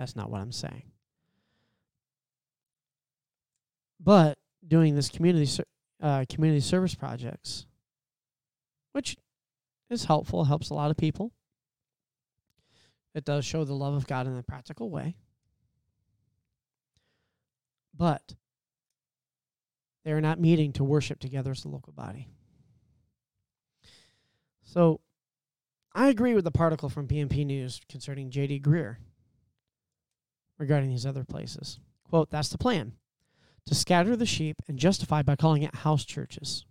That's 0.01 0.15
not 0.15 0.31
what 0.31 0.41
I'm 0.41 0.51
saying. 0.51 0.81
But 3.99 4.39
doing 4.67 4.95
this 4.95 5.09
community 5.09 5.45
ser- 5.45 5.67
uh, 6.01 6.25
community 6.27 6.61
service 6.61 6.95
projects, 6.95 7.67
which 8.93 9.15
is 9.91 10.05
helpful, 10.05 10.45
helps 10.45 10.71
a 10.71 10.73
lot 10.73 10.89
of 10.89 10.97
people. 10.97 11.33
It 13.13 13.25
does 13.25 13.45
show 13.45 13.63
the 13.63 13.75
love 13.75 13.93
of 13.93 14.07
God 14.07 14.25
in 14.25 14.35
a 14.35 14.41
practical 14.41 14.89
way. 14.89 15.17
But 17.95 18.33
they 20.03 20.13
are 20.13 20.19
not 20.21 20.39
meeting 20.39 20.73
to 20.73 20.83
worship 20.83 21.19
together 21.19 21.51
as 21.51 21.63
a 21.63 21.69
local 21.69 21.93
body. 21.93 22.27
So 24.63 24.99
I 25.93 26.07
agree 26.07 26.33
with 26.33 26.45
the 26.45 26.49
particle 26.49 26.89
from 26.89 27.07
PNP 27.07 27.45
News 27.45 27.79
concerning 27.87 28.31
J.D. 28.31 28.61
Greear 28.61 28.97
regarding 30.61 30.89
these 30.89 31.05
other 31.05 31.25
places. 31.25 31.79
Quote, 32.09 32.29
that's 32.29 32.49
the 32.49 32.57
plan 32.57 32.93
to 33.65 33.75
scatter 33.75 34.15
the 34.15 34.25
sheep 34.25 34.61
and 34.67 34.79
justify 34.79 35.21
by 35.21 35.35
calling 35.35 35.63
it 35.63 35.75
house 35.75 36.05
churches, 36.05 36.65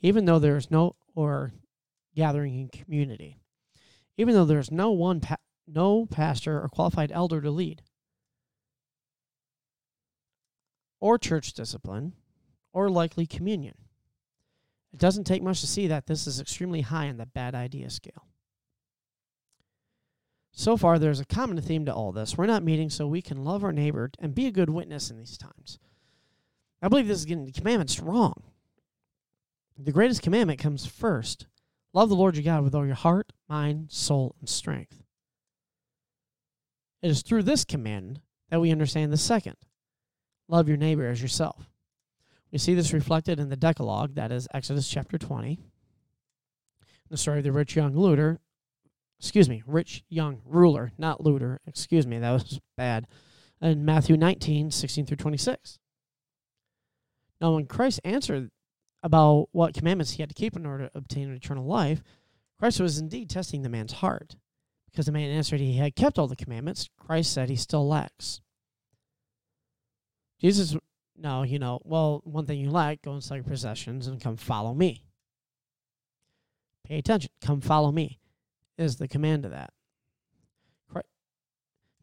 even 0.00 0.24
though 0.24 0.38
there 0.38 0.56
is 0.56 0.70
no 0.70 0.94
or 1.14 1.52
gathering 2.14 2.58
in 2.58 2.68
community 2.68 3.38
even 4.16 4.34
though 4.34 4.44
there's 4.44 4.70
no 4.70 4.90
one 4.90 5.20
pa- 5.20 5.36
no 5.66 6.06
pastor 6.06 6.60
or 6.60 6.68
qualified 6.68 7.12
elder 7.12 7.40
to 7.40 7.50
lead 7.50 7.82
or 11.00 11.18
church 11.18 11.52
discipline 11.52 12.12
or 12.72 12.88
likely 12.88 13.26
communion. 13.26 13.74
It 14.92 14.98
doesn't 14.98 15.24
take 15.24 15.42
much 15.42 15.60
to 15.60 15.66
see 15.66 15.86
that 15.86 16.06
this 16.06 16.26
is 16.26 16.40
extremely 16.40 16.82
high 16.82 17.08
on 17.08 17.16
the 17.16 17.26
bad 17.26 17.54
idea 17.54 17.90
scale. 17.90 18.26
So 20.52 20.76
far, 20.76 20.98
there's 20.98 21.20
a 21.20 21.24
common 21.24 21.60
theme 21.60 21.86
to 21.86 21.94
all 21.94 22.12
this. 22.12 22.36
We're 22.36 22.46
not 22.46 22.62
meeting 22.62 22.90
so 22.90 23.06
we 23.06 23.22
can 23.22 23.42
love 23.42 23.64
our 23.64 23.72
neighbor 23.72 24.10
and 24.18 24.34
be 24.34 24.46
a 24.46 24.52
good 24.52 24.70
witness 24.70 25.10
in 25.10 25.18
these 25.18 25.38
times. 25.38 25.78
I 26.82 26.88
believe 26.88 27.08
this 27.08 27.18
is 27.18 27.24
getting 27.24 27.46
the 27.46 27.52
commandments 27.52 28.00
wrong. 28.00 28.42
The 29.78 29.92
greatest 29.92 30.22
commandment 30.22 30.60
comes 30.60 30.86
first 30.86 31.46
Love 31.94 32.08
the 32.08 32.16
Lord 32.16 32.36
your 32.36 32.44
God 32.44 32.64
with 32.64 32.74
all 32.74 32.86
your 32.86 32.94
heart, 32.94 33.32
mind, 33.48 33.90
soul, 33.90 34.34
and 34.40 34.48
strength. 34.48 35.02
It 37.02 37.10
is 37.10 37.22
through 37.22 37.42
this 37.42 37.64
command 37.64 38.20
that 38.48 38.60
we 38.60 38.70
understand 38.70 39.12
the 39.12 39.18
second 39.18 39.56
love 40.48 40.68
your 40.68 40.76
neighbor 40.76 41.06
as 41.08 41.22
yourself. 41.22 41.70
We 42.50 42.58
see 42.58 42.74
this 42.74 42.92
reflected 42.92 43.40
in 43.40 43.48
the 43.48 43.56
Decalogue, 43.56 44.14
that 44.14 44.30
is 44.30 44.48
Exodus 44.52 44.88
chapter 44.88 45.16
20. 45.16 45.58
The 47.08 47.16
story 47.16 47.38
of 47.38 47.44
the 47.44 47.52
rich 47.52 47.74
young 47.74 47.96
looter, 47.96 48.40
excuse 49.22 49.48
me, 49.48 49.62
rich 49.66 50.02
young 50.08 50.42
ruler, 50.44 50.90
not 50.98 51.22
looter, 51.22 51.60
excuse 51.64 52.06
me, 52.08 52.18
that 52.18 52.32
was 52.32 52.60
bad. 52.76 53.06
In 53.60 53.84
Matthew 53.84 54.16
19, 54.16 54.72
16 54.72 55.06
through 55.06 55.16
26. 55.16 55.78
Now, 57.40 57.54
when 57.54 57.66
Christ 57.66 58.00
answered 58.04 58.50
about 59.00 59.48
what 59.52 59.74
commandments 59.74 60.12
he 60.12 60.22
had 60.22 60.28
to 60.28 60.34
keep 60.34 60.56
in 60.56 60.66
order 60.66 60.88
to 60.88 60.98
obtain 60.98 61.30
eternal 61.30 61.64
life, 61.64 62.02
Christ 62.58 62.80
was 62.80 62.98
indeed 62.98 63.30
testing 63.30 63.62
the 63.62 63.68
man's 63.68 63.92
heart. 63.92 64.34
Because 64.90 65.06
the 65.06 65.12
man 65.12 65.30
answered 65.30 65.60
he 65.60 65.76
had 65.76 65.94
kept 65.94 66.18
all 66.18 66.26
the 66.26 66.36
commandments, 66.36 66.88
Christ 66.98 67.32
said 67.32 67.48
he 67.48 67.56
still 67.56 67.88
lacks. 67.88 68.40
Jesus, 70.40 70.76
no, 71.16 71.44
you 71.44 71.60
know, 71.60 71.80
well, 71.84 72.20
one 72.24 72.46
thing 72.46 72.58
you 72.58 72.70
lack, 72.70 73.02
go 73.02 73.12
and 73.12 73.22
sell 73.22 73.36
your 73.36 73.44
possessions 73.44 74.08
and 74.08 74.20
come 74.20 74.36
follow 74.36 74.74
me. 74.74 75.04
Pay 76.84 76.98
attention, 76.98 77.30
come 77.40 77.60
follow 77.60 77.92
me, 77.92 78.18
is 78.82 78.96
the 78.96 79.08
command 79.08 79.44
of 79.44 79.52
that. 79.52 79.72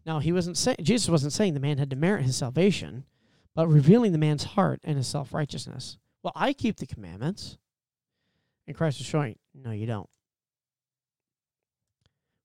Now, 0.05 0.17
he 0.17 0.31
wasn't 0.31 0.57
saying, 0.57 0.77
Jesus 0.81 1.07
wasn't 1.07 1.33
saying 1.33 1.53
the 1.53 1.59
man 1.59 1.77
had 1.77 1.91
to 1.91 1.95
merit 1.95 2.25
his 2.25 2.35
salvation, 2.35 3.05
but 3.53 3.67
revealing 3.67 4.11
the 4.11 4.17
man's 4.17 4.43
heart 4.43 4.79
and 4.83 4.97
his 4.97 5.07
self 5.07 5.35
righteousness. 5.35 5.99
Well, 6.23 6.33
I 6.35 6.51
keep 6.51 6.77
the 6.77 6.87
commandments. 6.87 7.59
And 8.65 8.75
Christ 8.75 8.99
is 8.99 9.05
showing, 9.05 9.37
no, 9.53 9.69
you 9.69 9.85
don't. 9.85 10.09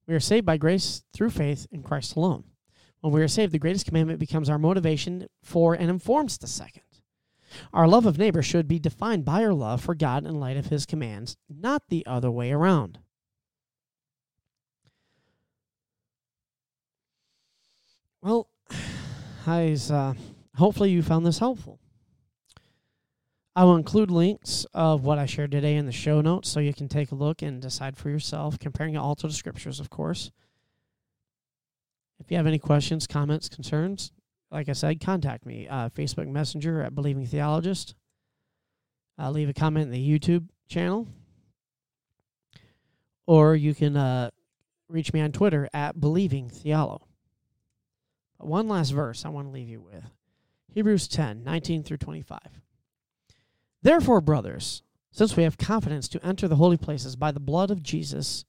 We 0.07 0.15
are 0.15 0.21
saved 0.21 0.45
by 0.45 0.59
grace 0.59 1.05
through 1.15 1.31
faith 1.31 1.67
in 1.71 1.83
Christ 1.83 2.17
alone. 2.17 2.45
When 3.01 3.13
we 3.13 3.23
are 3.23 3.29
saved, 3.29 3.53
the 3.53 3.59
greatest 3.59 3.87
commandment 3.87 4.19
becomes 4.19 4.51
our 4.51 4.59
motivation 4.59 5.27
for 5.43 5.73
and 5.75 5.89
informs 5.89 6.37
the 6.37 6.47
second. 6.47 6.83
Our 7.73 7.87
love 7.87 8.05
of 8.05 8.19
neighbor 8.19 8.43
should 8.43 8.69
be 8.69 8.79
defined 8.79 9.25
by 9.25 9.45
our 9.45 9.55
love 9.55 9.83
for 9.83 9.95
God 9.95 10.27
in 10.27 10.41
light 10.41 10.57
of 10.57 10.67
his 10.67 10.87
commands, 10.87 11.37
not 11.49 11.85
the 11.89 12.05
other 12.07 12.31
way 12.31 12.53
around. 12.53 12.99
Guys, 19.45 19.91
uh, 19.91 20.15
hopefully 20.57 20.91
you 20.91 21.03
found 21.03 21.27
this 21.27 21.39
helpful. 21.39 21.79
I 23.57 23.65
will 23.65 23.77
include 23.77 24.11
links 24.11 24.67
of 24.75 25.05
what 25.05 25.19
I 25.19 25.27
shared 25.27 25.53
today 25.53 25.77
in 25.77 25.87
the 25.87 25.93
show 25.93 26.21
notes 26.21 26.49
so 26.49 26.59
you 26.59 26.75
can 26.75 26.89
take 26.89 27.13
a 27.13 27.15
look 27.15 27.41
and 27.41 27.63
decide 27.63 27.97
for 27.97 28.11
yourself, 28.11 28.59
comparing 28.59 28.95
it 28.95 28.99
all 28.99 29.15
to 29.17 29.29
the 29.29 29.33
scriptures, 29.33 29.79
of 29.79 29.91
course. 29.91 30.33
If 32.19 32.31
you 32.31 32.37
have 32.37 32.47
any 32.47 32.59
questions, 32.59 33.07
comments, 33.07 33.49
concerns, 33.49 34.11
like 34.51 34.69
I 34.69 34.73
said, 34.73 35.01
contact 35.01 35.47
me. 35.47 35.69
Uh, 35.69 35.91
Facebook 35.91 36.27
Messenger 36.27 36.83
at 36.83 36.95
Believing 36.95 37.27
Theologist. 37.27 37.95
Uh, 39.19 39.31
leave 39.31 39.49
a 39.49 39.55
comment 39.55 39.87
in 39.87 39.91
the 39.93 40.19
YouTube 40.19 40.49
channel. 40.69 41.07
Or 43.27 43.55
you 43.55 43.75
can 43.75 43.97
uh, 43.97 44.31
reach 44.89 45.13
me 45.13 45.21
on 45.21 45.31
Twitter 45.31 45.69
at 45.73 46.01
Believing 46.01 46.49
Theolo. 46.51 47.03
But 48.39 48.49
one 48.49 48.69
last 48.69 48.91
verse 48.91 49.25
I 49.25 49.29
want 49.29 49.47
to 49.47 49.53
leave 49.53 49.69
you 49.69 49.81
with 49.81 50.05
Hebrews 50.69 51.09
10 51.09 51.45
19 51.45 51.83
through 51.83 51.99
25. 51.99 52.39
Therefore, 53.83 54.21
brothers, 54.21 54.83
since 55.11 55.37
we 55.37 55.43
have 55.43 55.59
confidence 55.59 56.09
to 56.09 56.27
enter 56.27 56.49
the 56.49 56.57
holy 56.57 56.77
places 56.77 57.17
by 57.17 57.31
the 57.31 57.41
blood 57.41 57.71
of 57.71 57.83
Jesus, 57.83 58.45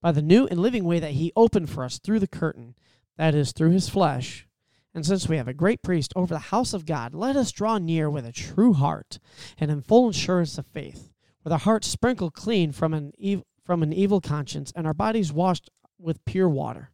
by 0.00 0.10
the 0.10 0.22
new 0.22 0.46
and 0.46 0.60
living 0.60 0.84
way 0.84 0.98
that 0.98 1.12
he 1.12 1.32
opened 1.36 1.70
for 1.70 1.84
us 1.84 1.98
through 1.98 2.18
the 2.18 2.26
curtain, 2.26 2.74
that 3.16 3.34
is, 3.34 3.52
through 3.52 3.70
his 3.70 3.88
flesh, 3.88 4.48
and 4.94 5.06
since 5.06 5.28
we 5.28 5.36
have 5.36 5.46
a 5.46 5.54
great 5.54 5.82
priest 5.82 6.12
over 6.16 6.34
the 6.34 6.40
house 6.40 6.74
of 6.74 6.86
God, 6.86 7.14
let 7.14 7.36
us 7.36 7.52
draw 7.52 7.78
near 7.78 8.10
with 8.10 8.26
a 8.26 8.32
true 8.32 8.72
heart 8.72 9.18
and 9.58 9.70
in 9.70 9.82
full 9.82 10.08
assurance 10.08 10.58
of 10.58 10.66
faith, 10.66 11.12
with 11.44 11.52
our 11.52 11.58
hearts 11.58 11.86
sprinkled 11.86 12.34
clean 12.34 12.72
from 12.72 12.92
an, 12.92 13.12
ev- 13.22 13.44
from 13.62 13.82
an 13.82 13.92
evil 13.92 14.20
conscience 14.20 14.72
and 14.74 14.86
our 14.86 14.94
bodies 14.94 15.32
washed 15.32 15.70
with 15.98 16.24
pure 16.24 16.48
water. 16.48 16.90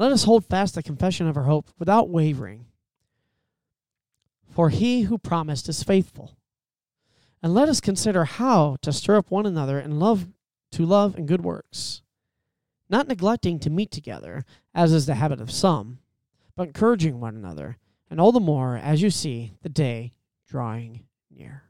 Let 0.00 0.12
us 0.12 0.24
hold 0.24 0.46
fast 0.46 0.74
the 0.74 0.82
confession 0.82 1.28
of 1.28 1.36
our 1.36 1.42
hope 1.42 1.68
without 1.78 2.08
wavering. 2.08 2.64
For 4.48 4.70
he 4.70 5.02
who 5.02 5.18
promised 5.18 5.68
is 5.68 5.82
faithful. 5.82 6.38
And 7.42 7.52
let 7.52 7.68
us 7.68 7.82
consider 7.82 8.24
how 8.24 8.78
to 8.80 8.94
stir 8.94 9.18
up 9.18 9.30
one 9.30 9.44
another 9.44 9.78
in 9.78 9.98
love 9.98 10.28
to 10.72 10.86
love 10.86 11.16
and 11.16 11.28
good 11.28 11.44
works, 11.44 12.00
not 12.88 13.08
neglecting 13.08 13.58
to 13.58 13.68
meet 13.68 13.90
together, 13.90 14.46
as 14.74 14.90
is 14.94 15.04
the 15.04 15.16
habit 15.16 15.38
of 15.38 15.50
some, 15.50 15.98
but 16.56 16.68
encouraging 16.68 17.20
one 17.20 17.36
another, 17.36 17.76
and 18.08 18.18
all 18.18 18.32
the 18.32 18.40
more 18.40 18.78
as 18.78 19.02
you 19.02 19.10
see 19.10 19.52
the 19.60 19.68
day 19.68 20.14
drawing 20.48 21.04
near. 21.30 21.64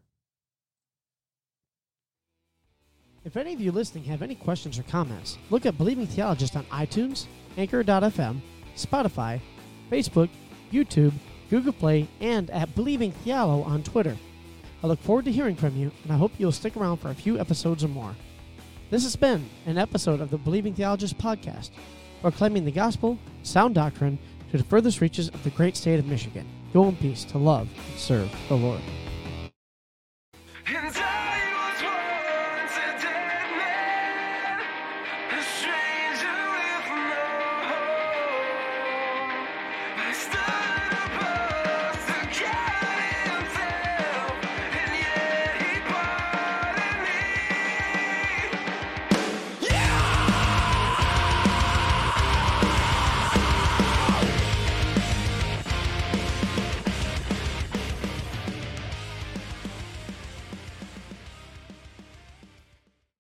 If 3.23 3.37
any 3.37 3.53
of 3.53 3.61
you 3.61 3.71
listening 3.71 4.05
have 4.05 4.23
any 4.23 4.35
questions 4.35 4.79
or 4.79 4.83
comments, 4.85 5.37
look 5.51 5.67
at 5.67 5.77
Believing 5.77 6.07
Theologist 6.07 6.57
on 6.57 6.65
iTunes, 6.67 7.27
Anchor.fm, 7.59 8.41
Spotify, 8.75 9.39
Facebook, 9.91 10.31
YouTube, 10.73 11.13
Google 11.51 11.75
Play, 11.75 12.09
and 12.21 12.49
at 12.49 12.75
Believing 12.75 13.13
Theolo 13.13 13.67
on 13.67 13.83
Twitter. 13.83 14.17
I 14.83 14.87
look 14.87 15.01
forward 15.01 15.27
to 15.27 15.33
hearing 15.33 15.55
from 15.55 15.77
you, 15.77 15.93
and 16.03 16.13
I 16.13 16.17
hope 16.17 16.33
you'll 16.39 16.51
stick 16.51 16.79
around 16.79 16.97
for 16.97 17.11
a 17.11 17.15
few 17.15 17.39
episodes 17.39 17.85
or 17.85 17.89
more. 17.89 18.17
This 18.89 19.03
has 19.03 19.17
been 19.17 19.51
an 19.67 19.77
episode 19.77 20.23
of 20.23 20.31
the 20.31 20.39
Believing 20.39 20.73
Theologist 20.73 21.19
podcast, 21.19 21.71
proclaiming 22.23 22.65
the 22.65 22.73
gospel, 22.73 23.19
sound 23.43 23.75
doctrine, 23.75 24.19
to 24.51 24.57
the 24.57 24.65
furthest 24.65 25.03
reaches 25.03 25.29
of 25.29 25.45
the 25.45 25.51
great 25.51 25.77
state 25.77 25.99
of 25.99 26.07
Michigan. 26.07 26.49
Go 26.73 26.89
in 26.89 26.97
peace 26.97 27.25
to 27.25 27.37
love 27.37 27.69
and 27.91 27.99
serve 27.99 28.35
the 28.49 28.57
Lord. 28.57 28.81